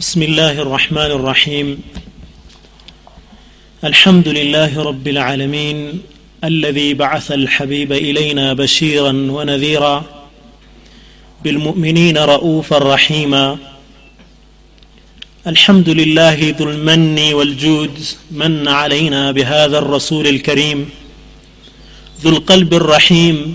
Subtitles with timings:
[0.00, 1.82] بسم الله الرحمن الرحيم.
[3.84, 6.02] الحمد لله رب العالمين
[6.44, 10.04] الذي بعث الحبيب إلينا بشيرا ونذيرا
[11.44, 13.58] بالمؤمنين رؤوفا رحيما.
[15.46, 17.98] الحمد لله ذو المن والجود
[18.30, 20.90] من علينا بهذا الرسول الكريم.
[22.22, 23.54] ذو القلب الرحيم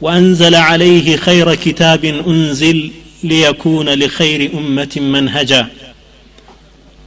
[0.00, 2.90] وأنزل عليه خير كتاب أنزل
[3.24, 5.68] ليكون لخير أمة منهجا.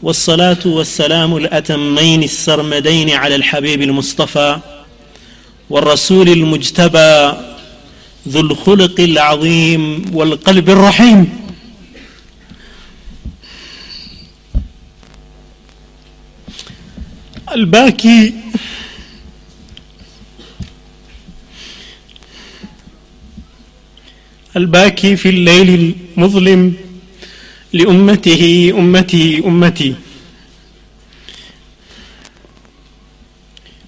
[0.04, 4.60] والصلاة والسلام الأتمين السرمدين على الحبيب المصطفى
[5.70, 7.34] والرسول المجتبى
[8.28, 11.30] ذو الخلق العظيم والقلب الرحيم.
[17.56, 18.34] الباكي
[24.58, 26.74] الباكي في الليل المظلم
[27.74, 29.96] لأمته أمتي أمتي.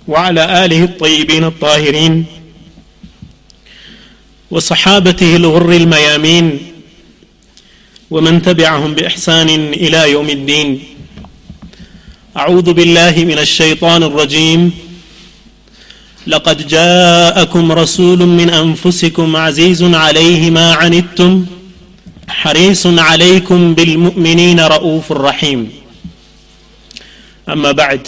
[0.08, 2.26] وعلى آله الطيبين الطاهرين
[4.52, 6.60] وصحابته الغر الميامين
[8.12, 10.84] ومن تبعهم بإحسان إلى يوم الدين.
[12.38, 14.89] أعوذ بالله من الشيطان الرجيم.
[16.29, 21.33] لقد جاءكم رسول من انفسكم عزيز عليه ما عنتم
[22.29, 25.61] حريص عليكم بالمؤمنين رؤوف رحيم
[27.49, 28.05] اما بعد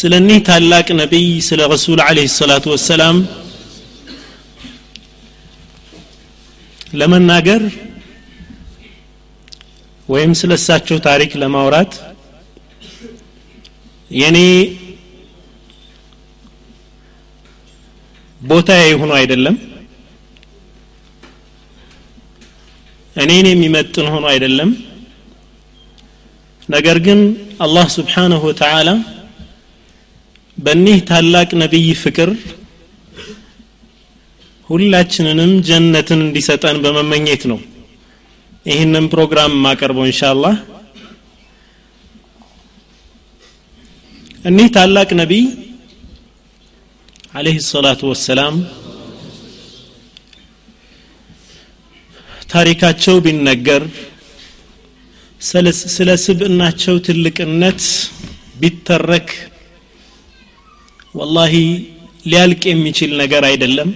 [0.00, 3.16] ስለ እኒህ ታላቅ ነቢይ ስለ ረሱል አለህ ሰላቱ ወሰላም
[6.98, 7.62] ለመናገር
[10.12, 11.94] ወይም ስለ እሳቸው ታሪክ ለማውራት
[14.13, 14.37] የኔ
[18.41, 19.55] ቦታ የሆኑ አይደለም።
[23.15, 24.69] እኔን የሚመጥን ሆኖ አይደለም።
[26.69, 27.19] ነገር ግን
[27.59, 28.89] አላህ ስብሓንሁ ወተዓላ
[30.57, 32.29] በእኒህ ታላቅ ነቢይ ፍቅር
[34.67, 37.59] ሁላችንንም ጀነትን እንዲሰጠን በመመኘት ነው
[38.65, 40.53] ይህንን ፕሮግራም ማቀርበው እንሻአላህ
[44.43, 45.43] እኒህ ታላቅ ነቢይ
[47.33, 48.55] አለህ ሰላቱ ወሰላም
[52.53, 53.83] ታሪካቸው ቢነገር
[55.91, 57.81] ስለ ስብእናቸው ትልቅነት
[58.61, 59.29] ቢተረክ
[61.15, 61.53] ወላሂ
[62.25, 63.89] ሊያልቅ የሚችል ነገር አይደለም።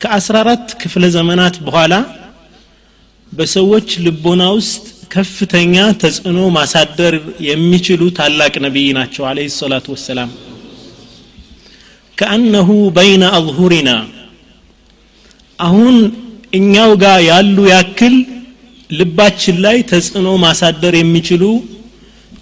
[0.00, 1.94] ከአስራ አራት ክፍለ ዘመናት በኋላ
[3.32, 7.14] በሰዎች ልቦና ውስጥ ከፍተኛ ተጽዕኖ ማሳደር
[7.46, 10.30] የሚችሉ ታላቅ ነቢይ ናቸው አለህ ሰላቱ ወሰላም።
[12.18, 13.90] ከአነሁ በይነ አظሁሪና
[15.58, 15.96] አሁን
[16.52, 18.14] እኛው ጋር ያሉ ያክል
[18.90, 21.44] ልባችን ላይ ተጽዕኖ ማሳደር የሚችሉ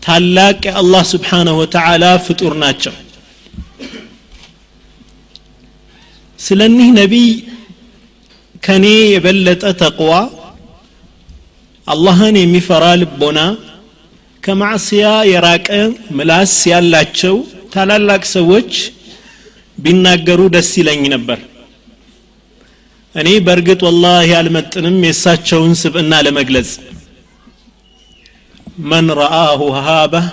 [0.02, 2.94] ታላቅ የአላህ ስብሓንሁ ወተዓላ ፍጡር ናቸው።
[6.38, 7.28] ስለ እኒህ ነቢይ
[8.62, 10.12] ከኔ የበለጠ ተቅዋ
[11.90, 13.40] አላህን የሚፈራ ልቦና
[14.42, 15.68] ከማዕስያ የራቀ
[16.18, 17.36] ምላስ ያላቸው
[17.74, 18.72] ታላላቅ ሰዎች
[19.78, 21.38] ቢናገሩ ደስ ይለኝ ነበር።
[23.14, 26.70] እኔ በእርግጥ ወላሂ አልመጥንም የእሳቸውን ስብዕና ለመግለጽ።
[28.90, 30.26] መን ረአሁ ሃበህ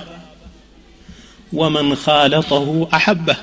[1.53, 2.65] ወመን ካለጠሁ
[2.97, 3.39] አሐበህ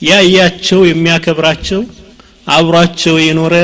[0.00, 1.82] ያያቸው የሚያከብራቸው
[2.46, 3.54] አብሯቸው የኖረ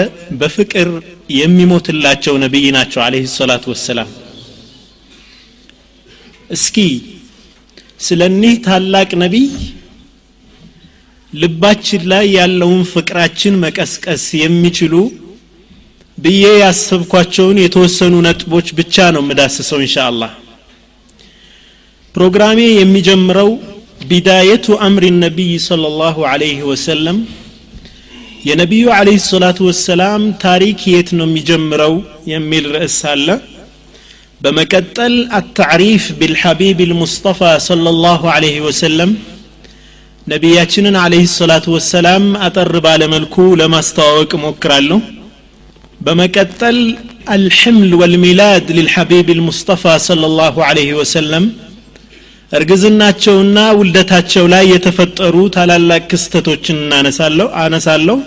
[0.41, 0.88] በፍቅር
[1.36, 4.10] የሚሞትላቸው ነቢይ ናቸው አለህ ሰላት ወሰላም።
[6.50, 6.76] እስኪ
[8.06, 9.48] ስለ እኒህ ታላቅ ነቢይ
[11.32, 14.94] ልባችን ላይ ያለውን ፍቅራችን መቀስቀስ የሚችሉ
[16.18, 20.32] ብዬ ያሰብኳቸውን የተወሰኑ ነጥቦች ብቻ ነው የምዳስሰው እንሻ አላህ
[22.14, 23.50] ፕሮግራሜ የሚጀምረው
[24.10, 27.18] ቢዳየቱ አምሪ ነቢይ ሰለላሁ አለይህ ወሰለም
[28.49, 31.93] የነቢዩ አለህ ሰላቱ ወሰላም ታሪክ የት ነው የሚጀምረው
[32.34, 33.28] የሚል ርዕስ አለ
[34.41, 39.09] በመቀጠል አታዕሪፍ ቢልሐቢብ ልሙስጠፋ صلى الله عليه وسلم
[40.28, 44.99] ነቢያችንን አለህ ሰላቱ ወሰላም አጠር ባለመልኩ ለማስተዋወቅ እሞክራለሁ
[46.05, 46.78] በመቀጠል
[47.35, 51.43] አልሕምል ወልሚላድ ልልሐቢብ ልሙስጠፋ صلى الله عليه وسلم
[52.52, 56.78] እርግዝናቸውና ውልደታቸው ላይ የተፈጠሩ ታላላቅ ክስተቶችን
[57.62, 58.18] አነሳለሁ።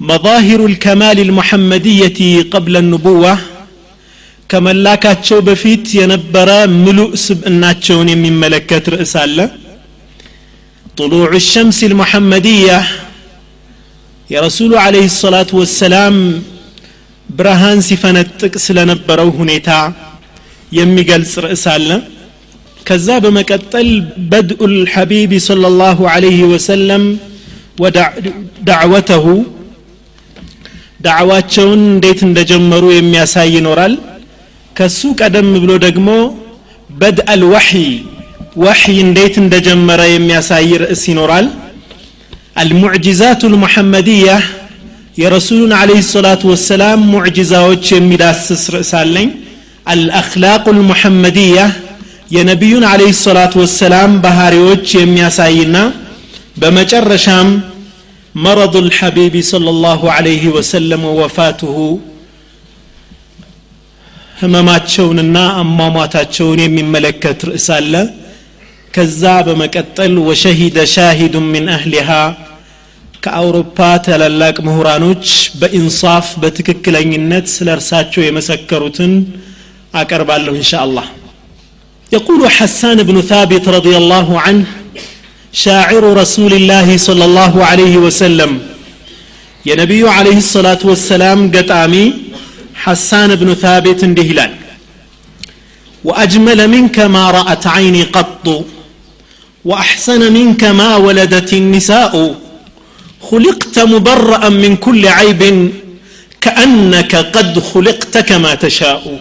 [0.00, 2.18] መظاهر الكمال المحمدية
[2.52, 3.24] ቀብለ ኑቡዋ
[4.50, 6.50] ከመላካቸው በፊት የነበረ
[6.84, 9.38] ምሉእ ስብእናቸውን የሚመለከት ርዕስ አለ።
[10.98, 12.78] طلوع الشمس المحمدية
[14.30, 16.14] የረሱሉ عليه الصلاة والسلام
[17.28, 19.68] ብርሃን ሲፈነጥቅ ስለነበረው ሁኔታ
[20.72, 21.88] የሚገልጽ ርዕስ አለ።
[22.88, 27.02] كذا بمكتل بدء الحبيب صلى الله عليه وسلم
[27.82, 29.26] ودعوته
[31.00, 33.94] دعواتشون ديت اندجمرو يمياساي نورال
[34.76, 36.20] كسو قدم بلو دقمو
[37.02, 37.88] بدء الوحي
[38.56, 41.46] وحي ديت اندجمرا يمياساي رأسي نورال
[42.62, 44.36] المعجزات المحمدية
[45.18, 49.30] يا رسول عليه الصلاة والسلام معجزات يمي داسس رأسالين
[49.94, 51.66] الأخلاق المحمدية
[52.35, 55.77] የነቢዩን አለህ ሰላቱ ወሰላም ባህሪዎች የሚያሳይና
[56.61, 57.49] በመጨረሻም
[58.35, 61.77] مرض الحبيب صلى الله عليه وسلم ووفاته
[64.41, 67.93] ህመማቸውንና አሟሟታቸውን የሚመለከት ርዕስ አለ
[68.93, 72.09] ከዛ በመቀጠል ወሸሂደ ሻሂዱ ምን አህሊሃ
[73.23, 75.25] ከአውሮፓ ታላላቅ ምሁራኖች
[75.61, 79.13] በኢንሳፍ በትክክለኝነት ስለ እርሳቸው የመሰከሩትን
[80.01, 81.07] አቀርባለሁ እንሻ አላህ
[82.12, 84.64] يقول حسان بن ثابت رضي الله عنه
[85.52, 88.60] شاعر رسول الله صلى الله عليه وسلم.
[89.66, 92.12] يا نبي عليه الصلاة والسلام قطامي
[92.74, 94.52] حسان بن ثابت اندهلال
[96.04, 98.66] وأجمل منك ما رأت عيني قط
[99.64, 102.34] وأحسن منك ما ولدت النساء.
[103.30, 105.72] خلقت مبرأ من كل عيب
[106.40, 109.20] كأنك قد خلقت كما تشاء.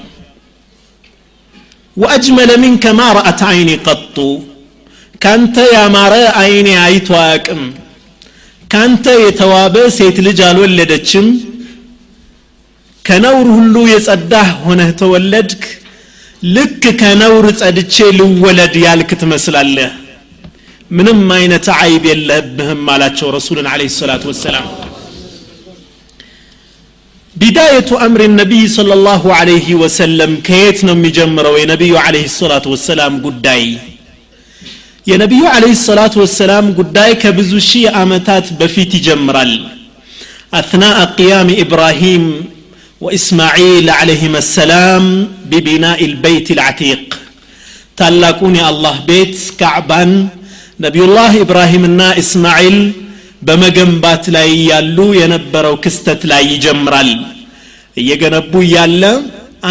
[1.98, 4.18] ወአጅመለ ሚንከ ማ ረአት አይኒ ቀጡ
[5.22, 7.62] ካንተ ያማረ አይኔ አይቶ አያቅም
[8.70, 11.26] ካንተ የተዋበ ሴት ልጅ አልወለደችም።
[13.06, 15.64] ከነውር ሁሉ የጸዳህ ሆነህ ተወለድክ።
[16.48, 19.90] ልክ ከነውር ጸድቼ ልወለድ ያልክ ትመስላለህ።
[20.92, 24.66] ምንም አይነት አይብ የለብህም አላቸው ረሱልን አለ ሰላቱ ወሰላም።
[27.42, 33.64] ቢዳየቱ አምር ነቢይ صለ ላሁ አለይህ ወሰለም ከየት ነው የሚጀምረው የነቢዩ አለህ ሰላቱ ወሰላም ጉዳይ
[35.08, 39.54] የነቢዩ አለህ ሰላቱ ወሰላም ጉዳይ ከብዙ ሺህ ዓመታት በፊት ይጀምራል
[40.60, 42.26] አትናء ቅያም ኢብራሂም
[43.02, 45.06] ወኢስማዒል አለህም አሰላም
[45.52, 47.04] ቢቢናኢ ልበይት ልዓቲቅ
[48.00, 50.12] ታላቁን የአላህ ቤት ካዕባን
[50.86, 52.78] ነቢዩላህ ኢብራሂምና እስማዒል
[53.47, 57.11] በመገንባት ላይ ያሉ የነበረው ክስተት ላይ ይጀምራል
[58.03, 59.03] እየገነቡ እያለ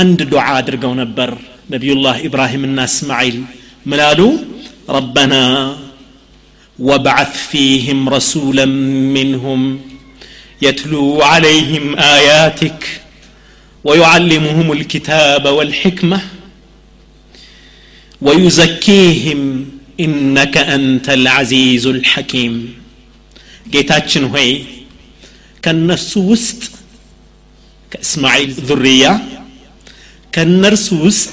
[0.01, 1.29] አንድ ዱዓ አድርገው ነበር
[1.73, 3.39] ነቢዩላህ ኢብራሂምና እስማዒል
[3.91, 4.21] ምላሉ
[4.99, 5.43] ربنا
[6.79, 8.65] وابعث فيهم رسولا
[9.17, 9.61] منهم
[10.61, 11.85] يتلو عليهم
[12.15, 12.81] اياتك
[13.83, 16.19] ويعلمهم الكتاب والحكمه
[18.21, 19.41] ويزكيهم
[19.99, 22.53] انك انت العزيز الحكيم
[23.72, 24.48] ጌታችን ሆይ
[25.64, 26.60] ከነሱ ውስጥ
[27.92, 29.04] ከእስማኤል ዙርያ
[30.32, 31.32] ከነርሱ ውስጥ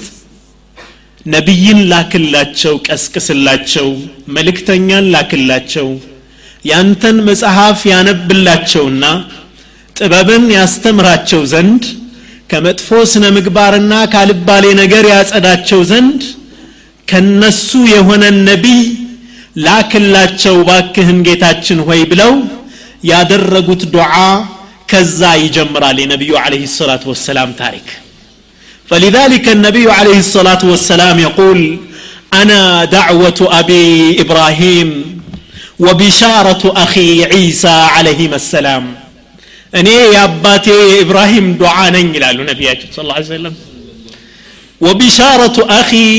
[1.26, 3.88] ነቢይን ላክላቸው ቀስቅስላቸው
[4.36, 5.88] መልእክተኛን ላክላቸው
[6.70, 9.04] ያንተን መጽሐፍ ያነብላቸውና
[9.96, 11.84] ጥበብን ያስተምራቸው ዘንድ
[12.50, 16.20] ከመጥፎ ስነ ምግባርና ካልባሌ ነገር ያጸዳቸው ዘንድ
[17.08, 18.80] ከነሱ የሆነ ነቢይ
[19.65, 22.31] ላክላቸው ባክህን ጌታችን ሆይ ብለው
[23.11, 24.13] ያደረጉት ዱዓ
[24.91, 27.87] ከዛ ይጀምራል የነቢዩ አለህ ሰላቱ ወሰላም ታሪክ
[28.89, 31.59] فلذلك النبي عليه الصلاة والسلام يقول
[32.41, 32.61] أنا
[32.97, 33.85] دعوة أبي
[34.23, 34.89] إبراهيم
[35.79, 38.83] وبشارة أخي عيسى عليهما السلام
[39.75, 43.53] أني يا أباتي إبراهيم دعاء إلى النبي صلى الله عليه وسلم
[44.85, 46.09] وبشارة أخي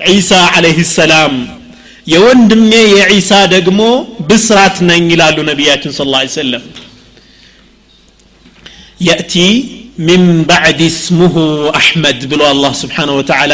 [0.00, 1.32] عيسى عليه السلام
[2.09, 3.81] የወንድሜ የዒሳ ደግሞ
[4.29, 6.63] ብስራት ነኝ ይላሉ ነቢያችን ስለ ላ ሰለም
[9.07, 9.33] የእቲ
[10.07, 11.35] ሚን ባዕድ እስሙሁ
[11.79, 13.53] አሕመድ ብሎ አላህ ስብሓንሁ ወተዓላ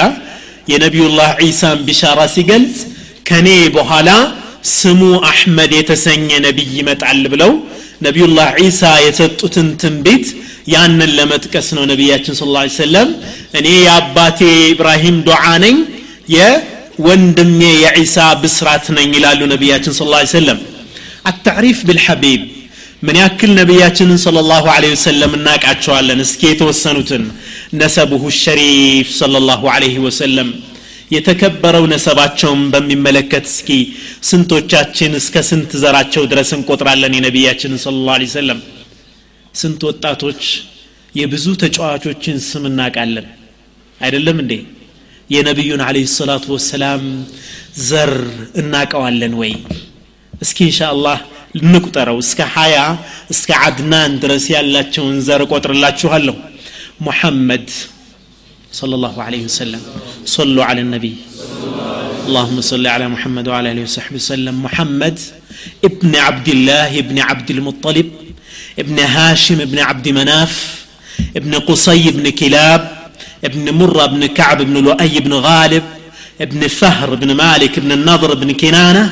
[0.72, 2.78] የነቢዩላህ ዒሳን ቢሻራ ሲገልጽ
[3.30, 4.10] ከኔ በኋላ
[4.74, 7.52] ስሙ አሕመድ የተሰኘ ነቢይ ይመጣል ብለው
[8.06, 10.26] ነቢዩላህ ዒሳ የሰጡትን ትንቢት
[10.74, 13.10] ያንን ለመጥቀስ ነው ነቢያችን ስለ ላ ሰለም
[13.60, 14.40] እኔ የአባቴ
[14.72, 15.76] ኢብራሂም ዱዓ ነኝ
[17.00, 20.60] ወንድሜ የዒሳ ብስራት ነኝ ይላሉ ነቢያችን ስለ ላ ሰለም
[21.25, 22.42] አታሪፍ ብልሐቢብ
[23.06, 26.20] ምን ያክል ነቢያችንን صለ ላሁ ለ ወሰለም እናቃቸዋለን?
[26.25, 27.24] እስኪ የተወሰኑትን።
[27.82, 29.64] ነሰቡሁ ሸሪፍ صለ ላሁ
[30.06, 30.50] ወሰለም
[31.16, 33.70] የተከበረው ነሰባቸውን በሚመለከት እስኪ
[34.30, 37.16] ስንቶቻችን እስከ ስንት ዘራቸው ድረስ እንቆጥራለን?
[37.18, 38.62] የነቢያችንን ስለ ላ ሰለም
[39.56, 40.42] ስንት ወጣቶች
[41.14, 43.28] የብዙ ተጫዋቾችን ስም እናቃለን
[44.02, 44.54] አይደለም እንዴ?
[45.35, 47.02] የነቢዩን አለህ ሰላቱ ወሰላም
[47.88, 48.12] ዘር
[48.61, 49.52] እናቀዋለን ወይ
[50.45, 51.19] እስኪ ኢንሻአላህ
[51.61, 52.76] ልንቁጠረው እስከ ሀያ
[53.35, 56.37] እስከ አድናን ድረስ ያላቸውን ዘር ቆጥርላችኋለሁ
[57.09, 57.69] ሙሐመድ
[58.73, 59.83] صلى الله عليه وسلم
[60.37, 61.14] صلوا على النبي
[62.29, 65.17] اللهم صل على محمد وعلى اله وصحبه وسلم محمد
[65.85, 68.09] ابن عبد الله ابن عبد المطلب
[68.83, 70.52] ابن هاشم ابن عبد مناف
[71.37, 72.83] ابن قصي ابن كلاب
[73.49, 75.83] ابن مرة ابن كعب ابن لؤي ابن غالب
[76.40, 79.05] ابن فهر ابن مالك ابن النضر ابن كنانة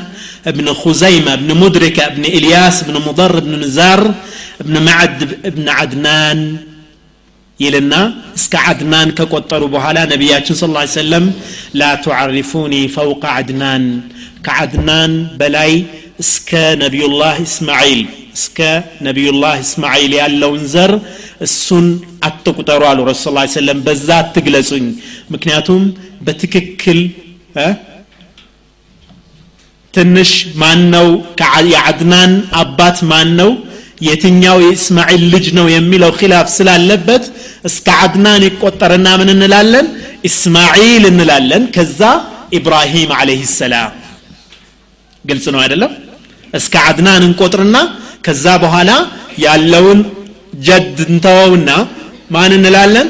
[0.46, 4.00] ابن خزيمة ابن مدركة ابن إلياس ابن مضر ابن نزار
[4.62, 5.18] ابن معد
[5.50, 6.40] ابن عدنان
[7.60, 7.94] ይልና
[8.38, 10.66] እስከ አድናን ከቆጠሩ በኋላ ነቢያችን ስ
[11.00, 11.24] ሰለም
[11.80, 13.84] ላ ቱዓሪፉኒ ፈውቀ አድናን
[14.46, 15.72] ከአድናን በላይ
[16.23, 16.51] እስከ
[16.83, 18.01] ነቢዩላህ እስማዒል
[18.37, 18.59] እስከ
[19.07, 20.91] ነቢዩላህ እስማዒል ያለውን ዘር
[21.47, 21.87] እሱን
[22.27, 24.85] አትቁጠሩ አሉ ረሱ ስ ሰለም በዛ አትግለጹኝ።
[25.33, 25.83] ምክንያቱም
[26.25, 26.99] በትክክል
[29.93, 31.07] ትንሽ ማን ነው?
[31.71, 33.51] የአድናን አባት ማን ነው?
[34.07, 37.23] የትኛው የእስማኤል ልጅ ነው የሚለው ኪላፍ ስላለበት
[37.69, 39.87] እስከ አድናን ይቆጠርና ምን እንላለን?
[40.29, 41.99] ኢስማዒል እንላለን። ከዛ
[42.57, 43.91] ኢብራሂም አለህ ሰላም።
[45.25, 45.91] ግልጽ ነው አይደለም
[46.58, 47.76] እስከ አድናን እንቆጥርና
[48.26, 48.90] ከዛ በኋላ
[49.44, 50.00] ያለውን
[50.68, 51.70] ጀድ እንተወውና
[52.36, 53.08] ማን እንላለን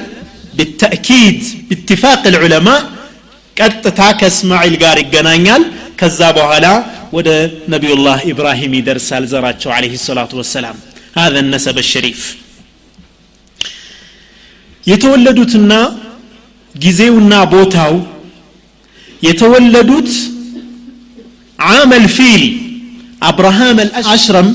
[0.59, 2.81] بالتأكيد باتفاق العلماء
[3.57, 5.63] ቀጥታ ከእስማዒል ጋር ይገናኛል
[6.01, 6.67] ከዛ በኋላ
[7.17, 7.29] ወደ
[7.75, 10.77] ነቢዩላህ ኢብራሂም ይደርሳል ዘራቸው አለህ ሰላቱ ወሰላም
[11.21, 12.21] هذا النسب الشريف
[14.87, 15.73] የተወለዱትና
[16.75, 17.95] ጊዜውና ቦታው
[19.27, 20.11] የተወለዱት
[21.59, 22.43] ዓመል ፊል
[23.29, 24.49] አብርሃም አልአሽረም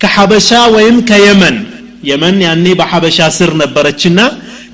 [0.00, 1.56] ከሐበሻ ወይም ከየመን
[2.08, 4.20] የመን ያኔ በሐበሻ ስር ነበረችና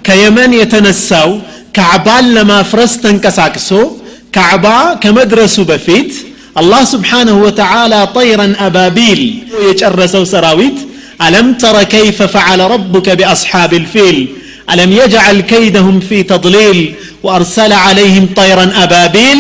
[0.09, 1.31] ከየመን የተነሳው
[1.79, 3.71] ካዕባን ለማፍረስ ተንቀሳቅሶ
[4.37, 4.67] ካዕባ
[5.03, 6.13] ከመድረሱ በፊት
[6.61, 9.23] አላህ ስብሓንሁ ወተዓላ ጠይረን አባቢል
[9.69, 10.79] የጨረሰው ሰራዊት
[11.21, 14.19] ألم تر كيف فعل ربك بأصحاب الفيل
[14.73, 16.79] ألم يجعل كيدهم في تضليل
[17.23, 19.39] وأرسل عليهم طيرا أبابيل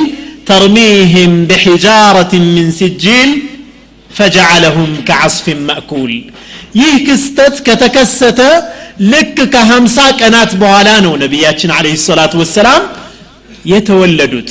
[0.50, 3.30] ترميهم بحجارة من سجيل
[4.10, 6.12] فجعلهم كعصف مأكول
[6.80, 8.40] ይህ ክስተት ከተከሰተ
[9.12, 12.82] ልክ ከሀምሳ ቀናት በኋላ ነው ነቢያችን አለህ ሰላቱ ወሰላም
[13.72, 14.50] የተወለዱት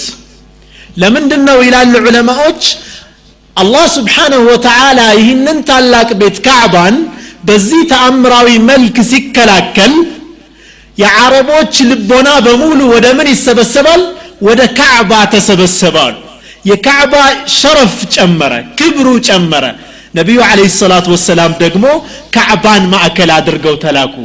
[1.02, 2.64] ለምንድን ነው ይላሉ ዑለማዎች
[3.56, 6.96] አላህ ስብሓንሁ ወተዓላ ይህንን ታላቅ ቤት ካዕባን
[7.50, 9.94] በዚህ ተአምራዊ መልክ ሲከላከል
[11.02, 14.02] የዓረቦች ልቦና በሙሉ ወደ ምን ይሰበሰባል
[14.48, 16.16] ወደ ካዕባ ተሰበሰባሉ
[16.70, 17.16] የካዕባ
[17.58, 19.66] ሸረፍ ጨመረ ክብሩ ጨመረ
[20.20, 21.86] ነቢዩ አለህ ሰላቱ ወሰላም ደግሞ
[22.36, 24.16] ካዕባን ማዕከል አድርገው ተላኩ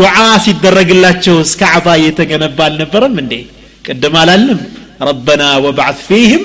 [0.00, 0.14] ዱዓ
[0.46, 3.34] ሲደረግላቸውስ ካዕባ እየተገነባ አልነበረም እንዴ
[3.86, 4.60] ቅድም አላለም
[5.08, 6.44] ረበና ወባዕት ፊህም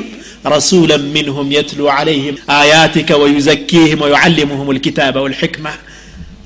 [0.56, 5.74] رسولا منهم يتلو عليهم آياتك ويزكيهم ويعلمهم الكتاب والحكمة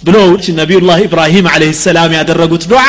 [0.03, 0.17] ብሎ
[0.59, 2.85] ነቢዩላህ ኢብራሂም አለህ ሰላም ያደረጉት ዱዓ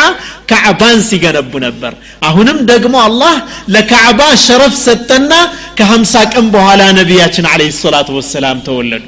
[0.51, 1.93] ካዕባን ሲገነቡ ነበር።
[2.27, 3.33] አሁንም ደግሞ አላህ
[3.75, 5.33] ለካዕባ ሸረፍ ሰጠና
[5.77, 9.05] ከሀምሳ ቀን በኋላ ነቢያችን አለህ ሰላቱ ወሰላም ተወለዱ።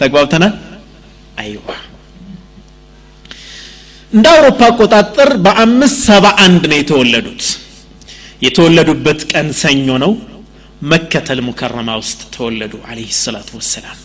[0.00, 0.54] ተግባብተናል?
[1.42, 1.68] አይዋ።
[4.12, 7.44] እንደ አውሮፓ አቆጣጠር በአምስት ሰባ አንድ ነው የተወለዱት።
[8.44, 10.12] የተወለዱበት ቀን ሰኞ ነው።
[10.92, 13.98] መከተል ሙከረማ ውስጥ ተወለዱ አለህ ሰላቱ ወሰላም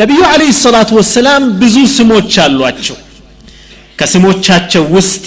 [0.00, 2.98] ነቢዩ አለህ ሰላቱ ወሰላም ብዙ ስሞች አሏቸው
[4.00, 5.24] ከስሞቻቸው ውስጥ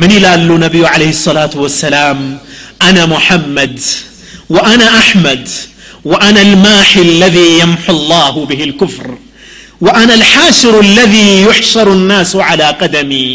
[0.00, 2.18] ምን ይላሉ ነቢዩ አለህ ሰላቱ ወሰላም
[2.88, 3.78] አነ ሙሐመድ
[4.56, 5.46] ወአነ አሕመድ
[6.12, 9.06] وأنا الماحي الذي يمحو الله به الكفر
[9.80, 13.28] وأنا الحاشر الذي يحشر الناس على قدمي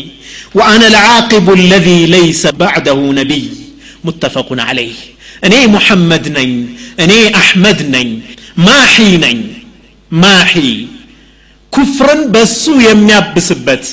[0.57, 3.45] وأنا العاقب الذي ليس بعده نبي
[4.07, 4.97] متفق عليه
[5.45, 6.49] እኔ ሙሐመድ ነኝ
[7.03, 8.09] እኔ አሕመድ ነኝ
[8.67, 9.37] ማሒ ነኝ
[10.21, 10.55] ማሒ
[11.73, 13.83] ኩፍርን በሱ የሚያብስበት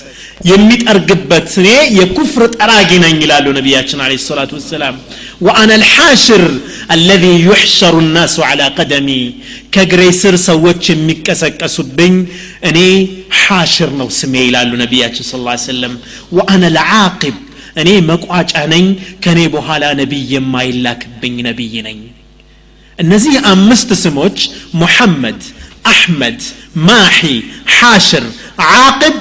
[0.51, 4.97] የሚጠርግበት እኔ የኩፍር ጠራጊ ነኝ ይላሉ ነቢያችን አለ ሰላቱ ወሰላም
[5.47, 6.45] ወአነ ልሓሽር
[6.95, 9.09] አለዚ ዩሕሸሩ ናሱ ዓላ ቀደሚ
[9.75, 12.15] ከእግሬ ስር ሰዎች የሚቀሰቀሱብኝ
[12.71, 12.79] እኔ
[13.43, 15.35] ሓሽር ነው ስሜ ይላሉ ነቢያችን ስ
[15.69, 15.95] ሰለም
[16.39, 17.37] ወአነ ልዓቂብ
[17.83, 18.87] እኔ መቋጫ ነኝ
[19.25, 21.99] ከእኔ በኋላ ነቢይ የማይላክብኝ ነቢይ ነኝ
[22.99, 24.39] እነዚህ አምስት ስሞች
[24.81, 25.41] ሙሐመድ
[25.91, 26.41] አሕመድ
[26.89, 27.21] ማሒ
[27.77, 28.25] ሓሽር
[28.77, 29.17] ዓቅብ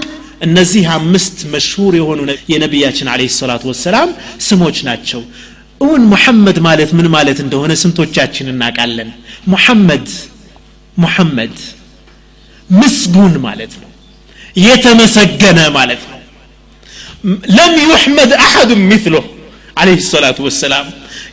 [0.45, 2.19] እነዚህ አምስት መሽሁር የሆኑ
[2.51, 4.09] የነቢያችን አለ ሰላቱ ወሰላም
[4.47, 5.21] ስሞች ናቸው
[5.81, 9.09] እውን ሙሐመድ ማለት ምን ማለት እንደሆነ ስንቶቻችን እናውቃለን
[9.53, 10.07] ሙሐመድ
[10.97, 11.55] ሙሐመድ
[12.69, 13.91] ምስጉን ማለት ነው
[14.65, 16.19] የተመሰገነ ማለት ነው
[17.57, 19.15] ለም ዩሕመድ አሐዱ ሚስሎ
[19.81, 20.87] አለህ ሰላቱ ወሰላም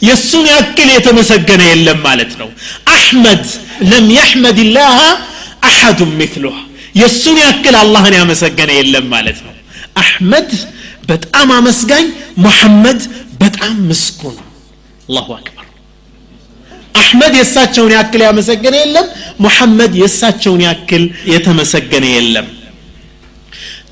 [0.06, 2.48] የእሱን ያክል የተመሰገነ የለም ማለት ነው
[2.94, 3.44] አሕመድ
[3.90, 4.96] ለም የሕመድ ላህ
[5.68, 6.56] አሐዱ ሚትሉህ
[7.00, 9.54] የእሱን ያክል አላህን ያመሰገነ የለም ማለት ነው
[10.02, 10.50] አሕመድ
[11.08, 12.06] በጣም አመስጋኝ
[12.44, 13.00] ሙሐመድ
[13.42, 14.36] በጣም ምስኩን
[15.08, 15.66] አላሁ አክበር
[16.94, 19.06] አሕመድ የእሳቸውን ያክል ያመሰገነ የለም
[19.44, 21.02] ሙሐመድ የእሳቸውን ያክል
[21.32, 22.46] የተመሰገነ የለም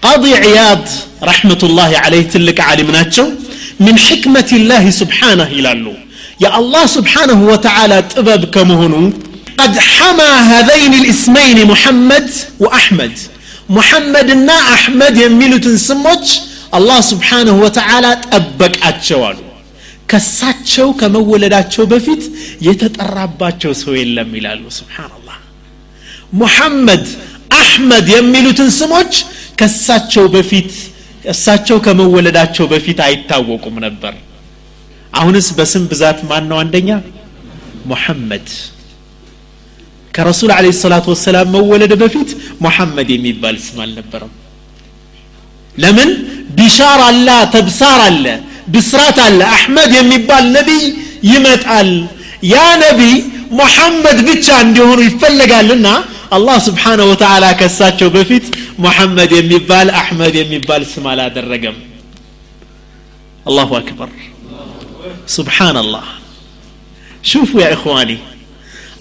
[0.05, 0.87] ቃዲ ዕያድ
[1.29, 3.27] ረሕመቱላህ ዓለይህ ትልቅ ዓሊም ናቸው
[3.80, 5.96] من حكمة الله سبحانه إلى النو
[6.42, 9.14] يا الله سبحانه وتعالى تبب كمهنو.
[9.58, 12.30] قد حمى هذين الاسمين محمد
[12.60, 13.16] وأحمد.
[13.70, 16.28] محمد نا أحمد يميلو تنسموش.
[16.78, 19.48] الله سبحانه وتعالى تأبك أتشوانو.
[20.08, 22.24] كساتشو كما ولداتشو بفيت
[22.62, 25.38] يتتقرباتشو سوي لم يلالو سبحان الله.
[26.34, 27.08] محمد
[27.52, 29.16] أحمد يميلو تنسموش.
[29.58, 30.74] كساتشو بفيت
[31.28, 34.14] እሳቸው ከመወለዳቸው በፊት አይታወቁም ነበር።
[35.14, 36.90] አሁንስ በስም ብዛት ማን ነው አንደኛ?
[37.86, 38.48] ሙሐመድ።
[40.14, 42.30] ከረሱል አለ ሰላቱ ወሰላም መወለድ በፊት
[42.66, 44.34] ሙሐመድ የሚባል ስም አልነበረም።
[45.76, 46.10] ለምን?
[46.58, 48.26] ቢሻር አላ ተብሳር አለ
[48.68, 50.84] ብስራት አለ። አሕመድ የሚባል ነቢይ
[51.32, 51.90] ይመጣል።
[52.48, 53.16] ያ ነቢይ
[53.60, 55.88] ሙሐመድ ብቻ እንዲሆኑ ይፈለጋልና
[56.36, 58.46] አላህ ስብሓነ ወተዓላ ከሳቸው በፊት
[58.85, 61.77] ሙሐመድ የሚባል አሕመድ የሚባል ስም አላደረገም
[63.47, 64.11] አላሁ አክበር
[65.37, 66.07] ሱብሓነላህ
[67.31, 68.11] ሹፉ ያ ኢኽዋኒ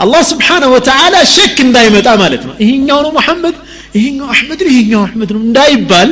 [0.04, 3.56] አላህ ስብሓነሁ ወተዓላ ሸክ እንዳይመጣ ማለት ነው ይሄኛው ነው ሙሐመድ
[3.98, 6.10] ይሄኛው አሕመድ ነው ይሄኛው አሕመድ ነው እንዳይባል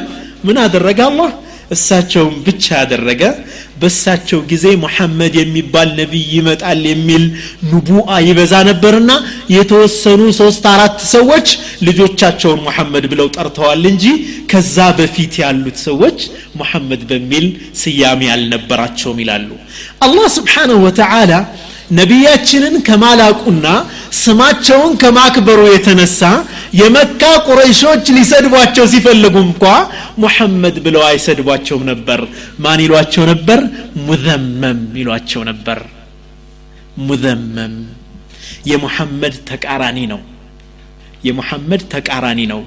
[0.47, 1.29] ምን አደረገ አላህ
[1.74, 3.22] እሳቸውን ብቻ ያደረገ
[3.80, 7.24] በእሳቸው ጊዜ ሙሐመድ የሚባል ነቢይ ይመጣል የሚል
[7.70, 9.12] ንቡአ ይበዛ ነበርና
[9.54, 11.48] የተወሰኑ ሶስት አራት ሰዎች
[11.88, 14.04] ልጆቻቸውን ሙሐመድ ብለው ጠርተዋል እንጂ
[14.52, 16.18] ከዛ በፊት ያሉት ሰዎች
[16.60, 17.46] ሙሐመድ በሚል
[17.82, 19.48] ስያሜ አልነበራቸውም ይላሉ።
[20.06, 21.32] አላህ ስብሓንሁ ወተዓላ
[21.90, 23.66] ነቢያችንን ከማላቁና
[24.20, 26.20] ስማቸውን ከማክበሩ የተነሳ
[26.80, 29.62] የመካ ቁረይሾች ሊሰድቧቸው ሲፈልጉ እንኳ
[30.22, 32.20] ሙሐመድ ብለው አይሰድቧቸውም ነበር።
[32.64, 33.60] ማን ይሏቸው ነበር?
[34.08, 35.80] ሙዘመም ይሏቸው ነበር።
[37.04, 37.74] ሙዘመም
[38.70, 40.20] የሙሐመድ ተቃራኒ ነው።
[41.24, 42.62] የሙሐመድ ተቃራኒ ነው።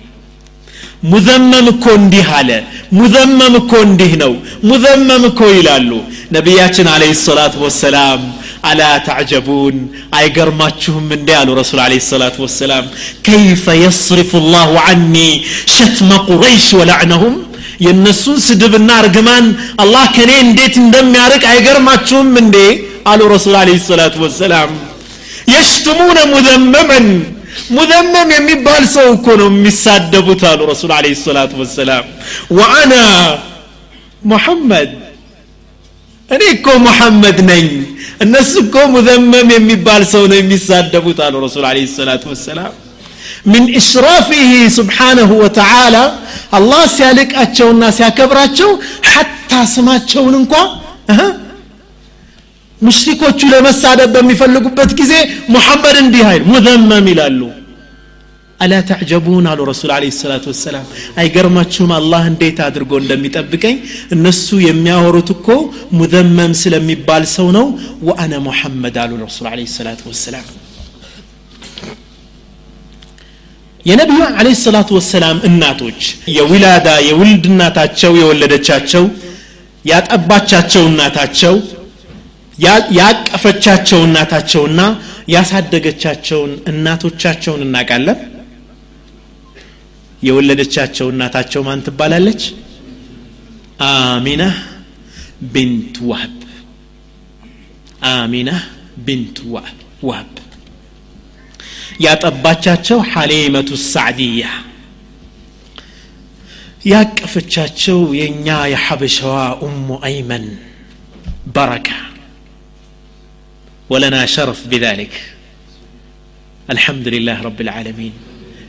[1.11, 2.49] ሙዘመም እኮ እንዲህ አለ።
[2.97, 4.33] ሙዘመም እኮ እንዲህ ነው።
[4.69, 5.91] ሙዘመም እኮ ይላሉ
[6.35, 8.21] ነቢያችን አለህ ሰላቱ ወሰላም
[8.68, 9.76] አላ ተዕጀቡን
[10.18, 12.84] አይገርማችሁም እንዴ አሉ ረሱል አለ ሰላቱ ወሰላም
[13.26, 15.16] ከይፈ የስሪፉ ላሁ ዐኒ
[15.74, 17.36] ሸትመ ቁረይሽ ወላዕነሁም
[17.84, 19.46] የእነሱን ስድብና እርግማን
[19.82, 22.56] አላህ ከኔ እንዴት እንደሚያርቅ አይገርማችሁም እንዴ
[23.10, 24.72] አሉ ረሱል አለ ሰላቱ ወሰላም
[25.52, 27.06] የሽትሙነ ሙዘመመን
[27.76, 32.04] ሙዘመም የሚባል ሰው እኮ ነው የሚሳደቡት አሉ ረሱል አለ ሰላቱ ወሰላም
[32.58, 32.94] ወአና
[34.22, 34.90] ሙሐመድ
[36.34, 37.66] እኔ እኮ ሙሐመድ ነኝ
[38.24, 42.72] እነሱ እኮ ሙዘመም የሚባል ሰው ነው የሚሳደቡት አሉ ረሱል አለ ሰላቱ ወሰላም
[43.52, 46.04] من إشرافه سبحانه وتعالى
[46.58, 48.68] الله سيالك أتشونا سيكبراتشو
[49.12, 50.64] حتى سماتشون انكوا
[51.12, 51.28] أه؟
[52.80, 55.12] ሙሽሪኮቹ ለመሳደብ በሚፈልጉበት ጊዜ
[55.54, 57.40] ሙሐመድ እንዲህ አይል ሙዘመም ይላሉ
[58.59, 60.85] አላ ተዕጀቡን አሉ ረሱል አለ ሰላቱ ወሰላም።
[61.21, 61.91] አይገርማችሁም?
[61.97, 63.75] አላህ እንዴት አድርጎ እንደሚጠብቀኝ?
[64.15, 65.47] እነሱ የሚያወሩት እኮ
[65.99, 67.65] ሙዘመም ስለሚባል ሰው ነው።
[68.07, 70.47] ወአነ ሙሐመድ አሉ ረሱል አለ ሰላቱ ወሰላም።
[73.85, 75.99] የነቢዩ አለ ሰላቱ ወሰላም እናቶች
[76.37, 79.03] የዊላዳ የውልድ እናታቸው የወለደቻቸው
[79.85, 81.55] ያጠባቻቸው እናታቸው
[82.97, 84.81] ያቀፈቻቸው እናታቸውና
[85.33, 88.19] ያሳደገቻቸውን እናቶቻቸውን እናውቃለን
[90.26, 92.42] የወለደቻቸው እናታቸው ማን ትባላለች
[93.88, 94.42] አሚና
[95.54, 96.36] ቢንት ዋህብ
[98.12, 98.50] አሚና
[99.06, 99.38] ቢንት
[100.08, 100.28] ዋህብ
[102.04, 104.44] ያጠባቻቸው ሐሊመቱ ሳዕድያ
[106.84, 110.46] ያቀፈቻቸው የእኛ የሐበሻዋ ኡሙ አይመን
[111.56, 111.88] በረካ
[113.90, 115.14] ولنا شرف بذلك
[116.68, 118.14] الحمد لله رب العالمين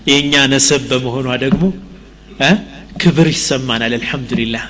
[0.09, 1.63] የእኛ ነሰብ በመሆኗ ደግሞ
[3.01, 4.63] ክብር ይሰማናል አልሐምዱሊላህ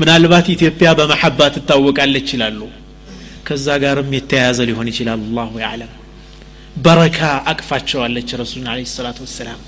[0.00, 2.60] ምናልባት ኢትዮጵያ በመሐባ ትታወቃለች ይላሉ
[3.46, 5.92] ከዛ ጋርም የተያያዘ ሊሆን ይችላል አላሁ ያዕለም
[6.84, 7.18] በረካ
[7.52, 9.60] አቅፋቸዋለች ረሱልን አለ ሰላት ወሰላም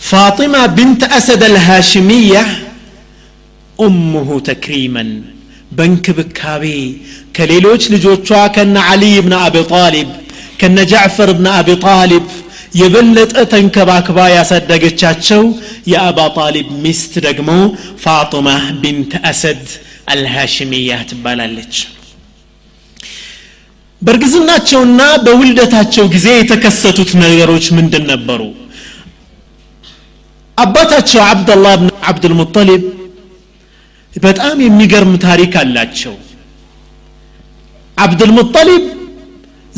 [0.00, 2.34] ፋጢማ ብንት አሰድ አልሃሽሚያ
[3.78, 5.10] ኡሙሁ ተክሪመን
[5.72, 6.64] በእንክብካቤ
[7.36, 10.10] ከሌሎች ልጆቿ ከነ ዓሊይ ብን አቢ ጣሊብ
[10.60, 12.26] ከነ ጃዕፈር ብን አቢ ጣሊብ
[12.71, 15.41] የበለጠ ተንከባክባ ያሳደገቻቸው
[15.91, 17.49] የአባ ጣሊብ ሚስት ደግሞ
[18.03, 18.47] ፋጡማ
[18.81, 19.63] ቢንት አሰድ
[20.13, 21.75] አልሃሽሚያ ትባላለች።
[24.01, 28.41] በእርግዝናቸውና በውልደታቸው ጊዜ የተከሰቱት ነገሮች ምንድን ነበሩ?
[30.57, 32.83] አባታቸው አብደላህ ብን አብዱልሙጠሊብ
[34.13, 36.15] በጣም የሚገርም ታሪክ አላቸው።
[37.97, 38.83] አብዱልሙጠሊብ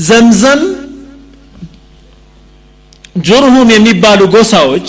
[0.02, 0.62] ዘምዘም
[3.16, 4.88] ጁርሁም የሚባሉ ጎሳዎች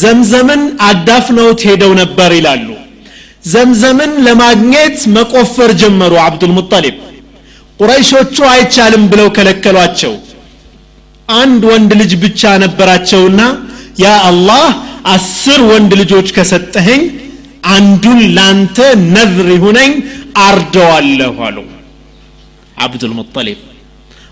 [0.00, 2.68] ዘምዘምን አዳፍነውት ሄደው ነበር ይላሉ።
[3.52, 6.96] ዘምዘምን ለማግኘት መቆፈር ጀመሩ አብዱልሙጠሊብ
[7.80, 10.12] ቁረይሾቹ አይቻልም ብለው ከለከሏቸው።
[11.28, 13.40] አንድ ወንድ ልጅ ብቻ ነበራቸውና
[14.02, 14.64] ያ አላህ
[15.14, 17.02] አስር ወንድ ልጆች ከሰጠኸኝ
[17.74, 18.78] አንዱን ላንተ
[19.14, 19.92] ነዝር ይሁነኝ
[20.46, 21.58] አርደዋለሁ አሉ
[22.84, 23.60] አብዱልሙጠሊብ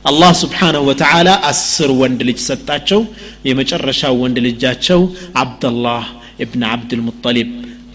[0.05, 3.01] አላህ ስብሓንሁ ወተዓላ አስር ወንድ ልጅ ሰጣቸው
[3.47, 5.01] የመጨረሻው ወንድ ልጃቸው
[5.41, 6.05] አብደላህ
[6.45, 7.49] እብን አብድልሙጠሊብ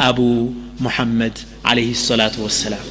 [0.07, 0.19] አቡ
[0.85, 1.37] ሙሐመድ
[1.71, 2.87] አለህ ሰላቱ ወሰላም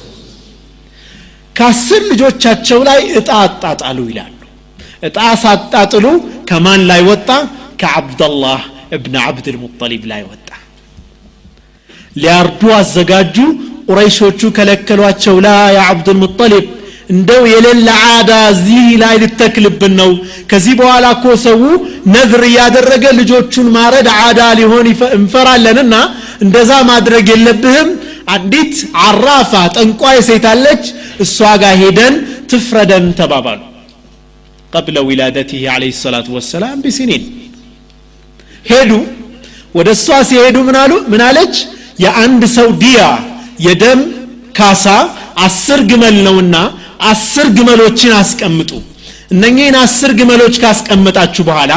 [1.56, 4.38] ከአስር ልጆቻቸው ላይ እጣ አጣጣሉ ይላሉ
[5.08, 6.06] እጣ ሳጣጥሉ
[6.50, 7.28] ከማን ላይ ወጣ
[7.82, 8.60] ከአብደላህ
[8.96, 10.48] እብን አብድልሙጠሊብ ላይ ወጣ
[12.22, 13.36] ሊያርዱ አዘጋጁ
[13.88, 16.66] ቁረይሾቹ ከለከሏቸው ላ ያ አብዱልሙጠሊብ
[17.09, 20.09] እንደው የሌለ አዳ እዚህ ላይ ልተክልብን ነው።
[20.51, 21.61] ከዚህ በኋላ እኮ ሰው
[22.15, 25.95] ነዝር እያደረገ ልጆቹን ማረድ አዳ ሊሆን እንፈራለንና
[26.45, 27.89] እንደዛ ማድረግ የለብህም።
[28.33, 30.83] አንዲት አራፋ ጠንቋይ ሴት አለች።
[31.25, 32.15] እሷ ጋር ሄደን
[32.51, 33.61] ትፍረደን ተባባሉ።
[34.73, 37.23] ቀብለ ዊላደትህ አለህ ሰላቱ ወሰላም ቢሲኒን
[38.71, 38.91] ሄዱ።
[39.77, 40.57] ወደ እሷ ሲሄዱ
[41.07, 41.55] ምን አለች?
[42.03, 42.99] የአንድ ሰው ዲያ
[43.65, 43.99] የደም
[44.57, 44.85] ካሳ
[45.45, 46.55] አስር ግመል ነውና
[47.05, 48.71] አስር ግመሎችን አስቀምጡ።
[49.33, 51.73] እነኚህን አስር ግመሎች ካስቀመጣችሁ በኋላ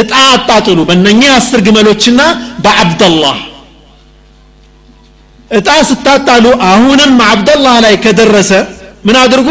[0.00, 2.20] እጣ አጣጥሉ። በእነኚህ አስር ግመሎችና
[2.64, 3.38] በአብደላህ
[5.50, 8.52] እጣ ስታጣሉ አሁንም አብደላህ ላይ ከደረሰ
[9.06, 9.48] ምን አድርጉ?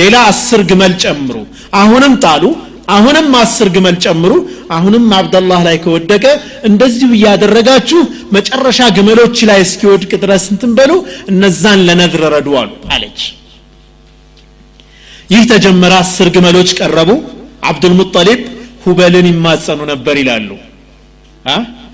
[0.00, 1.36] ሌላ አስር ግመል ጨምሩ።
[1.74, 2.44] አሁንም ጣሉ።
[2.88, 4.32] አሁንም አስር ግመል ጨምሩ።
[4.70, 6.24] አሁንም አብደላህ ላይ ከወደቀ
[6.68, 8.00] እንደዚሁ እያደረጋችሁ
[8.36, 10.92] መጨረሻ ግመሎች ላይ እስኪወድቅ ድረስ እንትን በሉ።
[11.32, 13.20] እነዛን ለነዝር ረዱ አሉ አለች
[15.32, 17.10] ይህ ተጀመረ አስር ግመሎች ቀረቡ።
[17.68, 18.40] አብዱልሙጠሊብ
[18.84, 20.48] ሁበልን ይማጸኑ ነበር ይላሉ።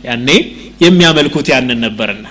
[0.06, 0.28] ያኔ
[0.84, 2.26] የሚያመልኩት ያንን ነበርና።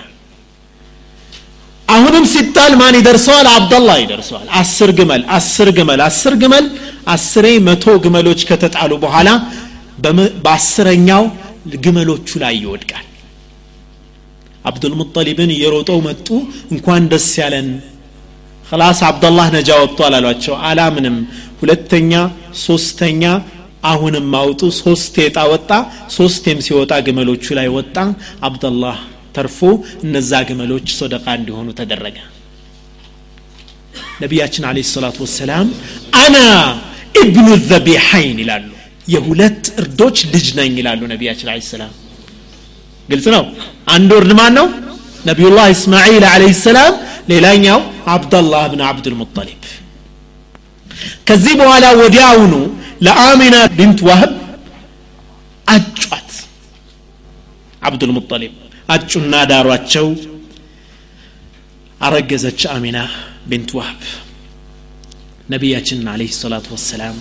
[1.87, 3.47] አሁንም ሲጣል ማን ይደርሰዋል?
[3.55, 6.65] አብደላህ ይደርሰዋል። አስር ግመል አስር ግመል አስር ግመል
[7.07, 9.29] አስሬ መቶ ግመሎች ከተጣሉ በኋላ
[10.43, 11.23] በአስረኛው
[11.83, 13.05] ግመሎቹ ላይ ይወድቃል።
[14.65, 16.27] አብዱልሙጠሊብን እየሮጠው መጡ።
[16.73, 17.67] እንኳን ደስ ያለን
[18.69, 21.17] ክላስ አብደላህ ነጃ ወጥቷል አሏቸው። አላምንም።
[21.61, 22.11] ሁለተኛ
[22.65, 23.23] ሶስተኛ
[23.83, 25.71] አሁንም አውጡ። ሶስት የጣ ወጣ
[26.17, 27.95] ሶስቴም ሲወጣ ግመሎቹ ላይ ወጣ።
[28.47, 28.97] አብደላህ
[29.35, 29.59] ተርፎ
[30.05, 32.17] እነዛ ግመሎች ሶደቃ እንዲሆኑ ተደረገ።
[34.21, 35.67] ነቢያችን አለ ሰላቱ ወሰላም
[36.21, 36.37] አና
[37.21, 38.65] ኢብኑ ዘቢሐይን ይላሉ።
[39.07, 41.93] የሁለት እርዶች ልጅ ነኝ ይላሉ ነቢያችን አለ ሰላም።
[43.09, 43.43] ግልጽ ነው?
[43.93, 44.67] አንዱ እርድ ማን ነው?
[45.29, 46.93] ነቢዩላህ እስማዒል አለህ ሰላም
[47.32, 47.80] ሌላኛው
[48.14, 49.62] አብደላህ ብን አብዱልሙጠሊብ
[51.28, 52.54] ከዚህ በኋላ ወዲያውኑ
[53.06, 54.32] ለአሚና ቢንት ዋህብ
[55.66, 56.30] አጯት
[57.88, 58.54] አብዱልሙጠሊብ
[58.94, 60.08] አጩና ዳሯቸው
[62.00, 62.98] አረገዘች አሚና
[63.50, 64.00] ቢንት ዋህብ
[65.52, 67.16] ነቢያችን አለህ ሰላቱ ወሰላም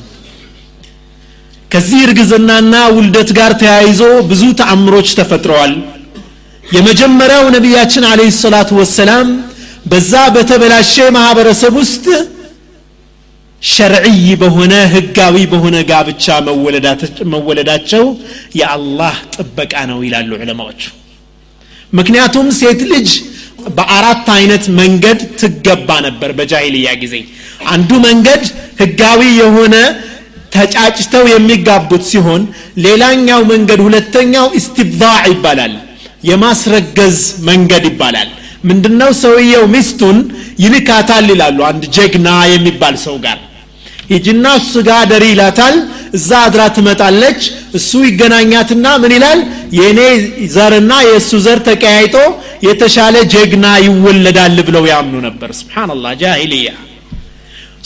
[1.72, 5.74] ከዚህ እርግዝናና ውልደት ጋር ተያይዞ ብዙ ተአምሮች ተፈጥረዋል
[6.68, 9.28] የመጀመሪያው ነቢያችን አለህ ሰላቱ ወሰላም
[9.87, 12.05] በዛ በተበላሸ ማህበረሰብ ውስጥ
[13.63, 16.25] ሸርዕይ በሆነ ህጋዊ በሆነ ጋብቻ
[17.33, 18.05] መወለዳቸው
[18.61, 20.83] የአላህ ጥበቃ ነው ይላሉ ዑለማዎቹ
[21.93, 23.09] ምክንያቱም ሴት ልጅ
[23.77, 27.15] በአራት አይነት መንገድ ትገባ ነበር በጃሂልያ ጊዜ።
[27.73, 28.43] አንዱ መንገድ
[28.81, 29.75] ህጋዊ የሆነ
[30.55, 32.43] ተጫጭተው የሚጋቡት ሲሆን
[32.87, 35.75] ሌላኛው መንገድ ሁለተኛው ኢስትብዛዕ ይባላል።
[36.29, 37.19] የማስረገዝ
[37.49, 38.29] መንገድ ይባላል
[38.65, 40.19] ምንድነው ሰውየው ሚስቱን
[40.65, 43.39] ይልካታል ይላሉ። አንድ ጀግና የሚባል ሰው ጋር
[44.11, 45.77] ሂጅና እሱ ጋር ደሪ ይላታል።
[46.15, 47.41] እዛ አድራ ትመጣለች።
[47.79, 49.41] እሱ ይገናኛትና ምን ይላል?
[49.79, 50.01] የእኔ
[50.55, 52.17] ዘርና የእሱ ዘር ተቀያይጦ
[52.67, 56.69] የተሻለ ጀግና ይወለዳል ብለው ያምኑ ነበር። ስብናላህ ጃሂልያ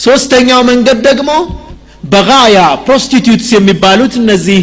[0.05, 1.31] ሶስተኛው መንገድ ደግሞ
[2.11, 4.61] በጋያ ፕሮስቲቱትስ የሚባሉት እነዚህ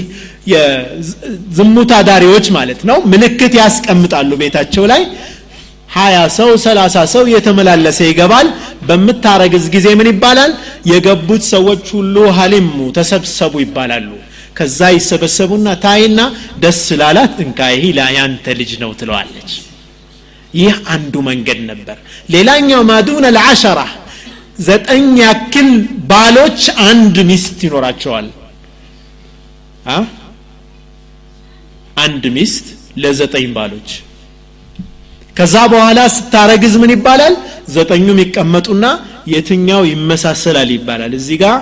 [0.52, 5.02] የዝሙት አዳሪዎች ማለት ነው። ምልክት ያስቀምጣሉ ቤታቸው ላይ
[5.88, 8.48] ሀያ ሰው ሰላሳ ሰው እየተመላለሰ ይገባል።
[8.88, 10.52] በምታረግዝ ጊዜ ምን ይባላል?
[10.90, 14.08] የገቡት ሰዎች ሁሉ ሀሊሙ ተሰብሰቡ ይባላሉ።
[14.58, 16.20] ከዛ ይሰበሰቡና ታይና
[16.62, 17.84] ደስ ላላት እንካ ይህ
[18.16, 19.50] ያንተ ልጅ ነው ትለዋለች።
[20.54, 21.96] ይህ አንዱ መንገድ ነበር።
[22.34, 23.80] ሌላኛው ማዱነ ልዓሸራ
[24.60, 25.68] ዘጠኝ ያክል
[26.10, 28.28] ባሎች አንድ ሚስት ይኖራቸዋል።
[31.98, 32.66] አንድ ሚስት
[33.02, 33.88] ለዘጠኝ ባሎች
[35.38, 37.34] ከዛ በኋላ ስታረግዝ ምን ይባላል?
[37.74, 38.84] ዘጠኙም ይቀመጡና
[39.32, 41.56] የትኛው ይመሳሰላል ይባላል። እዚህ ጋር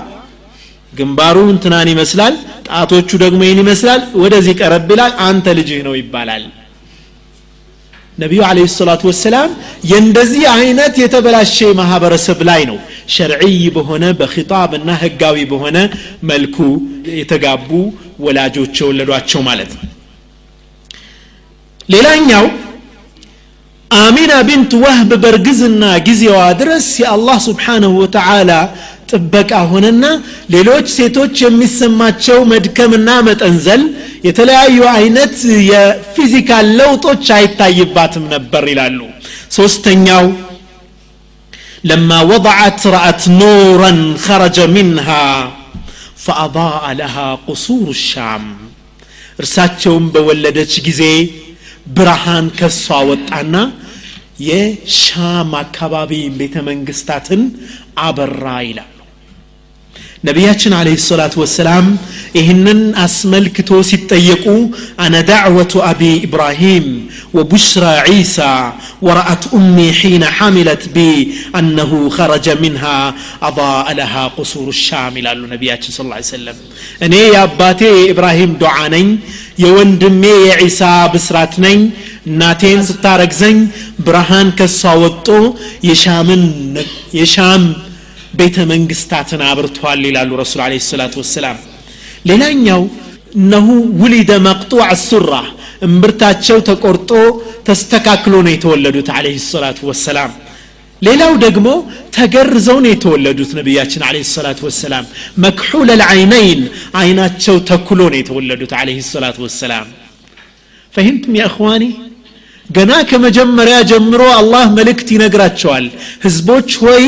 [0.92, 2.34] ግንባሩ እንትናን ይመስላል
[2.68, 6.44] ጣቶቹ ደግሞ ይህን ይመስላል ወደዚህ ቀረብ ይላል አንተ ልጅህ ነው ይባላል።
[8.18, 9.48] ነቢዩ አለ ሰላቱ ወሰላም
[9.90, 12.78] የእንደዚህ አይነት የተበላሸ ማህበረሰብ ላይ ነው
[13.14, 15.76] ሸርዕይ በሆነ በኪጣብ እና ህጋዊ በሆነ
[16.30, 16.56] መልኩ
[17.18, 17.68] የተጋቡ
[18.26, 19.84] ወላጆች የወለዷቸው ማለት ነው።
[21.88, 22.46] ሌላኛው
[23.95, 28.51] አሚና ቢንት ወህብ በእርግዝና ጊዜዋ ድረስ የአላህ ስብሓንሁ ወተዓላ
[29.11, 30.05] ጥበቃ ሆነና
[30.55, 33.81] ሌሎች ሴቶች የሚሰማቸው መድከምና መጠንዘል
[34.27, 35.35] የተለያዩ አይነት
[35.71, 38.99] የፊዚካል ለውጦች አይታይባትም ነበር ይላሉ
[39.59, 40.25] ሶስተኛው
[41.91, 43.91] لما وضعت رأت نورا
[44.25, 45.25] خرج منها
[46.25, 48.43] فأضاء لها قصور الشام
[49.41, 51.01] እርሳቸውም በወለደች ጊዜ
[51.97, 53.55] ብርሃን ከሷ ወጣና
[54.40, 57.42] የሻም አካባቢ ቤተ መንግስታትን
[57.98, 58.95] አበራ ይላሉ
[60.27, 61.85] ነቢያችን አለህ ሰላት ወሰላም
[62.39, 64.45] ይህንን አስመልክቶ ሲጠየቁ
[65.05, 66.87] አነ ዳዕወቱ አቢ ኢብራሂም
[67.37, 68.53] وبشرى عيسى
[69.01, 71.11] ورأت أمي حين حملت بي
[71.59, 72.97] أنه خرج منها
[73.43, 76.57] أضاء لها قصور الشام إلى النبي صلى الله عليه وسلم
[77.03, 79.05] أني يا أباتي إبراهيم دعاني
[79.63, 80.81] የወንድሜ የዒሳ
[81.13, 81.79] ብስራት ነኝ
[82.29, 83.57] እናቴን ስታረግዘኝ
[84.05, 85.27] ብርሃን ከሷ ወጦ
[85.89, 86.43] የሻምን
[87.19, 87.63] የሻም
[88.39, 91.57] ቤተ መንግስታትን አብርቷል ይላሉ ረሱል አለ ሰላት ወሰላም
[92.29, 92.81] ሌላኛው
[93.39, 93.67] እነሁ
[94.01, 95.33] ውሊደ መቅጡዕ ሱራ
[95.87, 97.11] እምብርታቸው ተቆርጦ
[97.67, 100.31] ተስተካክሎ ነው የተወለዱት አለ ሰላቱ ወሰላም
[101.01, 101.67] ሌላው ደግሞ
[102.17, 105.05] ተገርዘው ነው የተወለዱት ነቢያችን አለ ሰላት ወሰላም
[105.45, 106.61] መክሑል ልዓይነይን
[107.01, 109.87] አይናቸው ተኩሎ ነው የተወለዱት አለ ሰላት ወሰላም
[110.93, 111.83] ፈሂምቱም ያ እኽዋኒ
[112.69, 115.85] ገና ከመጀመሪያ ጀምሮ አላህ መልእክት ይነግራቸዋል
[116.25, 117.03] ህዝቦች ሆይ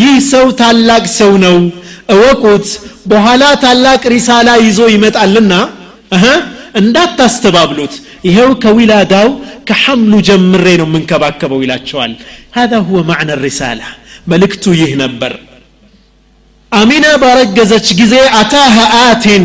[0.00, 1.56] ይህ ሰው ታላቅ ሰው ነው
[2.14, 2.66] እወቁት
[3.12, 5.52] በኋላ ታላቅ ሪሳላ ይዞ ይመጣልና
[6.80, 7.94] እንዳታስተባብሉት
[8.28, 9.28] ይሄው ከዊላዳው
[9.68, 12.12] ከሐምሉ ጀምሬ ነው የምንከባከበው ይላቸዋል
[12.58, 13.88] هذا هو معنى الرسالة
[14.32, 15.32] መልእክቱ ይህ ነበር
[16.72, 19.44] አሚና ባረገዘች ጊዜ አታሃ አትን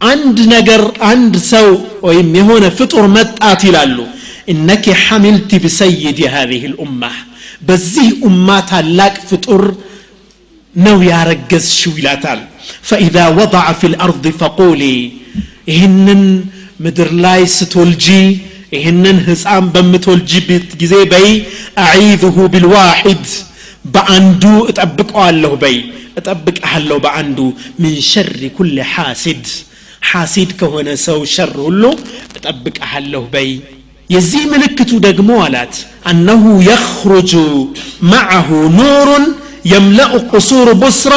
[0.00, 1.68] አንድ ነገር አንድ ሰው
[2.06, 3.98] ወይም የሆነ ፍጡር መጣት ይላሉ
[4.49, 7.11] إنك حملت بسيد هذه الأمة.
[7.61, 9.75] بزي أمة لك فطر
[10.75, 12.39] نو يا رجز شويلاتال
[12.81, 15.11] فإذا وضع في الأرض فقولي
[15.69, 16.45] إهنن
[16.79, 18.37] مدرلاي ستولجي
[18.73, 21.43] إهنن هسام بمتولجي بتجزي بي
[21.77, 23.17] أعيذه بالواحد
[23.85, 25.85] بعندو أتأبك أهله بي.
[26.17, 29.47] أتأبك أهله بعندو من شر كل حاسد.
[30.01, 31.95] حاسد كهنا سو شر له
[32.35, 33.59] أتأبك أهله بي.
[34.11, 35.75] የዚህ ምልክቱ ደግሞ አላት
[36.11, 37.33] አነሁ የኽሩጁ
[38.11, 38.47] ማዐሁ
[38.77, 39.25] ኑሩን
[39.71, 41.15] የምለኡ ቁሱር ቡስራ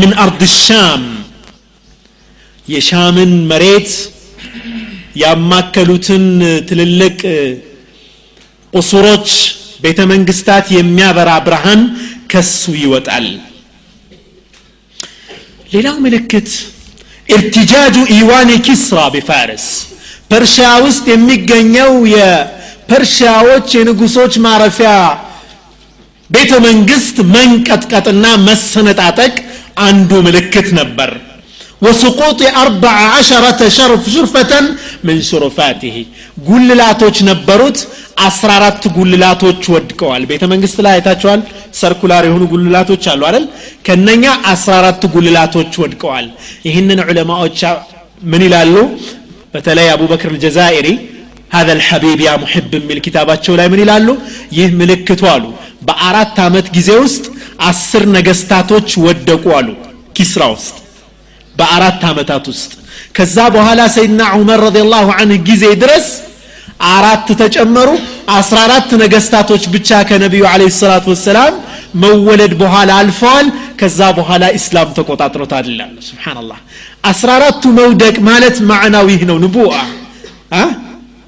[0.00, 1.04] ምን አርድ ሻም.
[2.66, 3.90] የሻምን መሬት
[5.22, 6.24] ያማከሉትን
[6.68, 7.18] ትልልቅ
[8.72, 9.28] ቁሱሮች
[9.84, 11.82] ቤተ መንግስታት የሚያበራ ብርሃን
[12.32, 13.26] ከሱ ይወጣል።
[15.72, 16.50] ሌላው ምልክት
[17.28, 19.66] ኢርትጃጁ ኢዋኒ ኪስራ ቢፋርስ
[20.30, 24.90] ፐርሺያ ውስጥ የሚገኘው የፐርሺያዎች የንጉሶች ማረፊያ
[26.30, 29.34] ቤተ መንግስት መንቀጥቀጥና መሰነጣጠቅ
[29.86, 31.10] አንዱ ምልክት ነበር።
[31.84, 34.66] ወስቁጥ አርባዓ ዓሸረተ ሸርፍ ሽርፈተን
[35.06, 35.96] ምን ሽሩፋትህ
[36.46, 37.78] ጉልላቶች ነበሩት።
[38.26, 41.40] አስራ አራት ጉልላቶች ወድቀዋል። ቤተ መንግስት ላይ አይታቸዋል
[41.80, 43.44] ሰርኩላር የሆኑ ጉልላቶች አሉ አይደል?
[43.86, 46.26] ከነኛ አስራ አራት ጉልላቶች ወድቀዋል።
[46.68, 47.60] ይህንን ዑለማዎች
[48.24, 48.74] ምን ይላሉ?
[49.55, 50.87] በተለይ አቡበክር ልጀዛኢሪ
[51.57, 54.07] هذا الحبيب يا محب የሚል ኪታባቸው ላይ ምን ይላሉ
[54.57, 55.43] ይህ ምልክቱ አሉ
[55.87, 57.23] በአራት ዓመት ጊዜ ውስጥ
[57.69, 59.67] አስር ነገስታቶች ወደቁ አሉ
[60.17, 60.75] ኪስራ ውስጥ
[61.55, 62.71] በአራት ዓመታት ውስጥ
[63.17, 66.07] ከዛ በኋላ ሰይድና ዑመር ረዲየላሁ ዐንህ ጊዜ ድረስ
[66.90, 67.88] አራት ተጨመሩ።
[68.36, 71.54] አስራ አራት ነገስታቶች ብቻ ከነቢዩ አለ ሰላት ወሰላም
[72.02, 73.46] መወለድ በኋላ አልፈዋል።
[73.80, 76.58] ከዛ በኋላ ኢስላም ተቆጣጥሮታል ይላሉ ስብሓንላህ
[77.10, 79.72] አስራ አራቱ መውደቅ ማለት ማዕናው ይህ ነው ንቡአ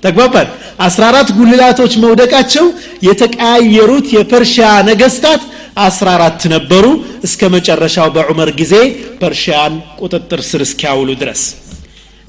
[0.03, 0.49] ተግባባል
[0.87, 2.67] አስራ አራት ጉልላቶች መውደቃቸው
[3.09, 5.43] የተቀያየሩት የፐርሺያ ነገስታት
[5.87, 6.85] አስራ አራት ነበሩ።
[7.27, 8.75] እስከ መጨረሻው በዑመር ጊዜ
[9.21, 11.43] ፐርሺያን ቁጥጥር ስር እስኪያውሉ ድረስ።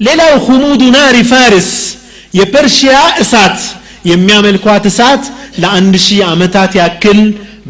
[0.00, 1.70] ሌላው ሁሙዱ ናሪ ፋሪስ
[2.34, 3.58] የፐርሺያ እሳት
[4.10, 5.24] የሚያመልኳት እሳት
[5.62, 7.20] ለአንድ ሺህ ዓመታት ያክል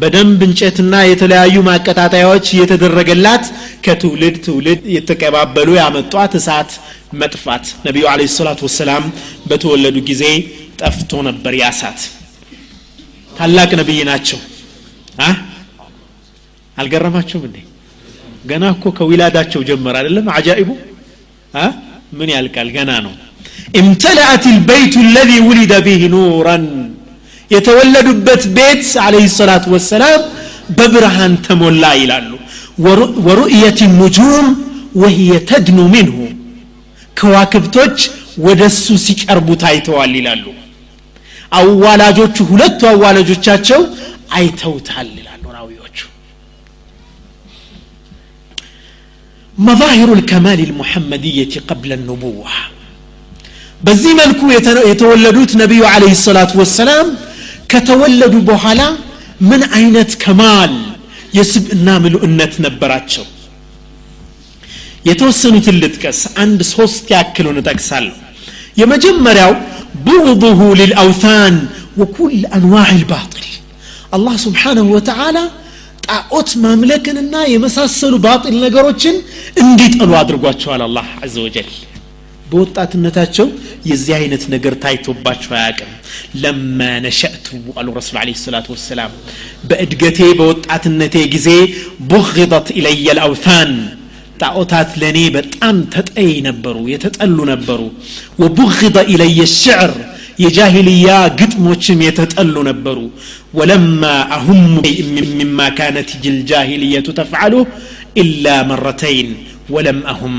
[0.01, 3.45] በደንብ እንጨትና የተለያዩ ማቀጣጠያዎች እየተደረገላት
[3.85, 6.71] ከትውልድ ትውልድ የተቀባበሉ ያመጧት እሳት
[7.21, 9.03] መጥፋት። ነቢዩ አለ ሰላቱ ወሰላም
[9.49, 10.23] በተወለዱ ጊዜ
[10.81, 11.99] ጠፍቶ ነበር ያ እሳት።
[13.31, 14.39] ታላቅ ነቢይ ናቸው።
[16.77, 17.57] አልገረማችሁም እንዴ?
[18.45, 20.25] ገና እኮ ከዊላዳቸው ጀመር አይደለም?
[20.35, 20.69] አጃኢቡ?
[22.19, 22.69] ምን ያልቃል?
[22.77, 23.13] ገና ነው
[23.82, 26.56] امتلأت البيت الذي ولد به نورا
[27.54, 30.20] የተወለዱበት ቤት አለህ ሰላት ወሰላም
[30.76, 32.30] በብርሃን ተሞላ ይላሉ
[33.26, 34.46] ወሩእየት ኑጁም
[35.02, 36.16] ወህየ ተድኑ ሚንሁ
[37.18, 37.98] ከዋክብቶች
[38.46, 40.44] ወደ እሱ ሲቀርቡ ታይተዋል ይላሉ
[41.58, 43.80] አዋላጆቹ ሁለቱ አዋላጆቻቸው
[44.38, 45.98] አይተውታል ይላሉ ራዊዎቹ
[49.58, 52.50] مظاهر الكمال المحمدية قبل النبوة
[53.81, 54.41] በዚህ መልኩ
[54.91, 57.07] የተወለዱት ነቢዩ አለህ ሰላቱ ወሰላም
[57.71, 58.81] ከተወለዱ በኋላ
[59.49, 60.73] ምን አይነት ከማል
[61.37, 63.25] የስብዕና ምሉእነት ነበራቸው
[65.09, 68.15] የተወሰኑትን ልጥቀስ አንድ ሶስት ያክሉን እጠቅሳለሁ
[68.81, 69.53] የመጀመሪያው
[70.07, 71.55] ብغضه للأوثان
[71.99, 73.45] وكل أنواع الباطل
[74.15, 75.43] الله سبحانه وتعالى
[76.07, 79.15] ጣዖት ማምለክንና የመሳሰሉ ባጢል ነገሮችን
[79.61, 81.69] እንዲጠሉ አድርጓቸዋል አላህ አዘ ወጀል
[82.51, 83.47] በወጣትነታቸው
[83.89, 85.91] የዚህ አይነት ነገር ታይቶባቸው አያቅም
[86.43, 87.47] ለማ ነሸእቱ
[87.79, 89.11] አሉ ረሱል ለ ሰላት ወሰላም
[89.69, 91.49] በእድገቴ በወጣትነቴ ጊዜ
[92.11, 93.73] ቡغضት ኢለየ ልአውታን
[94.41, 97.81] ጣዖታት ለእኔ በጣም ተጠይ ነበሩ የተጠሉ ነበሩ
[98.43, 99.93] ወቡغض ኢለየ ሽዕር
[100.43, 101.07] የጃሂልያ
[101.39, 102.99] ግጥሞችም የተጠሉ ነበሩ
[103.57, 104.03] ወለማ
[104.37, 104.61] አሁሙ
[105.39, 107.53] ሚማ ካነት ጅልጃሂልየቱ ተፍዓሉ
[108.21, 109.29] ኢላ መረተይን
[109.74, 110.34] ወለም አሁም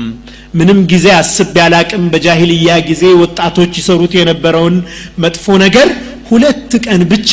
[0.58, 4.76] ምንም ጊዜ አስብ ያላቅም በጃሂልያ ጊዜ ወጣቶች ይሰሩት የነበረውን
[5.24, 5.88] መጥፎ ነገር
[6.30, 7.32] ሁለት ቀን ብቻ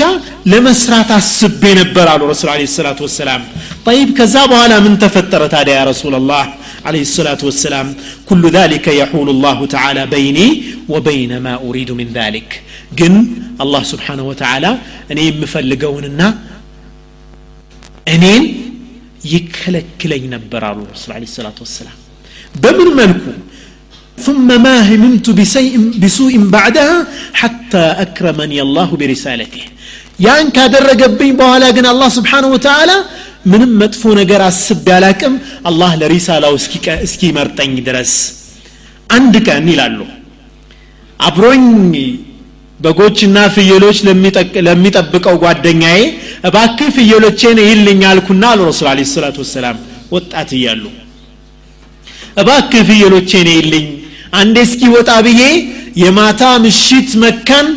[0.52, 3.42] ለመስራት አስቤ ነበር አሉ ረሱል አለ ሰላቱ ወሰላም
[3.88, 6.46] ጠይብ ከዛ በኋላ ምን ተፈጠረ ታዲያ ያ ረሱል ላህ
[6.90, 7.88] عليه الصلاة والسلام
[8.30, 10.48] كل ذلك يحول الله تعالى بيني
[10.94, 12.50] وبين ما أريد من ذلك
[13.00, 13.16] جن
[13.64, 14.72] الله سبحانه وتعالى
[15.12, 16.28] أني مفلقوننا
[18.14, 18.44] أنين
[19.34, 21.98] يكلكلين نبر على الرسول عليه الصلاة والسلام
[22.64, 23.34] بمن ملكو
[24.26, 26.98] ثم ما هممت بسيء بسوء بعدها
[27.40, 29.64] حتى أكرمني الله برسالته
[30.26, 32.92] ያን ካደረገብኝ በኋላ ግን አላህ ስብሓንሁ ወተዓላ
[33.52, 35.34] ምንም መጥፎ ነገር አስብ ያላቅም
[35.70, 36.54] አላህ ለሪሳላው
[37.08, 38.14] እስኪመርጠኝ ድረስ
[39.18, 40.00] አንድ ቀን ይላሉ
[41.28, 41.66] አብሮኝ
[42.81, 43.99] በጎችና ፍየሎች
[44.67, 46.01] ለሚጠብቀው ጓደኛዬ
[46.49, 49.79] እባክህ ፍየሎቼን ይልኝ አልኩና አሉ ረሱል አለ ሰላቱ ወሰላም።
[50.15, 50.85] ወጣት እያሉ
[52.43, 53.87] እባክህ ፍየሎቼን ይልኝ
[54.41, 55.43] አንዴ እስኪ ወጣ ብዬ
[56.03, 57.69] የማታ ምሽት መካን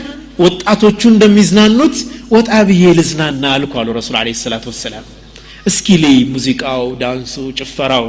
[0.43, 1.95] ወጣቶቹ እንደሚዝናኑት
[2.35, 5.05] ወጣ ብዬ ልዝናና አልኩ አሉ ረሱል አለ ሰላቱ ወሰላም።
[5.69, 8.07] እስኪ ልይ ሙዚቃው ዳንሱ ጭፈራው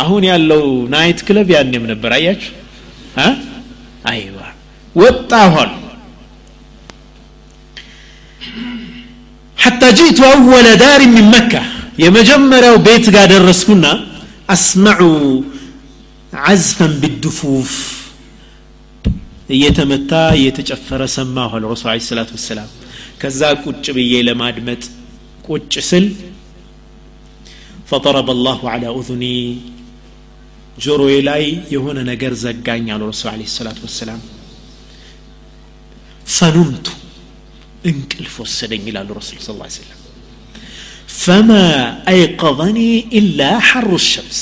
[0.00, 2.50] አሁን ያለው ናይት ክለብ ያኔም ነበር። አያችሁ?
[4.10, 4.36] አይዋ!
[4.94, 5.72] ወጣሁ አሉ
[9.59, 11.61] حتى جئت أول دار من مكة
[12.03, 13.91] يمجمر بيت قاد الرسكنا
[14.55, 14.97] أسمع
[16.45, 17.71] عزفا بالدفوف
[19.55, 22.69] እየተመታ እየተጨፈረ ሰማሁ አለ ረሱል አለ ሰላት ወሰላም
[23.21, 24.83] ከዛ ቁጭ ብዬ ለማድመጥ
[25.47, 26.05] ቁጭ ስል
[27.89, 29.39] فضرب الله على أذني
[30.83, 34.21] ጆሮዬ ላይ የሆነ ነገር ዘጋኝ አሉ ረሱል አለ ሰላት ወሰላም
[36.35, 36.87] ፈኑምቱ
[37.90, 39.98] እንቅልፍ ወሰደኝ ይላሉ ረሱል ስ ሰለም
[41.22, 41.50] ፈማ
[42.12, 42.78] አይቀዘኒ
[43.20, 44.40] ኢላ ሐሩ ሸምስ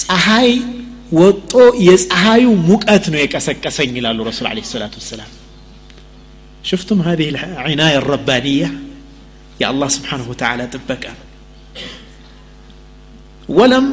[0.00, 0.50] ፀሐይ
[1.20, 1.52] ወጦ
[1.88, 5.30] የፀሐዩ ሙቀት ነው የቀሰቀሰኝ ይላሉ ረሱል አለ ሰላቱ ወሰላም
[6.64, 8.68] شفتم هذه العناية الربانية
[9.60, 11.12] يا الله سبحانه وتعالى تبكى
[13.48, 13.86] ولم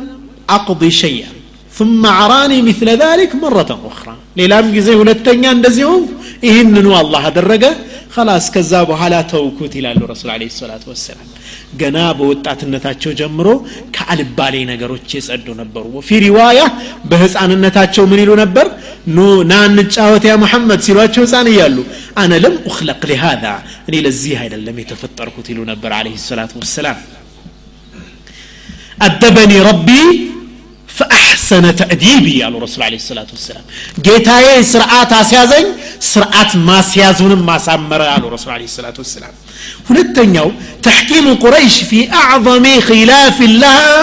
[0.50, 1.32] أقضي شيئا
[1.79, 6.03] ثم عراني مثل ذلك مرة أخرى ليلام جزي ولتنيا اندزيهم
[6.47, 7.65] ይህንኑ አላህ አደረገ
[8.15, 11.29] ከላስ ከዛ በኋላ ተውኩት ይላሉ ረሱል አለ ሰላት ወሰላም
[11.81, 13.49] ገና በወጣትነታቸው ጀምሮ
[13.97, 16.61] ከአልባሌ ነገሮች የጸዱ ነበሩ ወፊ ሪዋያ
[17.11, 18.69] በህፃንነታቸው ምን ይሉ ነበር
[19.17, 21.79] ኑ ና እንጫወት ያ መሐመድ ሲሏቸው ህፃን እያሉ
[22.23, 23.45] አነ ለም ኡክለቅ ሊሃዛ
[23.89, 27.01] እኔ ለዚህ አይደለም የተፈጠርኩት ይሉ ነበር አለ ሰላት ወሰላም
[29.09, 29.89] አደበኒ ረቢ
[30.99, 33.66] فأحسن سنة تأديبي يا رسول عليه الصلاة والسلام.
[34.06, 35.68] جيتاي سرعات أسيازين
[36.14, 39.34] سرعات ما سيازون ما سامر يا رسول عليه الصلاة والسلام
[39.90, 40.48] ونتنيو
[40.88, 43.94] تحكيم قريش في أعظم خلاف لها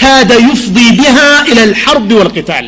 [0.00, 2.66] كاد يفضي بها إلى الحرب والقتال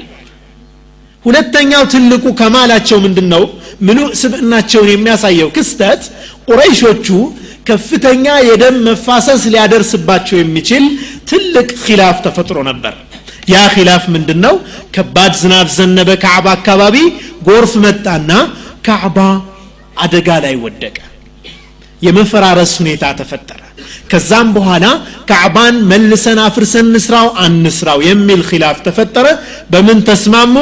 [1.27, 3.43] ሁለተኛው ትልቁ ከማላቸው ምንድን ነው
[3.87, 6.03] ምኑ ስብእናቸውን የሚያሳየው ክስተት
[6.49, 7.07] ቁረይሾቹ
[7.69, 10.85] ከፍተኛ የደም መፋሰስ ሊያደርስባቸው የሚችል
[11.31, 12.95] تلك خلاف تفترون ነበር።
[13.49, 14.55] ያ ኪላፍ ምንድን ነው
[14.97, 16.97] ከባድ ዝናብ ዘነበ ካዕባ አካባቢ
[17.49, 18.31] ጎርፍ መጣና
[18.87, 19.19] ካዕባ
[19.97, 20.97] አደጋ ላይ ወደቀ።
[22.03, 23.59] የመፈራረስ ሁኔታ ተፈጠረ።
[24.11, 24.87] ከዛም በኋላ
[25.31, 29.27] ካዕባን መልሰን አፍርሰን እንስራው አንስራው የሚል ኪላፍ ተፈጠረ።
[29.73, 30.55] በምን ተስማሙ?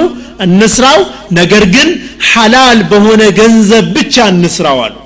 [0.47, 0.99] እንስራው
[1.39, 1.89] ነገር ግን
[2.31, 4.97] ሐላል በሆነ ገንዘብ ብቻ እንስራው አሉ።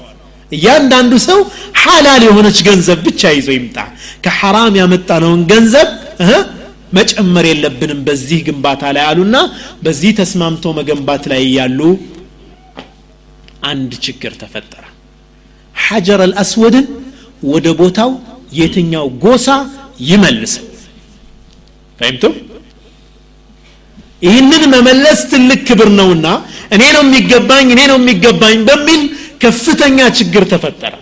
[0.53, 1.39] እያንዳንዱ ሰው
[1.83, 3.79] ሐላል የሆነች ገንዘብ ብቻ ይዞ ይምጣ።
[4.25, 5.89] ከሐራም ያመጣነውን ገንዘብ
[6.97, 9.37] መጨመር የለብንም በዚህ ግንባታ ላይ አሉና
[9.85, 11.81] በዚህ ተስማምቶ መገንባት ላይ ያሉ
[13.71, 14.85] አንድ ችግር ተፈጠረ።
[15.75, 16.87] ሐጀር አልአስወድን
[17.53, 18.11] ወደ ቦታው
[18.59, 19.47] የትኛው ጎሳ
[20.09, 20.67] ይመልሰው
[21.99, 22.35] ፈይምቱም
[24.23, 26.27] ይህንን መመለስ ትልቅ ክብር ነውና
[26.75, 29.03] እኔ ነው የሚገባኝ እኔ ነው የሚገባኝ በሚል
[29.43, 30.95] ከፍተኛ ችግር ተፈጠረ።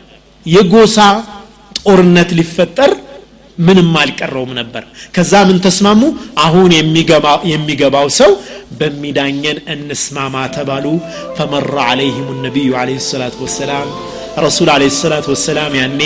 [0.46, 0.98] የጎሳ
[1.80, 2.90] ጦርነት ሊፈጠር
[3.67, 4.83] ምንም አልቀረውም ነበር
[5.15, 6.01] ከዛ ምን ተስማሙ
[6.45, 6.71] አሁን
[7.53, 8.31] የሚገባው ሰው
[8.79, 10.85] በሚዳኘን እንስማማ ተባሉ
[11.37, 13.87] ፈመራ አለይህም ነቢዩ አለ ሰላት ወሰላም
[14.45, 16.01] ረሱል አለ ሰላት ወሰላም ያኔ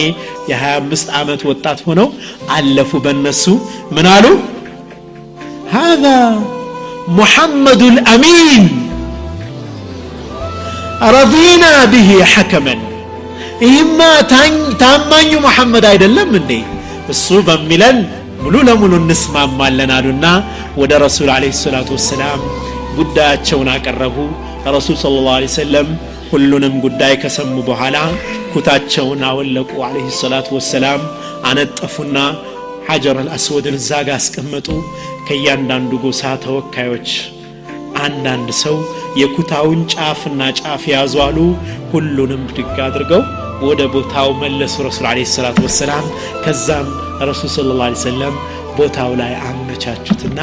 [0.52, 2.10] የ25 ዓመት ወጣት ሆነው
[2.58, 3.46] አለፉ በነሱ
[3.98, 4.26] ምን አሉ
[5.80, 6.20] هذا
[7.20, 8.64] محمد الأمين
[11.18, 12.76] رضينا به حكما
[13.66, 14.00] ይህማ
[14.82, 16.52] ታማኙ መሐመድ አይደለም እንዴ
[17.09, 17.99] እሱ በሚለን
[18.43, 20.27] ሙሉ ለሙሉ እንስማማለን አሉና
[20.81, 22.41] ወደ ረሱል አለ ሰላቱ ወሰላም
[22.99, 24.17] ጉዳያቸውን አቀረቡ።
[24.75, 25.89] ረሱል ስለ ላ ሰለም
[26.31, 27.97] ሁሉንም ጉዳይ ከሰሙ በኋላ
[28.53, 31.01] ኩታቸውን አወለቁ። አለህ ሰላቱ ወሰላም
[31.51, 32.19] አነጠፉና
[32.89, 34.69] ሐጀር አልአስወድን እዛ ጋ አስቀመጡ።
[35.29, 37.11] ከእያንዳንዱ ጎሳ ተወካዮች
[38.05, 38.77] አንዳንድ ሰው
[39.21, 41.39] የኩታውን ጫፍና ጫፍ ያዙ አሉ።
[41.93, 43.23] ሁሉንም ብድግ አድርገው
[43.69, 46.07] ወደ ቦታው መለሱ ረሱል አለ ሰላት ወሰላም
[46.45, 46.89] ከዛም
[47.29, 48.35] ረሱል ስለ ላ ሰለም
[48.79, 50.39] ቦታው ላይ አመቻቹትና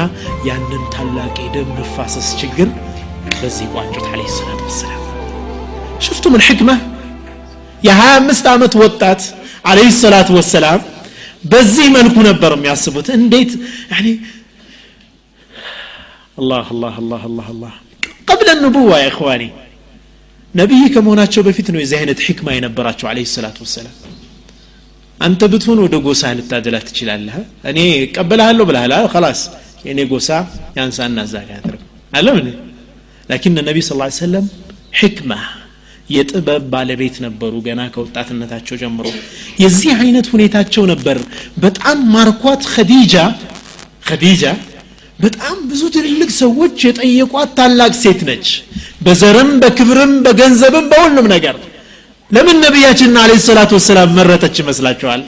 [0.48, 2.68] ያንን ታላቅ የደም መፋሰስ ችግር
[3.40, 5.00] በዚህ ቋንጩት አለ ሰላት ወሰላም
[6.06, 6.70] ሽፍቱም ልሕክማ
[7.88, 9.22] የ25 ዓመት ወጣት
[9.70, 10.80] አለህ ሰላት ወሰላም
[11.52, 13.52] በዚህ መልኩ ነበር የሚያስቡት እንዴት
[16.42, 17.72] الله الله الله الله الله
[18.30, 19.50] قبل النبوة يا إخواني
[20.54, 23.94] ነቢይ ከመሆናቸው በፊት ነው የዚህ አይነት ሕክማ የነበራቸው አለ ሰላት ወሰላም።
[25.18, 27.36] አንተ ብትሆን ወደ ጎሳ ልታደላ ትችላለህ?
[27.70, 29.40] እኔ እቀበልሃለሁ ብልሃል ከላስ
[29.86, 30.28] የእኔ ጎሳ
[30.78, 31.82] ያንሳና እዛ ጋ ያደርግ
[32.12, 32.38] አለም
[33.30, 34.46] ላኪን ነቢ ስ ሰለም
[35.00, 35.32] ሕክማ
[36.10, 39.06] የጥበብ ባለቤት ነበሩ ገና ከወጣትነታቸው ጀምሮ።
[39.62, 41.18] የዚህ አይነት ሁኔታቸው ነበር።
[41.64, 43.14] በጣም ማርኳት ከዲጃ
[44.08, 44.42] ከዲጃ
[45.18, 48.46] በጣም ብዙ ትልልቅ ሰዎች የጠየቋት ታላቅ ሴት ነች።
[49.04, 51.56] በዘርም በክብርም በገንዘብም በሁሉም ነገር።
[52.30, 55.22] ለምን ነቢያችንን አለ ሰላት ወሰላም መረጠች ይመስላችኋል?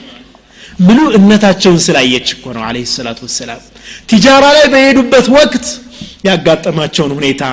[0.79, 3.61] ምሉ እነታቸውን ስላየች እኮ ነው አለ ሰላት ወሰላም።
[4.09, 5.65] ቲጃራ ላይ በሄዱበት ወቅት
[6.27, 7.43] ያጋጠማቸውን ሁኔታ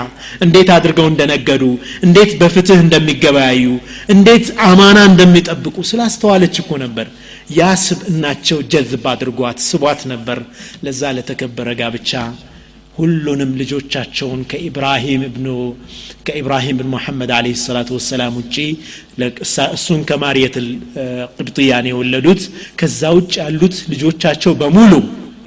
[0.44, 1.62] እንዴት አድርገው እንደነገዱ
[2.06, 3.64] እንዴት በፍትህ እንደሚገበያዩ
[4.14, 7.06] እንዴት አማና እንደሚጠብቁ ስላስተዋለች እኮ ነበር
[7.50, 10.38] ያ ስብእናቸው ጀዝብ አድርጓት ስቧት ነበር።
[10.84, 12.12] ለዛ ለተከበረ ጋብቻ
[12.98, 15.46] ሁሉንም ልጆቻቸውን ከኢብራሂም እብኑ
[16.26, 18.56] ከኢብራሂም ብን ሙሐመድ አለ ሰላቱ ወሰላም ውጪ
[19.76, 20.56] እሱን ከማርየት
[21.36, 22.42] ቅብጥያን የወለዱት።
[22.80, 24.92] ከዛ ውጭ ያሉት ልጆቻቸው በሙሉ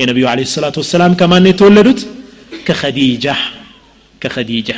[0.01, 2.01] የነቢዩ አለ ሰላቱ ወሰላም ከማን የተወለዱት?
[2.67, 3.25] ከኸዲጃ
[4.21, 4.69] ከኸዲጃ።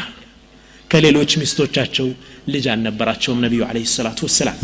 [0.89, 2.07] ከሌሎች ሚስቶቻቸው
[2.53, 4.59] ልጅ አልነበራቸውም ነቢዩ አለ ሰላቱ ወሰላም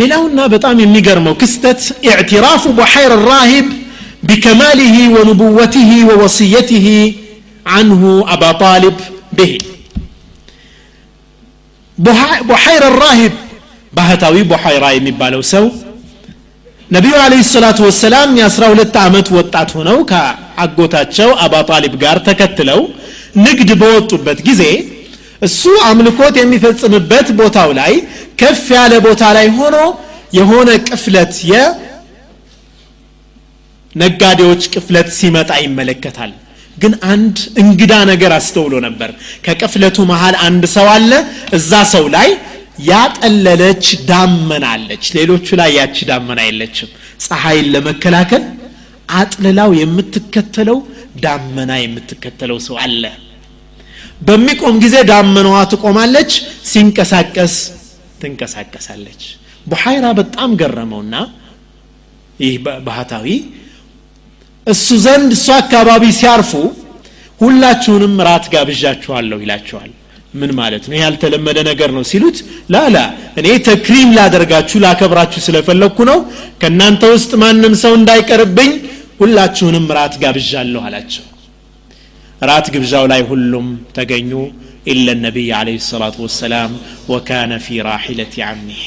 [0.00, 3.68] ሌላውና በጣም የሚገርመው ክስተት ኢዕትራፉ ቡሐይር ራሂብ
[4.28, 6.86] بكماله ونبوته ووصيته
[7.66, 8.02] عنه
[8.34, 8.96] أبا طالب
[9.38, 9.52] به
[12.50, 13.32] بحير الراهب
[13.96, 15.64] ባህታዊ ቡሐይራ የሚባለው ሰው
[16.94, 22.80] ነቢዩ አለህ ሰላቱ ወሰላም የአስራ ሁለት ዓመት ወጣት ሆነው ከአጎታቸው አባ ጣሊብ ጋር ተከትለው
[23.46, 24.62] ንግድ በወጡበት ጊዜ
[25.41, 27.93] እሱ አምልኮት የሚፈጽምበት ቦታው ላይ
[28.41, 29.77] ከፍ ያለ ቦታ ላይ ሆኖ
[30.37, 31.33] የሆነ ቅፍለት
[33.91, 36.31] የነጋዴዎች ቅፍለት ሲመጣ ይመለከታል።
[36.77, 39.09] ግን አንድ እንግዳ ነገር አስተውሎ ነበር።
[39.45, 41.11] ከቅፍለቱ መሃል አንድ ሰው አለ።
[41.57, 42.29] እዛ ሰው ላይ
[42.89, 46.89] ያጠለለች ዳመና አለች። ሌሎቹ ላይ ያቺ ዳመና የለችም።
[47.25, 48.43] ፀሐይን ለመከላከል
[49.19, 50.77] አጥልላው የምትከተለው
[51.23, 53.03] ዳመና የምትከተለው ሰው አለ
[54.21, 56.31] በሚቆም ጊዜ ዳመናዋ ትቆማለች
[56.71, 57.55] ሲንቀሳቀስ
[58.21, 59.21] ትንቀሳቀሳለች።
[59.65, 61.15] ቡሐይራ በጣም ገረመውና
[62.39, 62.55] ይህ
[62.87, 63.27] ባህታዊ
[64.67, 66.51] እሱ ዘንድ እሱ አካባቢ ሲያርፉ
[67.39, 69.91] ሁላችሁንም ራት ጋብዣችኋለሁ ይላቸዋል።
[70.33, 70.95] ምን ማለት ነው?
[71.03, 72.37] ያልተለመደ ነገር ነው ሲሉት
[72.73, 72.97] ላላ
[73.39, 76.19] እኔ ተክሪም ላደርጋችሁ ላከብራችሁ ስለፈለግኩ ነው።
[76.61, 78.71] ከእናንተ ውስጥ ማንም ሰው እንዳይቀርብኝ
[79.21, 81.23] ሁላችሁንም ራት ጋብዣለሁ አላቸው
[82.41, 83.67] ራት ግብዣው ላይ ሁሉም
[83.97, 84.31] ተገኙ።
[84.91, 86.71] ኢለ ነቢይ አለ ሰላቱ ወሰላም
[87.11, 88.83] ወካነ ፊ ራሒለት አሚህ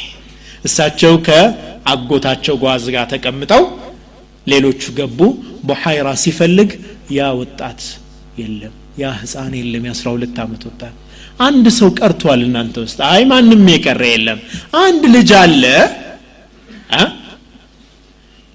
[0.64, 3.64] እሳቸው ከአጎታቸው ጓዝ ጋር ተቀምጠው
[4.46, 5.18] ሌሎቹ ገቡ።
[5.68, 6.70] ቡሐይራ ሲፈልግ
[7.16, 7.80] ያ ወጣት
[8.40, 10.94] የለም ያ ህፃን የለም የአስራ ሁለት ዓመት ወጣት።
[11.40, 14.40] አንድ ሰው ቀርቷል እናንተ ውስጥ። አይ ማንም የቀረ የለም።
[14.82, 15.64] አንድ ልጅ አለ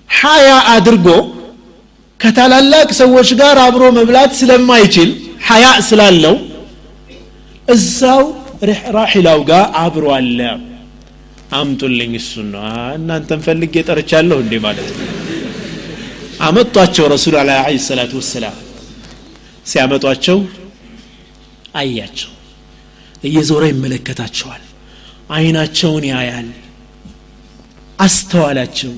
[0.09, 1.07] ሀያ አድርጎ
[2.25, 5.09] ከታላላቅ ሰዎች ጋር አብሮ መብላት ስለማይችል
[5.47, 6.35] ሀያ ስላለው
[7.67, 8.21] እዛው
[8.95, 10.39] ራሒላው ጋር አብሮ አለ።
[11.55, 12.63] አምጡልኝ እሱን ነው።
[12.95, 15.09] እናንተን ፈልጌ ጠርቻለሁ እንዴ ማለት ነው።
[16.41, 17.51] አመጧቸው ረሱል አለ
[17.87, 18.57] ሰላቱ ወሰላም።
[19.65, 20.39] ሲያመጧቸው
[21.75, 22.31] አያቸው።
[23.23, 24.63] እየዞረ ይመለከታቸዋል።
[25.31, 26.49] አይናቸውን ያያል።
[27.99, 28.93] አስተዋላቸው።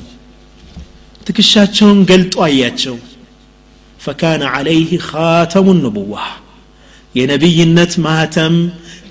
[1.27, 2.95] ትከሻቸውን ገልጦ አያቸው
[4.00, 6.14] ፈካነ ዓለይህ ኻተሙ ንቡዋ
[7.14, 8.54] የነቢይነት ማህተም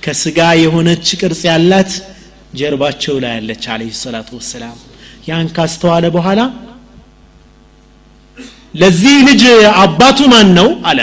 [0.06, 1.92] ከስጋ የሆነች ቅርጽ ያላት
[2.60, 4.78] ጀርባቸው ላይ ያለች አለህ ሰላቱ ወሰላም
[5.30, 6.42] ያን ካስተዋለ በኋላ
[8.74, 9.44] ለዚህ ልጅ
[9.84, 11.00] አባቱ ማን ነው አለ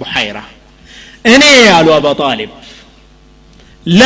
[0.00, 0.38] ቡሐይራ
[1.32, 1.44] እኔ
[1.76, 2.50] አሉ አባ ጣሊብ
[3.92, 4.04] ላ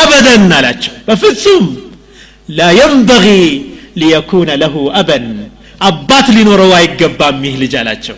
[0.00, 1.64] አበደን አላቸው በፍጹም
[2.58, 3.26] ላ የንበጊ
[4.00, 5.26] ሊየኩነ ለሁ አበን
[5.81, 8.17] አባት ሊኖረው አይገባም ይህ ልጅ አላቸው።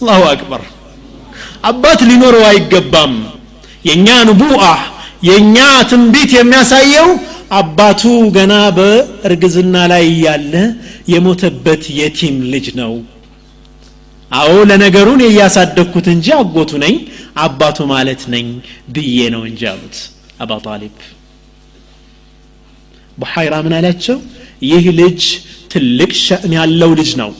[0.00, 0.62] አላሁ አክበር።
[1.70, 3.14] አባት ሊኖረው አይገባም።
[3.88, 4.62] የእኛ ንቡአ
[5.28, 5.56] የእኛ
[5.90, 7.08] ትንቢት የሚያሳየው
[7.58, 8.02] አባቱ
[8.36, 10.54] ገና በእርግዝና ላይ እያለ
[11.12, 12.92] የሞተበት የቲም ልጅ ነው።
[14.30, 16.94] አዎ ለነገሩን እያሳደግኩት እንጂ አጎቱ ነኝ
[17.44, 18.46] አባቱ ማለት ነኝ
[18.94, 19.96] ብዬ ነው እንጂ አሉት
[20.42, 20.94] አባ ጣሊብ።
[23.18, 24.18] ቡሐይራ ምን አላቸው?
[24.64, 25.22] ይህ ልጅ
[25.73, 27.31] ትልቅ ሸእን ያለው ልጅ ነው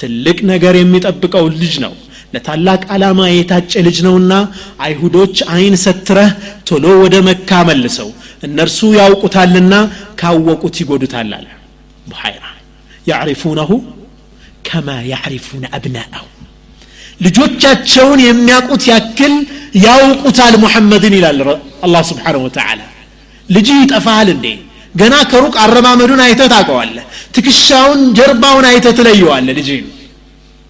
[0.00, 1.94] ትልቅ ነገር የሚጠብቀው ልጅ ነው
[2.34, 4.32] ለታላቅ ዓላማ የታጨ ልጅ ነውና
[4.86, 6.30] አይሁዶች አይን ሰትረህ
[6.68, 8.08] ቶሎ ወደ መካ መልሰው
[8.46, 9.74] እነርሱ ያውቁታልና
[10.20, 11.46] ካወቁት ይጎዱታል አለ
[12.10, 12.44] ቡሐይራ
[13.06, 13.70] ያዕሪፉነሁ
[14.68, 16.24] ከማ ያዕሪፉነ አብናአሁ
[17.20, 19.34] ልጆቻቸውን የሚያውቁት ያክል
[19.86, 21.38] ያውቁታል ሙሐመድን ይላል
[21.86, 22.80] አላህ ስብሓንሁ ወተዓላ
[23.48, 24.46] ልጅ ይጠፋሃል እንዴ
[24.95, 26.95] ገና ከሩቅ አረማመዱን አይተ ታቀዋለ
[27.35, 29.69] ትክሻውን ጀርባውን አይተ ትለየዋለ ልጅ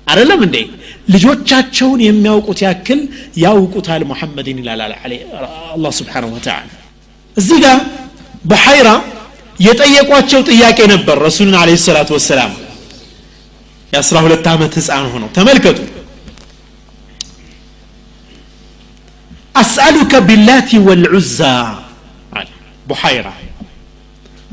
[0.07, 0.57] አይደለም እንዴ
[1.13, 2.99] ልጆቻቸውን የሚያውቁት ያክል
[3.43, 6.57] ያውቁታል ሙሐመድን ይላል አላህ ስብሓንሁ ወተላ
[7.37, 7.79] እዚህ ጋር
[8.51, 8.89] በሐይራ
[9.59, 12.53] የጠየቋቸው ጥያቄ ነበር ረሱልን አለ ሰላቱ ወሰላም
[13.91, 15.79] የአስራ ሁለት ዓመት ህፃን ሆነው ተመልከቱ
[19.55, 21.39] አስአሉከ ቢላቲ ወልዑዛ
[22.89, 23.27] ቡሐይራ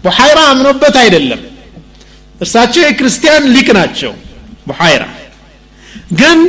[0.06, 1.42] ቡሐይራ አምኖበት አይደለም
[2.44, 4.14] እርሳቸው የክርስቲያን ሊቅ ናቸው
[4.70, 5.04] ቡሐይራ
[6.20, 6.40] ግን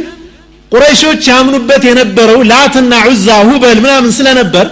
[0.72, 4.66] ቁረይሾች ያምኑበት የነበረው ላትና ዑዛ ሁበል ምናምን ስለነበር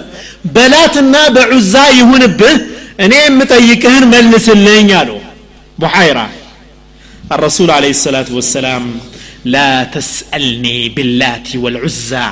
[0.55, 2.57] በላትና በዑዛ ይሁንብህ
[3.05, 5.11] እኔ የምጠይቅህን መልስልኝ አሉ
[5.85, 6.21] ቡሐይራ
[7.37, 8.85] الرسول عليه الصلاة والسلام
[9.55, 12.27] لا تسألني باللات والعزى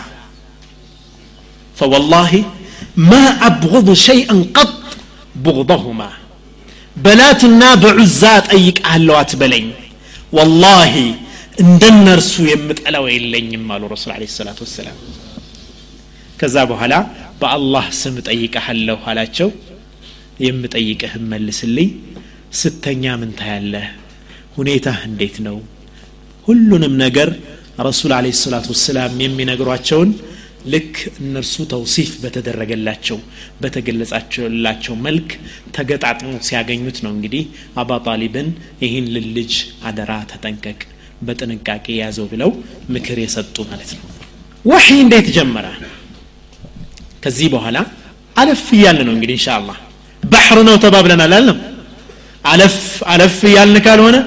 [1.78, 2.32] فوالله
[3.10, 4.74] ما أبغض شيئا قط
[5.44, 6.10] بغضهما
[6.95, 9.65] በላትና በዑዛ ጠይቃለሁ አትበለኝ።
[10.37, 10.93] ወላሂ
[11.63, 14.97] እንደነርሱ የምጠላው የለኝም አሉ ረሱል አለ ሰላት ወሰላም።
[16.39, 16.93] ከዛ በኋላ
[17.41, 19.49] በአላህ ስም ጠይቀሃለሁ አላቸው።
[20.45, 21.89] የምጠይቅህ መልስልኝ።
[22.59, 23.85] ስተኛ ምን ታያለህ?
[24.57, 25.57] ሁኔታህ እንዴት ነው?
[26.47, 27.29] ሁሉንም ነገር
[27.87, 30.09] ረሱል አለ ሰላት ወሰላም የሚነግሯቸውን
[30.65, 33.17] ልክ እነርሱ ተውሲፍ በተደረገላቸው
[33.61, 35.29] በተገለጻቸላቸው መልክ
[35.75, 37.43] ተገጣጥሞ ሲያገኙት ነው እንግዲህ
[37.81, 38.49] አባ ጣሊብን
[38.83, 39.53] ይህን ልልጅ
[39.89, 40.79] አደራ ተጠንቀቅ
[41.27, 42.51] በጥንቃቄ ያዘው ብለው
[42.95, 44.03] ምክር የሰጡ ማለት ነው።
[44.65, 45.65] ወሒ እንዴት ጀመረ?
[47.23, 47.77] ከዚህ በኋላ
[48.35, 49.77] አለፍ እያልን ነው እንግዲህ እንሻ አላህ
[50.23, 51.59] ባሕር ነው ተባብለናል አልንም
[52.45, 52.77] አለፍ
[53.13, 54.17] አለፍ እያልን ካልሆነ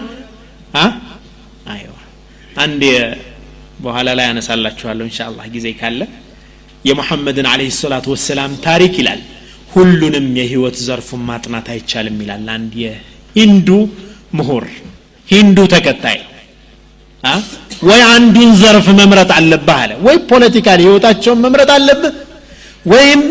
[2.63, 2.83] አንድ
[3.85, 6.01] በኋላ ላይ ያነሳላችኋለሁ እንሻ አላህ ጊዜ ካለ
[6.86, 9.22] የሙሐመድን አለህ ሰላቱ ወሰላም ታሪክ ይላል
[9.74, 13.70] ሁሉንም የህይወት ዘርፉን ማጥናት አይቻልም ይላል አንድ የሂንዱ
[14.38, 14.66] ምሁር
[15.28, 16.20] ሂንዱ ተከታይ
[17.90, 22.14] ወይ አንዱን ዘርፍ መምረጥ አለብህ አለ ወይ ፖለቲካል ህይወታቸውን መምረጥ አለብህ
[22.92, 23.22] ወይም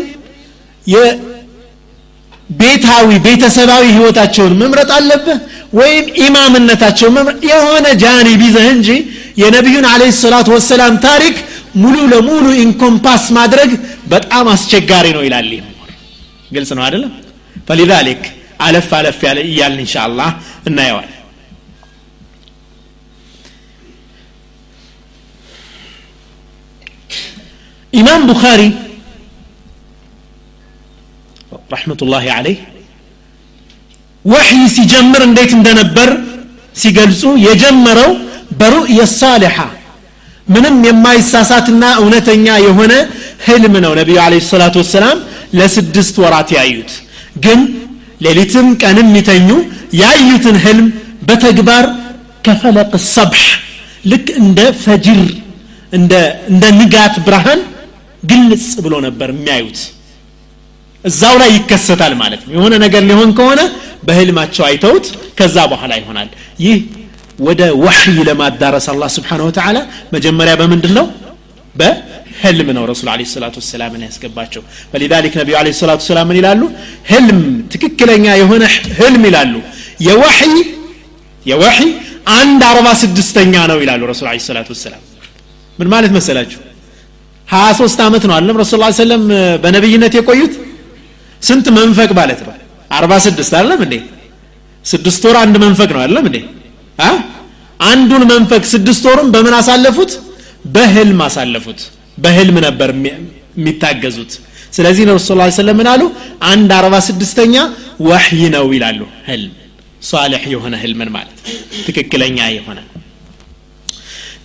[2.49, 5.37] የቤታዊ ቤተሰባዊ ህይወታቸውን መምረጥ አለብህ
[5.79, 7.15] ወይም ኢማምነታቸውን
[7.49, 8.89] የሆነ ጃኒብ ይዘህ እንጂ
[9.41, 11.35] የነቢዩን አለ ሰላቱ ወሰላም ታሪክ
[11.81, 13.71] ሙሉ ለሙሉ ኢንኮምፓስ ማድረግ
[14.13, 15.63] በጣም አስቸጋሪ ነው ይላል ይህ
[16.55, 17.11] ግልጽ ነው አይደለም
[17.67, 18.23] ፈሊዛሊክ
[18.65, 20.29] አለፍ አለፍ ያለ እያልን እንሻ አላህ
[20.69, 21.09] እናየዋል
[27.93, 28.61] ኢማም ቡኻሪ
[31.73, 32.59] ረሕመቱላሂ አለይህ
[34.25, 36.09] ወሕይ ሲጀምር እንዴት እንደነበር
[36.75, 38.11] ሲገልጹ የጀመረው
[38.59, 39.57] በሩእየ ሳሊሓ
[40.48, 42.92] ምንም የማይሳሳትና እውነተኛ የሆነ
[43.46, 45.18] ህልም ነው ነቢዩ አለ ሰላቱ ወሰላም
[45.58, 46.92] ለስድስት ወራት ያዩት።
[47.44, 47.60] ግን
[48.24, 49.48] ሌሊትም ቀንም ይተኙ
[50.00, 50.86] ያዩትን ህልም
[51.28, 51.84] በተግባር
[52.46, 53.44] ከፈለቅ ሰብሕ
[54.10, 55.20] ልክ እንደ ፈጅር
[55.92, 57.60] እንደ ንጋት ብርሃን
[58.22, 59.78] ግልጽ ብሎ ነበር የሚያዩት።
[61.04, 63.60] እዛው ላይ ይከሰታል ማለት ነው። የሆነ ነገር ሊሆን ከሆነ
[64.06, 65.06] በህልማቸው አይተውት
[65.38, 66.28] ከዛ በኋላ ይሆናል።
[66.64, 66.78] ይህ
[67.47, 69.77] ወደ ወሕይ ለማዳረስ አላህ ስብሓን ወተላ
[70.15, 71.05] መጀመሪያ በምንድን ነው
[71.75, 74.61] በህልም ነው ረሱል አለ ሰላቱ ወሰላምን ያስገባቸው
[74.91, 76.61] ፈሊዛሊክ ነቢዩ አለ ሰላቱ ወሰላም ምን ይላሉ
[77.11, 77.39] ህልም
[77.73, 78.63] ትክክለኛ የሆነ
[78.99, 79.53] ህልም ይላሉ
[80.07, 80.55] የወሕይ
[81.45, 81.89] የወሕይ
[82.37, 85.01] አንድ አርባ ስድስተኛ ነው ይላሉ ረሱል አለ ሰላቱ ወሰላም
[85.79, 86.59] ምን ማለት መሰላችሁ
[87.47, 89.23] ሀያ ሶስት ዓመት ነው አለም ረሱል ላ ሰለም
[89.63, 90.53] በነቢይነት የቆዩት
[91.41, 92.53] ስንት መንፈቅ ማለት ነው
[92.97, 93.95] አርባ ስድስት አለም እንዴ
[94.85, 96.37] ስድስት ወር አንድ መንፈቅ ነው አለም እንዴ
[97.80, 100.12] አንዱን መንፈቅ ስድስት ወሩን በምን አሳለፉት?
[100.74, 101.80] በህልም አሳለፉት።
[102.18, 102.88] በህልም ነበር
[103.56, 104.32] የሚታገዙት።
[104.72, 105.16] ስለዚህ ነው
[105.58, 106.02] ሰለም ምን አሉ?
[106.50, 107.54] አንድ አርባ ስድስተኛ
[108.08, 109.52] ወሕይ ነው ይላሉ። ህልም
[110.02, 111.38] ሳሌሕ የሆነ ህልምን ማለት
[111.86, 112.78] ትክክለኛ የሆነ።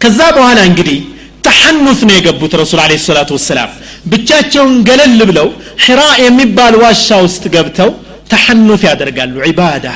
[0.01, 0.97] ከዛ በኋላ እንግዲህ
[1.45, 3.71] ተሐኑት ነው የገቡት ረሱል አለ ሰላቱ ወሰላም።
[4.05, 5.47] ብቻቸውን ገለል ብለው
[5.85, 7.91] ሒራ የሚባል ዋሻ ውስጥ ገብተው
[8.31, 9.87] ተሐኑት ያደርጋሉ። ዒባዳ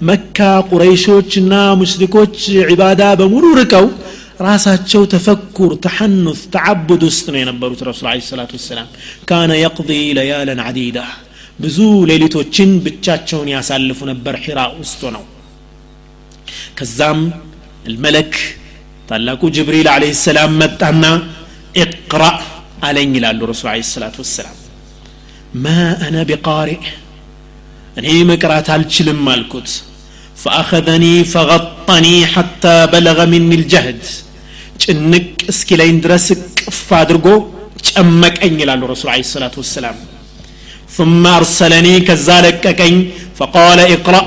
[0.00, 0.38] መካ
[0.70, 2.36] ቁረይሾችና ሙሽሪኮች
[2.70, 3.86] ዒባዳ በሙሉ ርቀው
[4.46, 8.88] ራሳቸው ተፈኩር ተሐኑስ ተዓቡድ ውስጥ ነው የነበሩት ረሱል ለ ሰላት ወሰላም
[9.30, 9.88] ካነ የቅض
[10.18, 10.98] ለያለን አዲዳ
[11.64, 11.78] ብዙ
[12.10, 15.24] ሌሊቶችን ብቻቸውን ያሳልፉ ነበር ሒራ ውስጥ ነው
[16.78, 17.20] ከዛም
[17.82, 18.32] መልመለክ
[19.10, 21.04] ታላቁ ጅብሪል አለ ሰላም መጣና
[21.84, 22.24] اقራ
[22.88, 24.56] አለኝ ይላሉ ረሱል ለ ሰላት ወሰላም
[25.64, 25.74] ማ
[26.06, 26.82] አነ ቢቃሪእ
[28.00, 29.68] እኔ መቅራት አልችልም አልኩት
[30.42, 34.00] فأخذني فغطني حتى بلغ مني الجهد.
[34.82, 36.40] جنك اسكي درسك يندرسك
[36.88, 37.34] فادرقو
[37.86, 39.96] جمك انجل على الرسول عليه الصلاة والسلام
[40.96, 42.98] ثم أرسلني كذلك كأين
[43.38, 44.22] فقال اقرأ።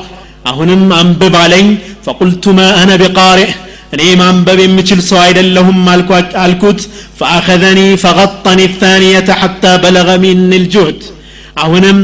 [0.50, 1.66] أهنم أنبب علي
[2.06, 3.52] فقلت ما أنا بقارئ።
[3.96, 5.80] እኔ ማንበብ የምችል ሰው አይደለሁም
[6.44, 6.80] አልኩት።
[7.20, 11.02] ፈአኸዘኒ ፈቀጠኒ ታንየተ ሐታ በለቀ ሚኒ ልጁህድ
[11.64, 11.98] አሁንም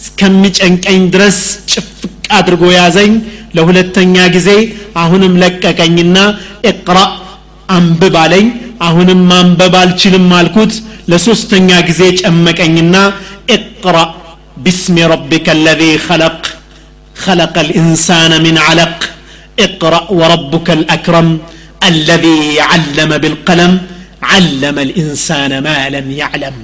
[0.00, 1.38] እስከሚጨንቀኝ ድረስ
[1.72, 1.88] ጭፍ
[2.37, 3.11] አድርጎ ያዘኝ
[3.57, 4.49] ለሁለተኛ ጊዜ
[5.03, 6.17] አሁንም ለቀቀኝና
[6.71, 6.97] እቅራ
[7.77, 8.47] አንብብ አለኝ
[8.87, 10.73] አሁንም ማንበብ አልችልም አልኩት
[11.11, 12.95] ለሶስተኛ ጊዜ ጨመቀኝና
[13.57, 13.97] እቅራ
[14.65, 16.39] باسم ربك الذي خلق
[17.25, 18.97] خلق الإنسان من علق
[19.65, 21.29] اقرأ وربك الأكرم
[21.91, 23.73] الذي علم بالقلم
[24.31, 26.57] علم الإنسان ما لم يعلم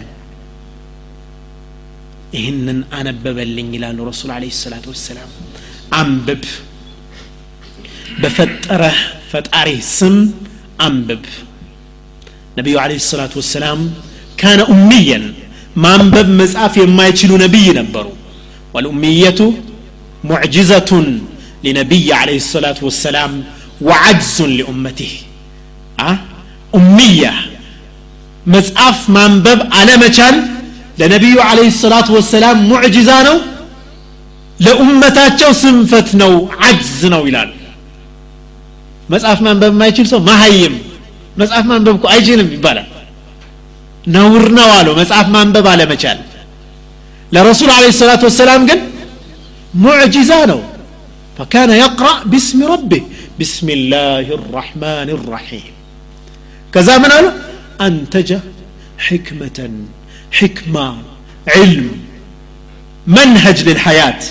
[2.38, 5.30] ይህንን አነበበልኝ ይላሉ ረሱል አለ ሰላት ወሰላም
[5.95, 6.45] أمبب
[8.19, 8.93] بفترة
[9.33, 10.31] فتاري سم
[10.81, 11.21] أمبب
[12.59, 13.91] نبي عليه الصلاة والسلام
[14.37, 15.35] كان أميا
[15.77, 18.13] ما أنبب مزعف ما يشيلوا نبي نبرو
[18.75, 19.53] والأمية
[20.25, 21.19] معجزة
[21.65, 23.45] لنبي عليه الصلاة والسلام
[23.81, 25.11] وعجز لأمته
[26.01, 26.19] أه؟
[26.75, 27.35] أمية
[28.47, 30.47] مزعف ما أنبب على مجال
[30.99, 33.41] لنبي عليه الصلاة والسلام معجزانه
[34.60, 36.34] ለኡመታቸው ስንፈት ነው
[36.68, 37.52] አጅዝ ነው ይላሉ
[39.14, 40.76] መጽሐፍ ማንበብ የማይችል ሰው ማሀይም
[41.42, 42.88] መጽሐፍ ማንበብ እኮ አይችልም ይባላል
[44.16, 46.20] ነውር ነው አሉ መጽሐፍ ማንበብ አለመቻል
[47.36, 48.82] ለረሱል አለ ሰላት ወሰላም ግን
[49.86, 50.62] ሙዕጂዛ ነው
[51.38, 53.02] فكان يقرأ باسم ربه
[53.42, 55.74] بسم الله الرحمن الرحيم
[56.74, 57.26] كذا من قال
[57.82, 58.30] أنتج
[59.00, 59.60] حكمة
[60.32, 60.86] حكمة
[61.48, 61.88] علم
[63.08, 64.22] منهج للحياة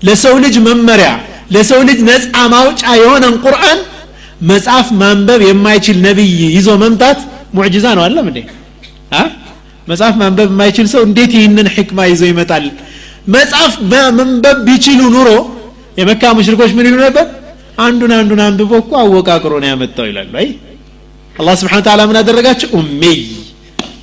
[0.00, 1.10] ለሰው ልጅ መመሪያ
[1.54, 2.24] ለሰው ልጅ ነፃ
[2.54, 3.78] ማውጫ የሆነን ቁርአን
[4.50, 7.18] መጽሐፍ ማንበብ የማይችል ነቢይ ይዞ መምጣት
[7.56, 8.38] ሙዕጅዛ ነው። አለም እንዴ?
[9.88, 12.64] መጽሐፍ ማንበብ የማይችል ሰው እንዴት ይህንን ሕክማ ይዞ ይመጣል?
[13.34, 15.28] መጽሐፍ በመንበብ ቢችሉ ኑሮ
[16.00, 17.26] የመካ ሙሽሪኮች ምን ይሉ ነበር?
[17.84, 20.48] አንዱን አንዱን አንብቦ እኮ አወቃቅሮ ነው ያመጣው ይላሉ። አይ?
[21.34, 22.68] አላህ ስብሓን ታላ ምን አደረጋቸው?
[22.78, 23.18] ኡሜይ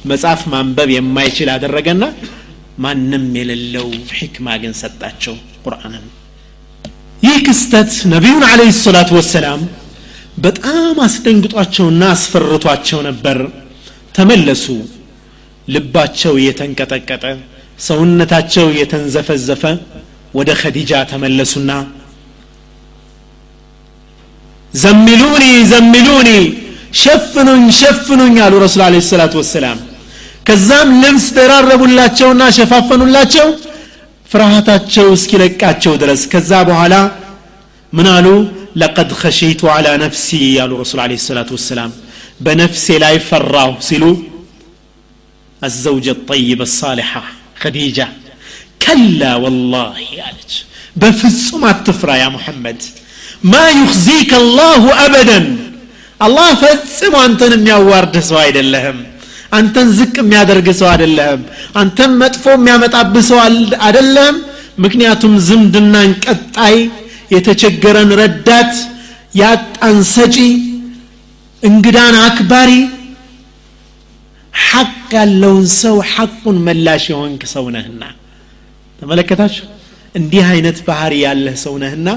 [0.05, 2.03] መጽሐፍ ማንበብ የማይችል አደረገና
[2.83, 3.87] ማንም የሌለው
[4.19, 6.04] ሕክማ ግን ሰጣቸው። ቁርአንን
[7.22, 9.60] ይህ ክስተት ነቢዩን አለህ ሰላቱ ወሰላም
[10.44, 13.38] በጣም አስደንግጧቸውና አስፈርቷቸው ነበር
[14.16, 14.64] ተመለሱ
[15.68, 17.24] ልባቸው እየተንቀጠቀጠ
[17.86, 19.62] ሰውነታቸው እየተንዘፈዘፈ
[20.38, 21.70] ወደ ኸዲጃ ተመለሱና
[24.74, 26.30] ዘሚሉኒ ዘሚሉኒ
[27.02, 29.78] ሸፍኑኝ ሸፍኑኝ አሉ ረሱል አለ ሰላቱ ወሰላም
[30.48, 33.46] ከዛም ልብስ ደራረቡላቸውና ሸፋፈኑላቸው
[34.32, 36.94] ፍርሃታቸው እስኪለቃቸው ድረስ ከዛ በኋላ
[37.92, 38.26] ምን አሉ
[38.80, 40.28] ለቀድ ኸሺቱ አላ ነፍሲ
[40.58, 41.92] ያሉ ረሱል አለ ሰላቱ ወሰላም
[42.46, 44.04] በነፍሴ ላይ ፈራሁ ሲሉ
[45.62, 47.22] الزوجة الطيبة الصالحة
[47.62, 48.06] خديجة
[48.84, 50.52] كلا والله قالت
[50.96, 52.78] بفصم التفرى يا محمد
[53.44, 55.40] ما يخزيك الله أبدا
[56.20, 58.98] الله فصم أنتن የሚያዋርድ ሰው አይደለህም
[59.58, 61.42] አንተን ዝቅ የሚያደርግ ሰው አይደለህም
[61.80, 63.38] አንተን መጥፎ የሚያመጣብ ሰው
[63.86, 64.38] አይደለህም
[64.84, 66.76] ምክንያቱም ዝምድናን ቀጣይ
[67.34, 68.74] የተቸገረን ረዳት
[69.40, 70.36] ያጣን ሰጪ
[71.62, 72.70] እንግዳን አክባሪ
[74.52, 78.02] ሐቅ ያለውን ሰው ሐቁን መላሽ የሆንክ ሰው ነህና
[78.98, 79.66] ተመለከታችሁ
[80.14, 82.08] እንዲህ አይነት ባህሪ ያለህ ሰው ነህና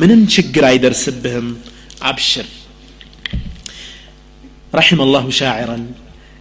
[0.00, 1.48] ምንም ችግር አይደርስብህም
[2.10, 2.48] አብሽር
[4.74, 5.78] رحم الله شاعرا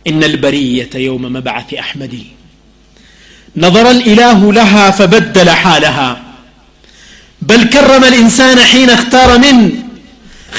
[0.09, 2.13] إن البرية يوم مبعث أحمد
[3.57, 6.09] نظر الإله لها فبدل حالها
[7.41, 9.55] بل كرم الإنسان حين اختار من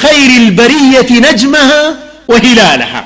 [0.02, 1.82] خير البرية نجمها
[2.30, 3.02] وهلالها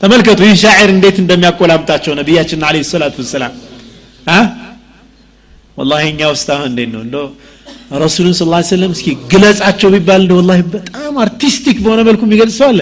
[0.00, 3.52] ተመልከቱ ይህ ሻዕር እንዴት እንደሚያቆላምጣቸው ነቢያችን አለ ሰላቱ ወሰላም
[5.78, 7.16] ወላሂ እኛ ውስጥ አሁን እንዴት ነው እንደ
[8.02, 8.44] ረሱሉን ስ
[8.74, 12.80] ሰለም እስኪ ግለጻቸው ቢባል እንደ ወላሂ በጣም አርቲስቲክ በሆነ መልኩ የሚገልጽ ሰው አለ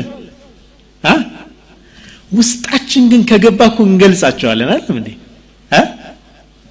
[2.32, 5.10] ውስጣችን ግን ከገባ እኮ እንገልጻቸዋለን። አይደለም እንዴ?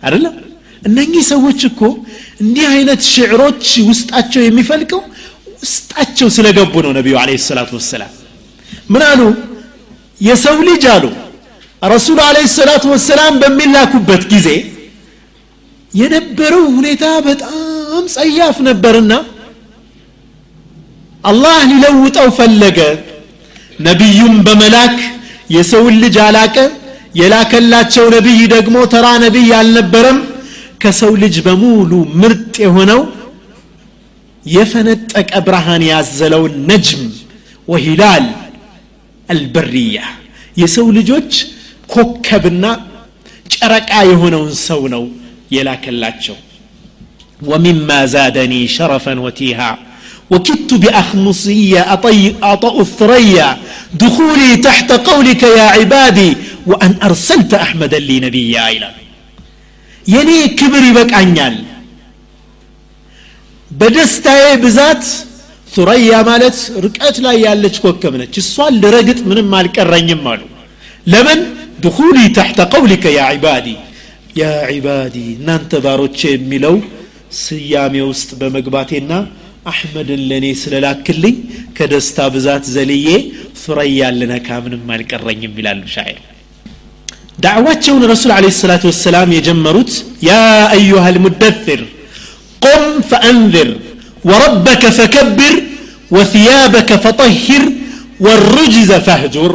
[0.03, 0.35] አይደለም?
[0.83, 1.81] እነኚህ ሰዎች እኮ
[2.43, 5.01] እንዲህ አይነት ሽዕሮች ውስጣቸው የሚፈልቀው
[5.63, 8.13] ውስጣቸው ስለገቡ ነው ነቢዩ አለ ሰላቱ ወሰላም።
[8.93, 9.21] ምን አሉ?
[10.21, 11.05] የሰው ልጅ አሉ
[11.87, 14.49] ረሱሉ አለ ሰላቱ ወሰላም በሚላኩበት ጊዜ
[15.95, 19.13] የነበረው ሁኔታ በጣም ጸያፍ ነበርና
[21.25, 22.79] አላህ ሊለውጠው ፈለገ።
[23.81, 24.97] ነቢዩም በመላክ
[25.51, 26.57] የሰውን ልጅ አላቀ
[27.15, 30.19] የላከላቸው ነቢይ ደግሞ ተራ ነቢይ አልነበረም
[30.83, 31.93] ከሰው ልጅ በሙሉ
[32.23, 33.01] ምርጥ የሆነው
[34.45, 37.05] የፈነጠቀ ብርሃን ያዘለውን ነጅም
[37.69, 38.27] ወሂላል
[39.29, 40.01] አልበርያ
[40.57, 41.33] የሰው ልጆች
[41.91, 42.67] ኮከብና
[43.55, 45.05] ጨረቃ የሆነውን ሰው ነው
[45.55, 46.37] የላከላቸው
[47.41, 49.61] ወሚማ ዛደኒ ሸረፈን ወቲሃ
[50.32, 53.58] وكدت بأخمصية أطي أطأ الثريا
[53.94, 56.32] دخولي تحت قولك يا عبادي
[56.70, 58.90] وأن أرسلت أحمدا لي نبيا إلى
[60.08, 61.56] يني كبر بك أنيال
[63.72, 65.06] بدستاي بذات
[65.74, 70.42] ሱረያ ማለት ርቀት ላይ ያለች ኮከብ ነች እሷን ልረግጥ ምንም አልቀረኝም አሉ
[71.12, 71.40] ለምን
[71.84, 73.68] ድኹሊ ተሕተ ቀውሊከ ያ ዒባዲ
[74.40, 76.76] ያ ዒባዲ እናንተ ባሮቼ የሚለው
[77.44, 79.12] ስያሜ ውስጥ በመግባቴና
[79.71, 81.37] አሕመድን ለእኔ ስለላክልኝ
[81.77, 83.09] ከደስታ ብዛት ዘልዬ
[83.63, 86.19] ሱረያ ልነካ ምንም አልቀረኝም ይላሉ ሻዕር
[87.45, 89.91] ዳዕዋቸውን ረሱል አለ ሰላት ወሰላም የጀመሩት
[90.29, 90.35] ያ
[90.77, 91.81] አዩሃ ልሙደፍር
[92.67, 93.71] ቁም ፈአንዝር
[94.31, 95.55] ወረበከ ፈከብር
[96.17, 97.63] وثيابك فطهر
[98.25, 99.53] والرجز فاهجر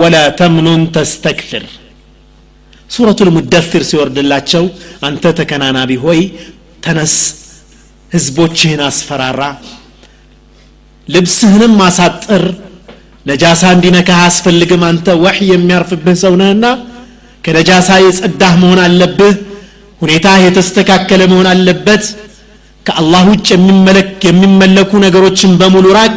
[0.00, 1.64] ولا تمنن تستكثر
[2.90, 4.64] ሱረቱ ልሙደፍር ሲወርድላቸው
[5.06, 6.20] አንተ ተከናናቢ ሆይ
[6.84, 7.14] ተነስ
[8.12, 9.42] ህዝቦችህን አስፈራራ
[11.08, 12.44] ልብስህንም ማሳጥር
[13.26, 16.66] ነጃሳ እንዲነካህ አስፈልግም። አንተ ወሕይ የሚያርፍብህ ሰው ነህና
[17.44, 19.34] ከነጃሳ የጸዳህ መሆን አለብህ።
[20.00, 22.04] ሁኔታ የተስተካከለ መሆን አለበት።
[22.86, 23.48] ከአላህ ውጭ
[24.28, 26.16] የሚመለኩ ነገሮችን በሙሉ ራቅ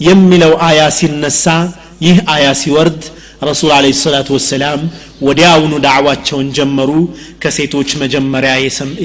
[0.00, 1.44] የሚለው አያ ሲነሳ
[2.06, 3.00] ይህ አያ ሲወርድ
[3.49, 4.81] ረሱል አለ ሰላቱ ወሰላም
[5.27, 6.91] ወዲያውኑ ዳዕዋቸውን ጀመሩ
[7.43, 8.53] ከሴቶች መጀመሪያ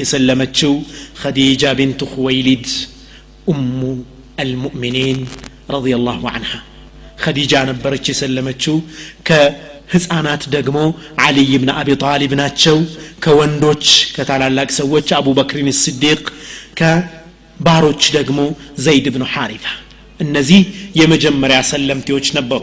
[0.00, 0.72] የሰለመችው
[1.22, 2.66] ኸዲጃ ቢንቱ ሁወይሊድ
[3.52, 3.80] ኡሙ
[4.42, 5.20] አልሙእሚኒን
[5.74, 6.52] ረዲየላሁ አንሃ
[7.24, 8.76] ኸዲጃ ነበረች የሰለመችው
[9.28, 10.78] ከህፃናት ደግሞ
[11.24, 12.76] አልይ ብን አቢ ጣሊብ ናቸው
[13.24, 13.84] ከወንዶች
[14.16, 16.22] ከታላላቅ ሰዎች አቡበክሪን ስዲቅ
[16.80, 18.40] ከባሮች ደግሞ
[18.84, 19.66] ዘይድ ብኑ ሐሪታ
[20.20, 20.60] እነዚህ
[21.00, 22.62] የመጀመሪያ ሰለምቴዎች ነበሩ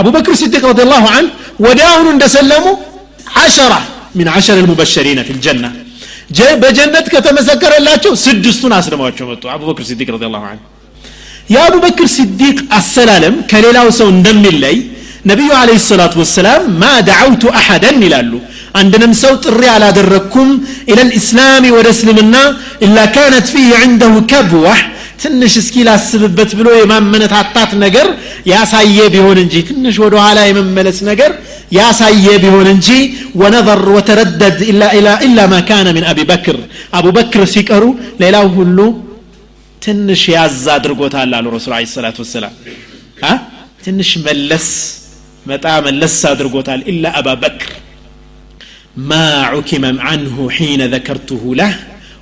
[0.00, 1.26] አቡበክር ስዲቅ ረዲ ላሁ አን
[1.66, 2.64] ወዲያውኑ እንደሰለሙ
[3.42, 3.74] ዓሸራ
[4.18, 5.66] ሚን ዓሸር ልሙበሸሪነ ፊ ልጀና
[6.62, 10.60] በጀነት ከተመሰከረላቸው ስድስቱን አስልመዋቸው መጡ አቡበክር ስዲቅ ረዲ ላሁ አን
[11.54, 14.76] የአቡበክር ስዲቅ አሰላለም ከሌላው ሰው እንደሚለይ
[15.30, 18.32] ነቢዩ አለ ሰላቱ ወሰላም ማ ደዓውቱ አሐደን ይላሉ
[18.80, 20.48] አንድንም ሰው ጥሪ አላደረግኩም
[20.92, 22.36] ኢለ ልእስላም ወደ እስልምና
[22.86, 24.80] ኢላ ካነት ፊህ ዕንደሁ ከብዋህ
[25.21, 28.07] ትንሽ እስኪ ላስብበት ብሎ የማመነታታት ነገር
[28.51, 31.31] ያሳየ ቢሆን እንጂ ትንሽ ወደ ኋላ የመመለስ ነገር
[31.77, 32.89] ያሳየ ቢሆን እንጂ
[33.41, 34.59] ወነظር ወተረደድ
[35.27, 36.57] ኢላ ማ ካነ ምን አቢ በክር
[36.99, 37.83] አቡበክር ሲቀሩ
[38.23, 38.79] ሌላው ሁሉ
[39.81, 42.55] ትንሽ ያዝ አድርጎታል አሉ ረሱል ለ ሰላት ወሰላም
[43.85, 44.69] ትንሽ መለስ
[45.45, 47.71] መጣ መለስ አድርጎታል ኢላ አባበክር
[48.97, 51.73] ما عكم عنه حين ذكرته له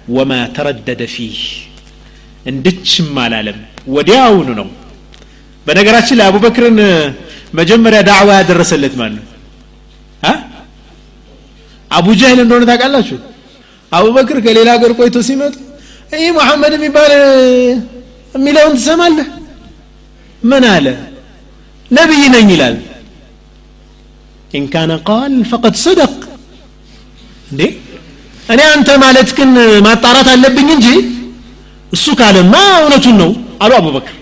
[0.07, 1.39] وما تردد فيه
[2.46, 3.58] እንድችም አላለም
[3.96, 4.68] ወዲያውኑ ነው
[5.66, 6.78] በነገራችን ላይ አቡበክርን
[7.58, 9.26] መጀመሪያ ዳዕዋ ያደረሰለት ማን ነው
[11.90, 13.16] አቡ ጀህል እንደሆነ ታውቃላችሁ
[13.92, 15.54] አቡበክር ከሌላ ሀገር ቆይቶ ሲመጡ
[16.14, 17.12] ይህ መሐመድ የሚባል
[18.34, 19.28] የሚለውን ትሰማለህ
[20.42, 20.86] ምን አለ
[21.90, 22.76] ነቢይ ነኝ ይላል
[24.52, 26.14] ኢን ካነ ቃል ፈቀድ ሰደቅ
[27.50, 27.62] እንዴ
[28.52, 29.50] እኔ አንተ ማለት ግን
[29.86, 30.88] ማጣራት አለብኝ እንጂ
[31.91, 33.29] እሱ ካለማ እውነቱን ነው
[33.63, 34.15] አሉ አቡበክር።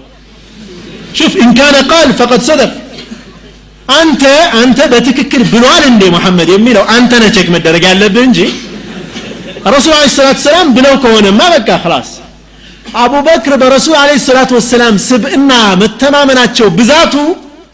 [1.17, 2.71] ሹፍ ኢንካነ ቃል ፈቀድ ሰደቅ
[3.95, 4.23] አንተ
[4.59, 8.39] አንተ በትክክል ብሏል እንዴ መሐመድ የሚለው አንተ ነህ ቼክ መደረግ ያለብህ እንጂ
[9.73, 12.09] ረሱል አለ ሰላት ሰላም ብለው ከሆነማ በቃ ክላስ
[12.97, 15.51] አቡበክር በረሱል አለ ሰላት ወሰላም ስብዕና
[15.81, 17.13] መተማመናቸው ብዛቱ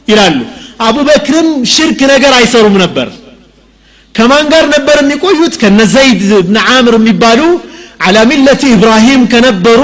[0.08, 0.38] ይላሉ።
[0.86, 3.08] አቡበክርም ሽርክ ነገር አይሰሩም ነበር።
[4.16, 5.54] ከማን ጋር ነበር የሚቆዩት?
[5.62, 7.42] ከነ ዘይድ ብን ዓምር የሚባሉ
[8.02, 9.82] አላ ሚለቲ ኢብራሂም ከነበሩ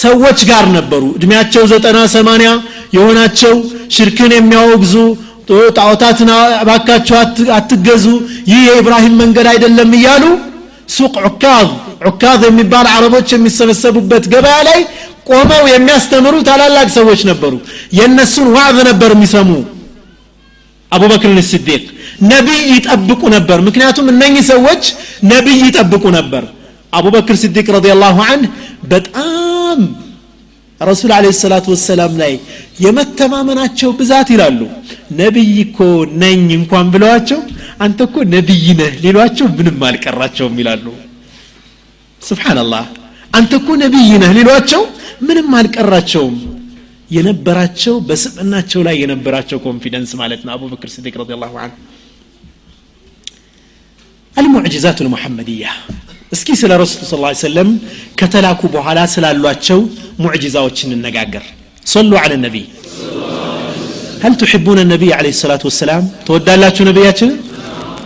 [0.00, 2.50] ሰዎች ጋር ነበሩ። እድሜያቸው ዘጠና ሰማንያ
[2.96, 3.54] የሆናቸው
[3.96, 4.94] ሽርክን የሚያወግዙ
[5.76, 6.28] ጣዖታትን
[6.68, 7.16] ባካቸው
[7.56, 8.04] አትገዙ
[8.50, 10.24] ይህ የኢብራሂም መንገድ አይደለም እያሉ
[10.88, 11.68] ሱቅ ዑካዝ
[12.08, 14.78] ዑካዝ የሚባል አረቦች የሚሰበሰቡበት ገበያ ላይ
[15.30, 17.52] ቆመው የሚያስተምሩ ታላላቅ ሰዎች ነበሩ።
[17.98, 19.50] የእነሱን ዋዕዝ ነበር የሚሰሙ።
[20.92, 21.82] አቡበክር ስዲቅ
[22.30, 24.82] ነቢይ ይጠብቁ ነበር። ምክንያቱም እነኚህ ሰዎች
[25.32, 26.44] ነቢይ ይጠብቁ ነበር
[26.93, 28.51] አቡበክር ስዲቅ ረዲየላሁ አንህ
[28.91, 29.79] በጣም
[30.81, 32.33] ረሱል አለ ሰላት ወሰላም ላይ
[32.83, 34.59] የመተማመናቸው ብዛት ይላሉ
[35.19, 35.79] ነቢይ እኮ
[36.23, 37.39] ነኝ እንኳን ብለዋቸው
[37.85, 40.85] አንተ እኮ ነቢይ ነህ ሊሏቸው ምንም አልቀራቸውም ይላሉ
[42.21, 42.85] ስብሓንላህ
[43.37, 44.83] አንተ እኮ ነቢይ ነህ ሊሏቸው
[45.27, 46.35] ምንም አልቀራቸውም
[47.11, 51.75] የነበራቸው በስብናቸው ላይ የነበራቸው ኮንፊደንስ ማለት ነው አቡበክር ስዲቅ ረዲ ላሁ አንሁ
[54.35, 55.65] አልሙዕጅዛቱ ልሙሐመድያ
[56.35, 57.69] እስኪ ስለ ረሱል ስ ሰለም
[58.19, 59.79] ከተላኩ በኋላ ስላሏቸው
[60.23, 61.45] ሙዕጅዛዎች እንነጋገር
[61.93, 62.65] صلوا على النبي
[64.23, 67.35] هل تحبون النبي عليه الصلاة والسلام تودى الله نبياتنا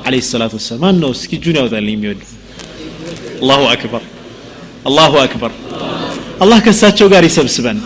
[0.08, 1.68] عليه الصلاة والسلام ما أنه سكي جوني أو
[2.06, 2.20] يود
[3.44, 4.02] الله أكبر
[4.90, 5.52] الله أكبر
[6.44, 7.80] الله كساتشو قاري سبسبن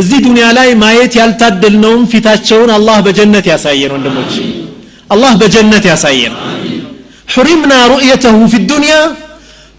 [0.00, 4.32] እዚህ ዱንያ ላይ ማየት ያልታደልነውም ፊታቸውን አላህ በጀነት ያሳየን ወንድሞች
[5.14, 6.34] አላህ በጀነት ያሳየን
[7.34, 9.00] حرمنا رؤيته في الدنيا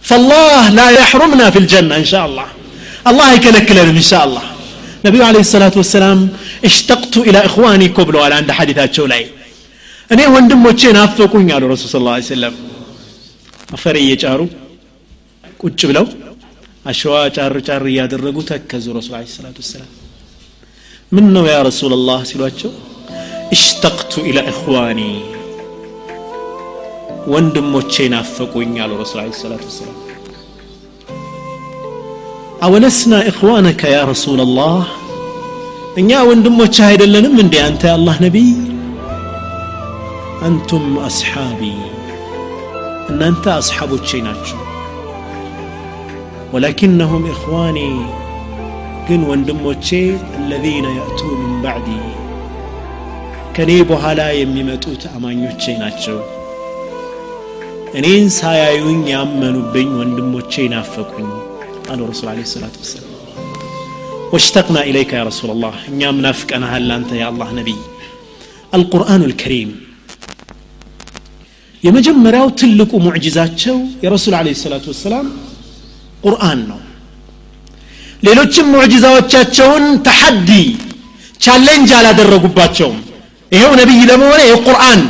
[0.10, 2.48] فالله لا يحرمنا في الجنة إن شاء الله
[3.10, 4.46] الله يكلكلنا إن شاء الله
[5.06, 6.20] نبي عليه الصلاة والسلام
[6.70, 9.26] اشتقت إلى إخواني كبلوا على عند حديثات شولاي
[10.14, 12.56] እኔ ወንድሞቼ ናፈቁኝ አሉ ረሱል ስለ ላ ሰለም
[13.76, 14.42] አፈር እየጫሩ
[15.62, 16.06] ቁጭ ብለው
[16.92, 19.90] አሸዋ ጫር ጫር እያደረጉ ተከዙ ረሱል ለ ሰላት ወሰላም
[21.16, 22.72] ምን ነው ያ ረሱል ላህ ሲሏቸው
[23.56, 25.02] እሽተቅቱ ኢላ እኽዋኒ
[27.27, 29.97] ወንድሞቼ ናፈቁኛል ረሱል ለ ሰላት ወሰላም
[32.67, 34.87] አወለስና ኢኽዋነከ ያ ረሱላ ላህ
[36.01, 38.51] እኛ ወንድሞችህ አይደለንም እንዴ አንተ የአላህ ነቢይ
[40.49, 41.61] አንቱም አስሓቢ
[43.11, 44.59] እናንተ አስሓቦቼ ናችሁ
[46.53, 47.79] ወላኪነሁም ኢኽዋኒ
[49.09, 49.89] ግን ወንድሞቼ
[50.37, 51.89] አለዚነ የእቱ ምን ባዕዲ
[53.55, 56.19] ከእኔ በኋላ የሚመጡት አማኞቼ ናቸው
[57.95, 61.29] እኔን ሳያዩኝ ያመኑብኝ ወንድሞቼ ይናፈቁኝ
[61.91, 63.07] አሉ ረሱል አለ ሰላት ወሰላም
[64.33, 67.79] ወሽተቅና ኢለይከ ያ ረሱላ ላህ እኛም ናፍቀናሃል አንተ የአላህ ነቢይ
[68.77, 69.71] አልቁርአኑ ልከሪም
[71.83, 75.27] የመጀመሪያው ትልቁ ሙዕጂዛቸው የረሱል አለ ሰላት ወሰላም
[76.25, 76.81] ቁርአን ነው
[78.23, 80.51] ሌሎችም ሙዕጂዛዎቻቸውን ተሐዲ
[81.41, 82.99] ቻሌንጅ አላደረጉባቸውም
[83.53, 85.01] ይሄው ነቢይ ለመሆነ ይህ ቁርአን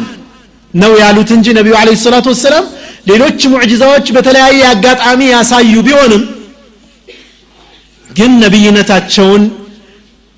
[0.74, 2.66] ነው ያሉት እንጂ ነቢዩ አለ ሰላቱ ወሰላም
[3.10, 6.24] ሌሎች ሙዕጅዛዎች በተለያየ አጋጣሚ ያሳዩ ቢሆንም
[8.10, 9.44] ግን ነቢይነታቸውን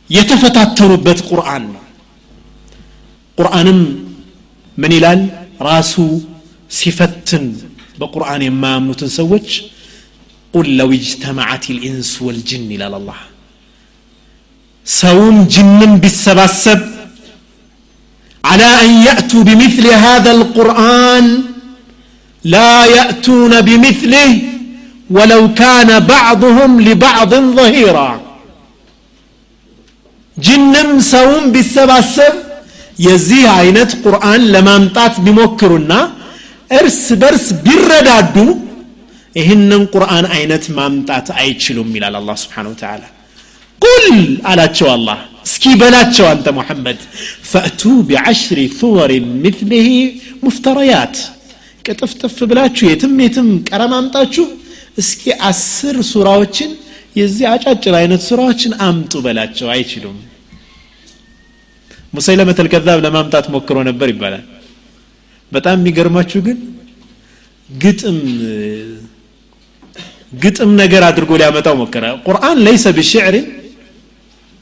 [0.10, 1.84] የተፈታተኑበት ቁርአን ነው
[3.38, 3.80] ቁርአንም
[4.78, 5.22] ምን ይላል
[5.70, 5.94] ራሱ
[6.72, 7.46] ሲፈትን
[8.00, 9.48] በቁርአን የማያምኑትን ሰዎች
[10.54, 13.20] ቁል ለው እጅተማዓት ልኢንስ ወልጅን ይላል አላህ
[14.86, 16.82] ሰውም ጅንም ቢሰባሰብ
[18.44, 21.26] على أن يأتوا بمثل هذا القرآن
[22.44, 24.30] لا يأتون بمثله
[25.10, 28.12] ولو كان بعضهم لبعض ظهيرا
[30.38, 32.34] ጅንም ሰውም ቢሰባሰብ
[33.06, 35.94] የዚህ አይነት ቁርአን ለማምጣት ቢሞክሩና
[36.80, 38.36] እርስ በርስ ቢረዳዱ
[39.36, 43.04] ይህንን ቁርአን አይነት ማምጣት አይችሉም ይላል አላህ ስብሓን ወተዓላ
[43.82, 44.06] ቁል
[44.52, 47.00] አላቸው አላህ እስኪ በላቸው አንተ ሙሐመድ
[47.52, 49.12] ፈእቱ ቢዐሽሪ ሱወር
[49.44, 49.88] ምትልህ
[50.44, 51.16] ሙፍተረያት
[51.86, 54.46] ቅጥፍጥፍ ብላችሁ የትም የትም ቀረማምጣችሁ
[55.02, 56.72] እስኪ አስር ሱራዎችን
[57.20, 60.18] የዚህ አጫጭር አይነት ሱራዎችን አምጡ በላቸው አይችሉም
[62.14, 64.44] ሙሰይለመት አልከዛብ ለማምጣት ሞክሮ ነበር ይባላል
[65.52, 66.58] በጣም የሚገርማችሁ ግን
[67.70, 68.18] ግጥም
[70.44, 73.46] ግጥም ነገር አድርጎ ሊያመጣው ሞከረ ቁርአን ለይሰ ብሽዕርን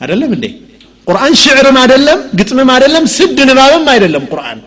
[0.01, 0.47] አይደለም እንዴ?
[1.07, 4.59] ቁርአን ሽዕርም አይደለም ግጥምም አይደለም ስድ ንባብም አይደለም ቁርአን።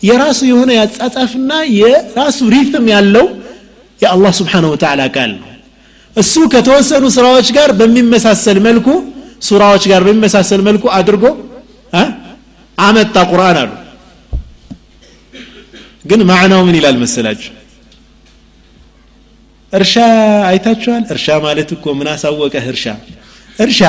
[0.00, 3.26] የራሱ የሆነ ያጻጻፍና የራሱ ሪትም ያለው
[4.00, 5.48] የአላህ ስብሓን ወተዓላ ቃል ነው።
[6.16, 8.88] እሱ ከተወሰኑ ስራዎች ጋር በሚመሳሰል መልኩ
[9.42, 11.24] ሱራዎች ጋር በሚመሳሰል መልኩ አድርጎ
[12.78, 13.70] አመጣ ቁርአን አሉ።
[16.04, 17.50] ግን ማዕናው ምን ይላል መሰላችሁ?
[19.72, 19.94] እርሻ
[20.48, 21.02] አይታችኋል?
[21.14, 22.86] እርሻ ማለት እኮ ምን አሳወቀህ እርሻ?
[23.58, 23.80] እርሻ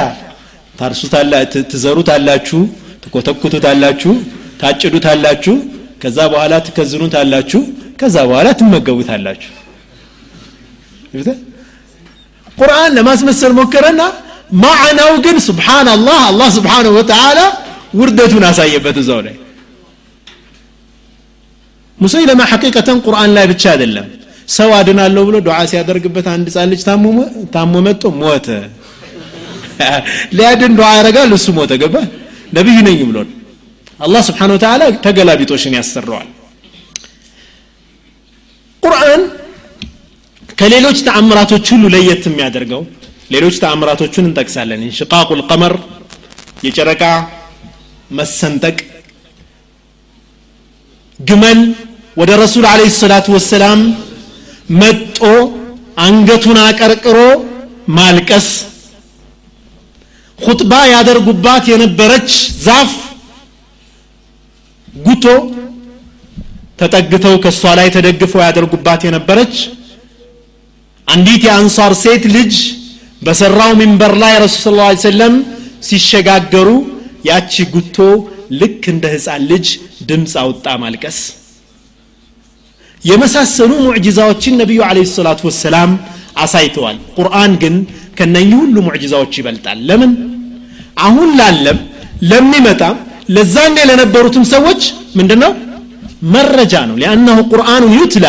[1.72, 2.60] ትዘሩታላችሁ
[3.04, 4.14] ትኮተኩቱታላችሁ
[4.62, 5.56] ታጭዱታላችሁ
[6.04, 7.62] ከዛ በኋላ ትከዝኑታላችሁ
[8.00, 9.52] ከዛ በኋላ ትመገቡታላችሁ።
[12.58, 14.02] ቁርአን ለማስመሰል ሞከረና
[14.64, 17.40] ማዕናው ግን ስብሓናላህ አላህ ስብሓንሁ ወተዓላ
[18.00, 19.36] ውርደቱን አሳየበት እዛው ላይ።
[21.98, 24.08] ሙሰይለማ ሐቂቀተን ቁርአን ላይ ብቻ አይደለም።
[24.48, 26.82] ሰው አድናለሁ ብሎ ዱዓ ሲያደርግበት አንድ ጻን ልጅ
[27.54, 28.48] ታሞ መጥቶ ሞተ
[30.38, 31.96] ሊያድን ዱዓ ያደርጋል እሱ ሞተ። ገባ?
[32.58, 33.18] ነቢይ ነኝ ብሎ
[34.00, 36.28] አላህ ስብሓን ወተዓላ ተገላቢጦሽን ያሰረዋል
[38.84, 39.22] ቁርአን
[40.58, 42.82] ከሌሎች ተአምራቶች ሁሉ ለየት የሚያደርገው
[43.34, 45.74] ሌሎች ተአምራቶቹን እንጠቅሳለን። እንሽቃቁ ልቀመር
[46.66, 47.04] የጨረቃ
[48.12, 48.78] መሰንጠቅ
[51.20, 51.60] ግመል
[52.18, 53.80] ወደ ረሱል አለ ሰላቱ ወሰላም
[54.80, 55.20] መጦ
[56.06, 57.18] አንገቱን አቀርቅሮ
[57.98, 58.48] ማልቀስ
[60.44, 62.30] ሁጥባ ያደርጉባት የነበረች
[62.66, 62.92] ዛፍ
[64.88, 65.26] ጉቶ
[66.80, 69.56] ተጠግተው ከእሷ ላይ ተደግፈው ያደርጉባት የነበረች
[71.08, 72.54] አንዲት የአንሷር ሴት ልጅ
[73.22, 74.62] በሰራው ሚንበር ላይ ረሱል
[74.94, 75.34] ስ ሰለም
[75.88, 76.70] ሲሸጋገሩ
[77.30, 77.98] ያቺ ጉቶ
[78.62, 79.68] ልክ እንደ ህፃን ልጅ
[80.10, 81.20] ድምፅ አውጣ ማልቀስ።
[83.02, 85.92] የመሳሰሉ ሙዕጂዛዎችን ነቢዩ አለ ሰላቱ ወሰላም
[86.44, 87.76] አሳይተዋል። ቁርአን ግን
[88.20, 90.12] ከነኚህ ሁሉ ሙዕጂዛዎች ይበልጣል። ለምን
[90.98, 91.80] አሁን ላለም
[92.32, 92.96] ለሚመጣም
[93.36, 94.82] ለዛኔ ለነበሩትም ሰዎች
[95.18, 95.52] ምንድን ነው
[96.34, 98.28] መረጃ ነው። ሊአነሁ ቁርአኑን ዩትላ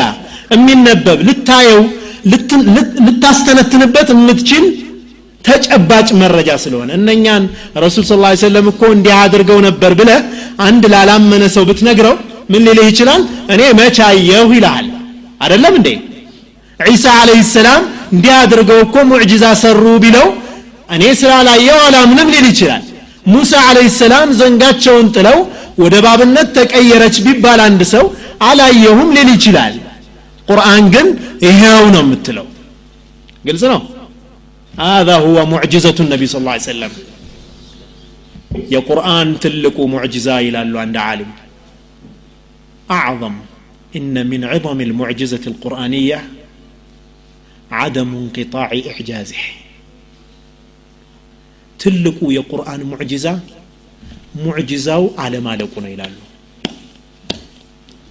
[0.54, 1.82] የሚነበብ ልታየው
[3.06, 4.64] ልታስተነትንበት የምትችል
[5.44, 7.44] ተጨባጭ መረጃ ስለሆነ እነኛን
[7.84, 10.10] ረሱል ስ ሰለም እኮ እንዲህ አድርገው ነበር ብለ
[10.66, 12.14] አንድ ላላመነ ሰው ብትነግረው
[12.52, 13.20] ምን ሊልህ ይችላል?
[13.52, 14.86] እኔ መቻየሁ ይልሃል።
[15.44, 15.88] አደለም እንዴ?
[16.80, 17.82] ዒሳ አለህ ሰላም
[18.14, 20.26] እንዲህ አድርገው እኮ ሙዕጂዛ ሰሩ ቢለው
[20.95, 22.83] እኔ ስላላየው አላምንም ሊል ይችላል
[23.33, 25.37] ሙሳ አለህ ሰላም ዘንጋቸውን ጥለው
[25.83, 28.05] ወደ ባብነት ተቀየረች ቢባል አንድ ሰው
[28.49, 29.75] አላየሁም ሊል ይችላል
[30.47, 31.07] ቁርአን ግን
[31.47, 32.47] ይሄው ነው የምትለው
[33.49, 33.81] ግልጽ ነው
[34.91, 36.91] هذا هو معجزة النبي صلى الله عليه وسلم
[38.75, 41.29] يا قرآن تلقوا معجزة إلى عند عالم
[42.91, 43.35] أعظم
[43.95, 46.19] إن من عظم المعجزة القرآنية
[47.71, 49.41] عدم انقطاع إعجازه
[51.84, 53.26] ትልቁ የቁርአን ሙዕጅዛ
[54.42, 56.14] ሙዕጅዛው አለማለቁ ነው ይላሉ።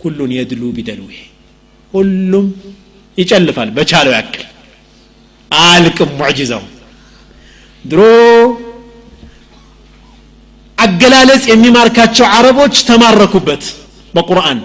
[0.03, 1.11] ሁሉን የድሉ ቢደልዌ
[1.93, 2.45] ሁሉም
[3.17, 4.45] ይጨልፋል በቻለው ያክል።
[5.51, 6.63] አልቅም ሙዕጂዛው
[7.83, 8.01] ድሮ
[10.77, 13.63] አገላለጽ የሚማርካቸው አረቦች ተማረኩበት
[14.13, 14.59] በቁርአን።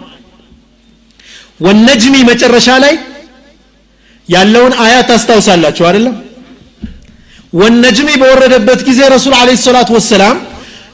[1.67, 2.95] ወነጅሚ መጨረሻ ላይ
[4.29, 6.17] ያለውን አያት አስታውሳላችሁ አይደለም?
[7.53, 10.37] ወነጅሚ በወረደበት ጊዜ ረሱል አለ ሰላቱ ወሰላም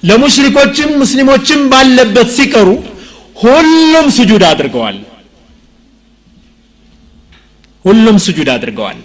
[0.08, 2.68] ለሙሽሪኮችም ሙስሊሞችም ባለበት ሲቀሩ
[3.36, 4.98] ሁሉም ስጁድ አድርገዋል።
[7.84, 8.98] ሁሉም ስጁድ አድርገዋል።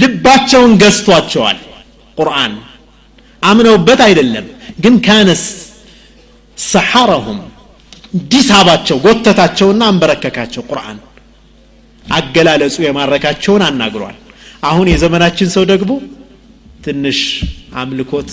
[0.00, 1.58] ልባቸውን ገዝቷቸዋል።
[2.18, 2.52] ቁርአን
[3.42, 4.46] አምነውበት አይደለም
[4.84, 5.44] ግን ካነስ
[6.58, 7.38] ሰሐረሁም
[8.30, 10.98] ዲሳባቸው ጎተታቸውና አንበረከካቸው ቁርአን።
[12.06, 14.16] አገላለጹ የማረካቸውን አናግሯል።
[14.68, 15.92] አሁን የዘመናችን ሰው ደግሞ
[16.80, 17.18] ትንሽ
[17.74, 18.30] አምልኮት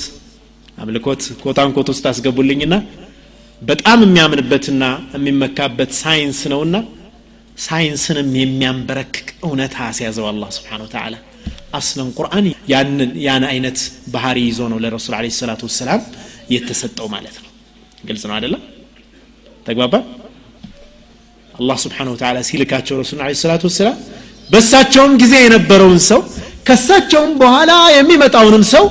[0.78, 2.76] አምልኮት ኮታንኮት ውስጥ አስገቡልኝና
[3.62, 4.84] በጣም የሚያምንበትና
[5.16, 6.78] የሚመካበት ሳይንስ ነውና
[7.58, 11.16] ሳይንስንም የሚያንበረክክ እውነት አስያዘው አላህ ስብሓን ወተዓላ
[11.74, 13.80] አስለን ቁርአን ያንን ያን አይነት
[14.14, 16.02] ባህሪ ይዞ ነው ለረሱል አለ ሰላቱ ወሰላም
[16.56, 17.50] የተሰጠው ማለት ነው።
[18.08, 18.62] ግልጽ ነው አይደለም
[19.66, 19.96] ተግባባ
[21.54, 23.98] አላህ ስብሓን ወተላ ሲልካቸው ረሱል ለ ሰላት ወሰላም
[24.50, 26.20] በእሳቸውም ጊዜ የነበረውን ሰው
[26.68, 28.86] ከሳቸውም በኋላ የሚመጣውንም ሰው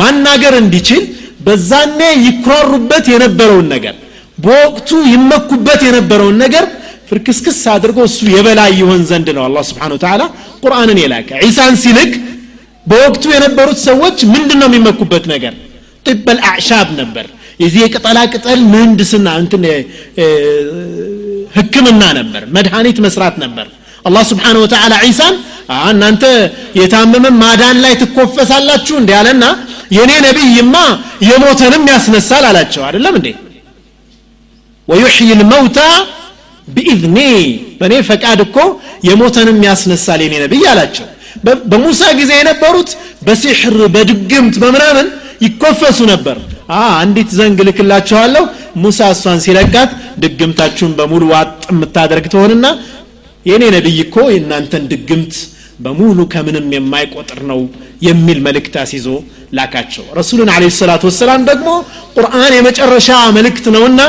[0.00, 1.02] ማናገር እንዲችል
[1.46, 3.94] በዛኔ ይኩራሩበት የነበረውን ነገር
[4.38, 6.64] በወቅቱ ይመኩበት የነበረውን ነገር
[7.10, 10.22] ፍርክስክስ አድርጎ እሱ የበላይ ይሆን ዘንድ ነው አላህ ስብሓን ወተላ
[10.62, 12.12] ቁርአንን የላከ። ዒሳን ሲልክ
[12.86, 15.54] በወቅቱ የነበሩት ሰዎች ምንድን ነው የሚመኩበት ነገር?
[16.06, 17.26] ጥበል አዕሻብ ነበር።
[17.62, 19.62] የዚህ የቅጠላ ቅጠል ምህንድስና እንትን
[21.56, 23.66] ህክምና ነበር መድኃኒት መስራት ነበር
[24.06, 25.34] አላህ ስብሓን ወተላ ዒሳን
[25.92, 26.24] እናንተ
[26.80, 29.44] የታመመ ማዳን ላይ ትኮፈሳላችሁ እንዲ አለና
[29.96, 30.74] የኔ ነቢይማ
[31.28, 33.28] የሞተንም ያስነሳል አላቸው። አይደለም እንዴ?
[34.88, 35.78] ወዩሕይ ልመውታ
[36.68, 37.18] ቢኢዝኒ
[37.80, 38.56] በእኔ ፈቃድ እኮ
[39.08, 41.06] የሞተንም ያስነሳል የኔ ነቢይ አላቸው።
[41.70, 42.90] በሙሳ ጊዜ የነበሩት
[43.26, 45.08] በሲሕር በድግምት በምናምን
[45.44, 46.36] ይኮፈሱ ነበር።
[46.76, 48.44] አንዲት ዘንግ ልክላችኋለሁ
[48.84, 49.90] ሙሳ እሷን ሲለቃት
[50.22, 52.66] ድግምታችሁን በሙሉ ዋጥ የምታደርግ ትሆንና
[53.46, 55.34] የእኔ ነቢይ እኮ የእናንተን ድግምት
[55.80, 57.58] በሙሉ ከምንም የማይቆጥር ነው
[58.06, 59.08] የሚል መልእክት አስይዞ
[59.56, 61.68] ላካቸው። ረሱልን አለ ሰላት ወሰላም ደግሞ
[62.16, 64.00] ቁርአን የመጨረሻ መልእክት ነውና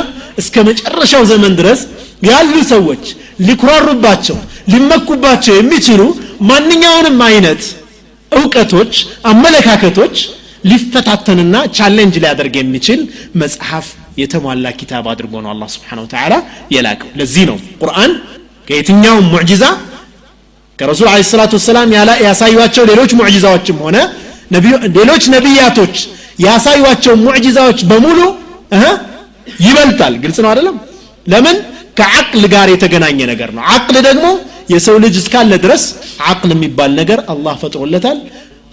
[0.41, 1.81] እስከ መጨረሻው ዘመን ድረስ
[2.27, 3.03] ያሉ ሰዎች
[3.47, 4.37] ሊኩራሩባቸው
[4.73, 6.01] ሊመኩባቸው የሚችሉ
[6.49, 7.61] ማንኛውንም አይነት
[8.31, 8.93] እውቀቶች
[9.31, 10.15] አመለካከቶች
[10.71, 12.99] ሊፈታተንና ቻሌንጅ ሊያደርግ የሚችል
[13.41, 13.87] መጽሐፍ
[14.21, 16.33] የተሟላ ኪታብ አድርጎ ነው አላህ ስብሓን ወተላ
[16.75, 18.11] የላከው። ለዚህ ነው ቁርአን
[18.67, 19.63] ከየትኛውም ሙዕጂዛ
[20.79, 21.91] ከረሱል አለ ሰላት ወሰላም
[22.25, 23.97] ያሳዩቸው ሌሎች ሙዕጂዛዎችም ሆነ
[24.97, 25.95] ሌሎች ነቢያቶች
[26.39, 28.19] ያሳዩቸው ሙዕጂዛዎች በሙሉ
[29.61, 30.75] ይበልጣል። ግልጽ ነው አይደለም?
[31.27, 31.57] ለምን?
[31.99, 34.25] ከዓቅል ጋር የተገናኘ ነገር ነው። ዓቅል ደግሞ
[34.73, 35.83] የሰው ልጅ እስካለ ድረስ
[36.27, 38.17] ዓቅል የሚባል ነገር አላህ ፈጥሮለታል።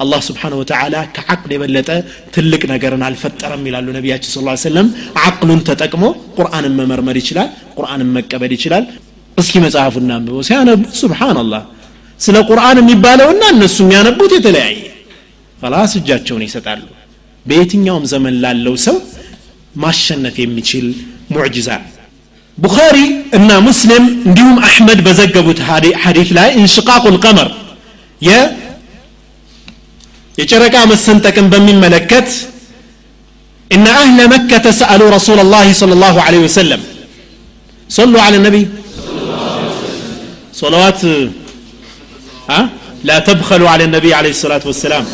[0.01, 1.90] አላህ ስብሓን ወተላ ከዓቅል የበለጠ
[2.34, 4.86] ትልቅ ነገርን አልፈጠረም ይላሉ ነቢያችን ስ ሰለም
[5.24, 6.05] ዓቅሉን ተጠቅሞ
[6.38, 8.84] ቁርአንን መመርመር ይችላል ቁርአንን መቀበል ይችላል
[9.38, 11.64] እስኪ መጽሐፉ እናንብበው ሲያነቡት ስብሓንላህ
[12.20, 14.80] ስለ ቁርአን የሚባለውና እነሱ የሚያነቡት የተለያየ
[15.60, 16.82] ፈላስ እጃቸውን ይሰጣሉ
[17.45, 18.97] በየትኛውም ዘመን ላለው ሰው
[19.84, 20.86] ማሸነፍ የሚችል
[21.34, 21.70] ሙዕጅዛ
[22.57, 22.97] ቡኻሪ
[23.38, 25.60] እና ሙስሊም እንዲሁም አሕመድ በዘገቡት
[26.03, 27.49] ሐዲት ላይ እንሽቃቁ ልቀመር
[30.38, 32.30] የጨረቃ መሰንጠቅን በሚመለከት
[33.72, 36.82] إن أهل مكة سألوا رسول الله صلى الله عليه وسلم
[37.89, 38.64] صلوا على النبي
[40.62, 41.01] صلوات
[42.51, 42.62] ها
[43.10, 45.05] لا تبخلوا على النبي عليه الصلاة والسلام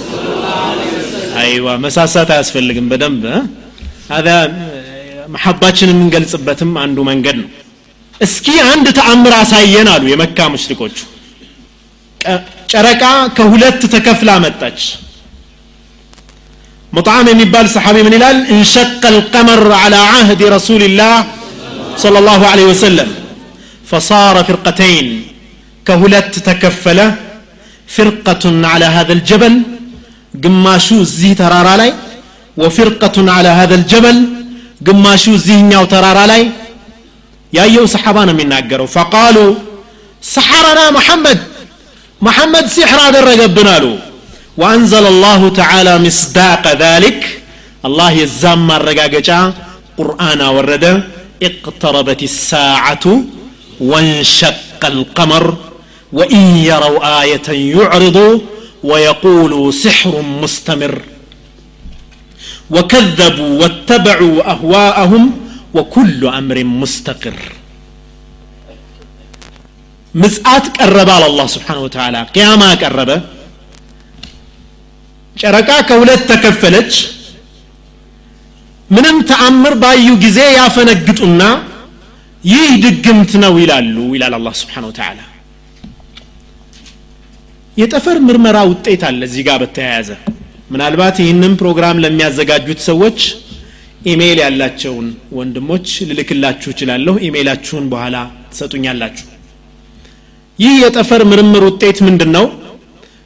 [1.44, 3.14] أيوة مساسات أسفلكم بدم
[4.16, 4.36] هذا
[5.36, 7.48] መሐባችንን የምንገልጽበትም አንዱ መንገድ ነው
[8.26, 10.98] እስኪ አንድ ተአምር አሳየን አሉ የመካ ሙሽሪኮቹ
[12.72, 13.04] ጨረቃ
[13.38, 14.80] ከሁለት ተከፍላ መጣች
[16.98, 21.16] مطعم የሚባል ሰሓቢ ምን ይላል እንሸቀ القمر على عهد رسول الله
[22.04, 23.10] صلى الله عليه وسلم
[23.90, 25.08] فصار فرقتين
[25.90, 27.00] كهلت تكفل
[27.96, 29.54] فرقة على هذا الجبل
[30.44, 31.90] قماشو زي ترارا لي
[32.62, 34.18] وفرقة على هذا الجبل
[34.88, 36.42] ግማሹ እዚህኛው ተራራ ላይ
[37.58, 39.38] ያየው ሰሓባ ነው የሚናገረው ፈቃሉ
[40.36, 41.40] ሰሐረና መሐመድ
[42.28, 43.86] መሐመድ ሲሕር አደረገብን አሉ
[44.62, 47.20] وأنزل الله تعالى مصداق ذلك
[47.88, 49.30] الله يزام الرقاقة
[50.00, 50.86] قرآن ورد
[51.48, 53.06] اقتربت الساعة
[53.92, 55.44] وانشق القمر
[56.18, 58.36] وإن يروا آية يعرضوا
[58.90, 60.14] ويقولوا سحر
[60.44, 60.94] مستمر
[62.76, 65.24] وكذبوا واتبعوا أهواءهم
[65.76, 67.40] وكل أمر مستقر
[70.22, 73.10] مزآت قرب على الله سبحانه وتعالى قيامة قرب
[75.42, 76.92] ጨረቃ ከሁለት ተከፈለች
[78.96, 81.42] ምንም ተአምር ባዩ ጊዜ ያፈነግጡና
[82.52, 85.20] ይህ ድግምት ነው ይላሉ ይላል አላህ ስብሓን ወተዓላ
[87.77, 90.09] የጠፈር ምርመራ ውጤት አለ እዚህ ጋር በተያያዘ።
[90.71, 93.21] ምናልባት ይህንም ፕሮግራም ለሚያዘጋጁት ሰዎች
[94.11, 95.07] ኢሜይል ያላቸውን
[95.39, 98.17] ወንድሞች ልልክላችሁ እችላለሁ። ኢሜይላችሁን በኋላ
[98.53, 99.27] ትሰጡኛላችሁ።
[100.59, 102.47] ይህ የጠፈር ምርምር ውጤት ምንድን ነው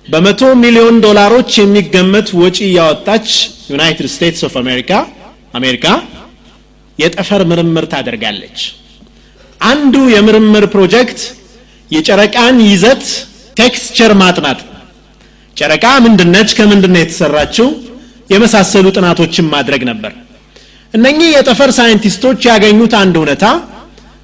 [0.07, 3.29] በመቶ ሚሊዮን ዶላሮች የሚገመት ወጪ ያወጣች
[3.73, 4.91] ዩናይትድ ስቴትስ ኦፍ አሜሪካ
[5.55, 5.87] አሜሪካ
[6.99, 8.59] የጠፈር ምርምር ታደርጋለች።
[9.61, 11.21] አንዱ የምርምር ፕሮጀክት
[11.91, 13.05] የጨረቃን ይዘት
[13.57, 14.61] ቴክስቸር ማጥናት።
[15.57, 17.67] ጨረቃ ምንድነች ከምንድነው የተሰራችው?
[18.33, 20.13] የመሳሰሉ ጥናቶችን ማድረግ ነበር።
[20.95, 23.45] እነኚህ የጠፈር ሳይንቲስቶች ያገኙት አንድ እውነታ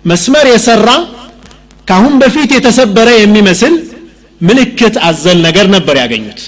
[0.04, 0.90] መስመር የሰራ
[1.88, 3.74] ካሁን በፊት የተሰበረ የሚመስል
[4.40, 6.40] ምልክት አዘል ነገር ነበር ያገኙት።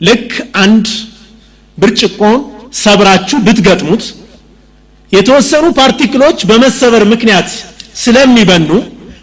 [0.00, 0.30] ልክ
[0.62, 0.86] አንድ
[1.78, 2.38] ብርጭቆን
[2.82, 4.04] ሰብራችሁ ብትገጥሙት
[5.12, 7.48] የተወሰኑ ፓርቲክሎች በመሰበር ምክንያት
[8.02, 8.70] ስለሚበኑ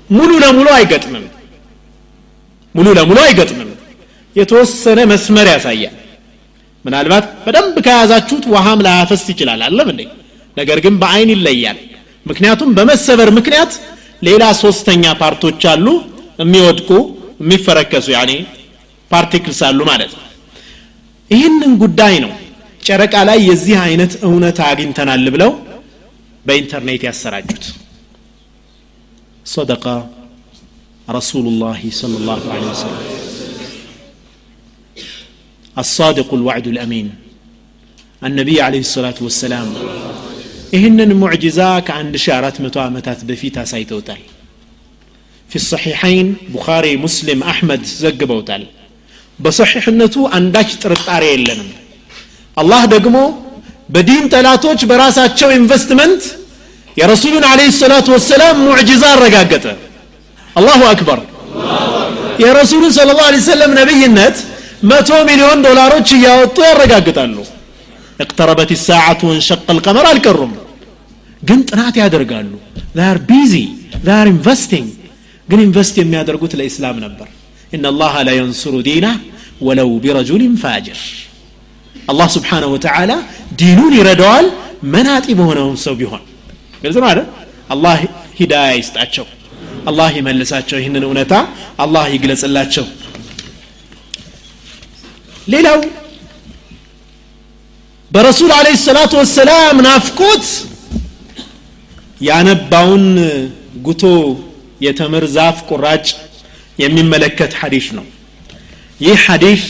[0.10, 1.26] ሙሉ ለሙሉ አይገጥምም
[2.76, 3.70] ሙሉ ለሙሉ አይገጥምም።
[4.36, 5.96] የተወሰነ መስመር ያሳያል።
[6.86, 10.02] ምናልባት በደንብ ከያዛችሁት ውሃም ላያፈስ ይችላል። አለም እንዴ?
[10.58, 11.80] ነገር ግን በአይን ይለያል።
[12.26, 13.72] ምክንያቱም በመሰበር ምክንያት
[14.22, 15.86] ሌላ ሶስተኛ ፓርቶች አሉ
[16.40, 16.90] የሚወድቁ
[17.42, 18.32] የሚፈረከሱ ያኔ
[19.12, 20.26] ፓርቲክልስ አሉ ማለት ነው።
[21.32, 22.32] ይህንን ጉዳይ ነው
[22.84, 25.52] ጨረቃ ላይ የዚህ አይነት እውነት አግኝተናል ብለው
[26.46, 27.66] በኢንተርኔት ያሰራጩት።
[29.46, 29.86] ሰደቃ።
[31.09, 33.03] رسول الله صلى الله عليه وسلم
[35.77, 37.07] الصادق الوعد الأمين
[38.23, 39.69] النبي عليه الصلاة والسلام
[40.75, 44.23] ይህንን ሙዕጅዛ ከአንድ ሺ አራት መቶ ዓመታት በፊት አሳይተውታል
[45.49, 48.63] ፊ ሰሒሐይን ቡኻሪ ሙስሊም አሕመድ ዘግበውታል
[49.39, 51.69] በሰሒሕነቱ አንዳች ጥርጣሬ የለንም
[52.57, 53.17] አላህ ደግሞ
[53.95, 56.23] በዲን ጠላቶች በራሳቸው ኢንቨስትመንት
[57.01, 59.67] የረሱሉን አለ ሰላቱ ወሰላም ሙዕጅዛ አረጋገጠ
[60.59, 61.21] አላሁ አክበር
[62.43, 64.37] የረሱሉን ስለ ላ ሰለም ነቢይነት
[64.91, 67.37] መቶ ሚሊዮን ዶላሮች እያወጡ ያረጋግጣሉ
[68.25, 70.53] اقتربت الساعة وانشق القمر አልቀሩም
[71.49, 72.53] ግን ጥናት ያደርጋሉ
[73.15, 73.55] ር ቢዚ
[74.09, 74.91] ር ኢንቨስቲንግ
[75.49, 77.29] ግን ኢንቨስት የሚያደርጉት ለኢስላም ነበር
[77.75, 79.13] إن الله لا ينصر دينه
[79.67, 80.99] ولو برجل فاجر
[82.11, 83.17] الله سبحانه وتعالى
[83.63, 84.47] دينون يردوال
[84.95, 86.23] مناطي بهونهم سو بيهون
[86.83, 87.27] ግልጽ ነው አይደል
[87.75, 87.95] አላህ
[88.39, 89.27] ሂዳያ ይስጣቸው
[89.86, 91.34] አላህ ይመልሳቸው ይህንን እውነታ
[91.84, 92.86] አላህ ይግለጽላቸው።
[95.48, 95.80] ሌላው
[98.12, 100.46] በረሱል አለ ሰላቱ ወሰላም ናፍቆት
[102.22, 103.06] ያነባውን
[103.88, 104.04] ጉቶ
[104.82, 106.08] የተምር ዛፍ ቁራጭ
[106.80, 108.06] የሚመለከት ሐዲስ ነው።
[109.00, 109.64] ይህ ሐዲስ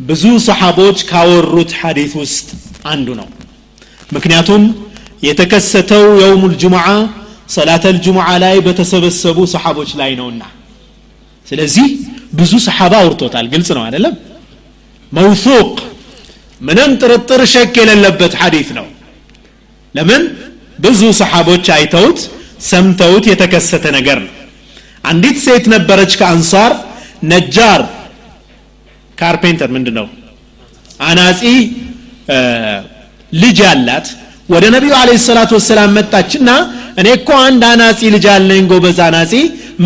[0.00, 2.48] ብዙ ሰሓቦች ካወሩት ሐዲስ ውስጥ
[2.92, 3.28] አንዱ ነው።
[4.16, 4.62] ምክንያቱም
[5.26, 6.86] የተከሰተው የውም ልጅሙዓ
[7.50, 10.42] ሰላተ ልጅሙዓ ላይ በተሰበሰቡ ሰሓቦች ላይ ነውና።
[11.46, 11.86] ስለዚህ
[12.38, 14.14] ብዙ ሰሓባ አውርቶታል። ግልጽ ነው አይደለም?
[15.12, 15.70] መውሱቅ
[16.60, 18.86] ምንም ጥርጥር ሸክ የሌለበት ሐዲት ነው።
[19.94, 20.22] ለምን?
[20.78, 22.18] ብዙ ሰሓቦች አይተውት
[22.68, 24.34] ሰምተውት የተከሰተ ነገር ነው።
[25.04, 26.72] አንዲት ሴት ነበረች ከአንሳር
[27.24, 27.82] ነጃር።
[29.18, 30.06] ካርፔንተር ምንድን ነው
[31.00, 31.40] አናጺ
[33.32, 34.06] ልጅ ያላት
[34.50, 36.50] ወደ ነቢዩ አለ ሰላቱ ወሰላም መጣችና
[37.00, 39.32] እኔ እኮ አንድ አናጺ ልጅ አለኝ ጎበዝ አናጺ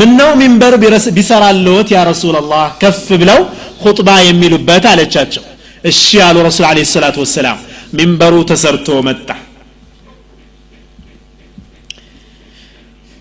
[0.01, 0.75] ምነው ሚንበር
[1.17, 2.65] ቢሰራለዎት ያ ረሱላላህ?
[2.83, 3.41] ከፍ ብለው
[3.85, 5.45] ሁጥባ የሚሉበት አለቻቸው።
[5.91, 7.59] እሺ አሉ ረሱል አለ ሰላቱ ወሰላም።
[7.99, 9.29] ሚንበሩ ተሰርቶ መጣ።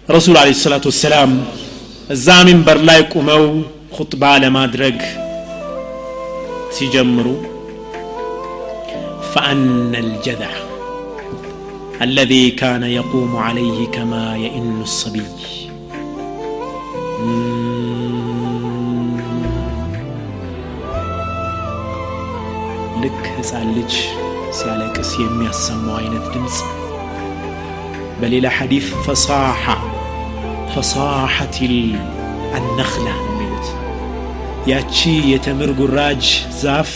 [0.07, 1.32] ረሱል አለ ሰላቱ ወሰላም
[2.15, 3.44] እዛ ሚንበር ላይ ቁመው
[3.98, 4.98] ሁጥባ ለማድረግ
[6.76, 7.28] ሲጀምሩ
[9.32, 9.61] ፈአነ
[10.07, 10.62] ልጀዛዕ
[12.02, 15.22] الذي كان يقوم عليه كما يئن الصبي
[23.02, 23.93] ልክ ህፃን ልጅ
[24.59, 26.56] ሲያለቅስ የሚያሰማው አይነት ድምፅ
[28.20, 29.64] በሌላ ሐዲፍ ፈሳሐ
[30.72, 31.56] ፈሳሐት
[32.59, 33.68] አነኽላ ነው የሚሉት
[34.72, 34.97] ያቺ
[35.32, 36.24] የተምር ጉራጅ
[36.62, 36.90] ዛፍ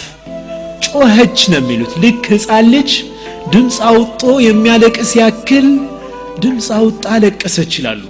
[0.87, 2.91] ጮኸች ነው የሚሉት ልክ ህፃን ልጅ
[3.53, 5.69] ድምፅ አውጦ የሚያለቅስ ያክል
[6.45, 8.03] ድምፅ አውጣ ለቀሰች ይላሉ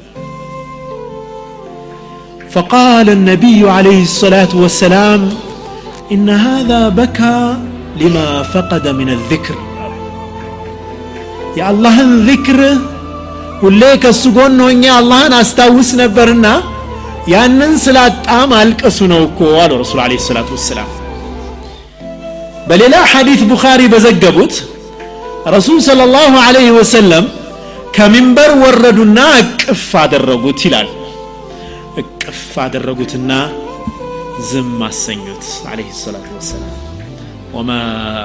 [2.50, 5.20] فقال النبي عليه الصلاة والسلام
[6.14, 7.40] إن هذا بكى
[7.96, 9.56] لما فقد من الذكر
[11.56, 11.96] يا الله
[12.30, 12.58] ذكر
[13.62, 16.46] ሁሌ ከሱ ጎን ሆኜ አላህን አስታውስ ነበርና
[17.32, 20.88] ያንን ስላጣም አልቀሱ ነው እኮ አሉ ረሱል አለ ሰላቱ ወሰላም
[22.68, 24.54] በሌላ ሐዲት ቡኻሪ በዘገቡት
[25.55, 27.25] ረሱል ሰለ ላሁ አለይህ ወሰለም
[27.95, 30.89] ከሚንበር ወረዱና እቅፍ አደረጉት ይላል
[32.01, 33.31] እቅፍ አደረጉትና
[34.49, 36.73] ዝም አሰኙት አለህ ሰላቱ ወሰላም
[37.55, 37.69] ወማ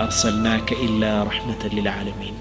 [0.00, 2.36] አርሰልናከ ኢላ ረሕመተን ሊልዓለሚን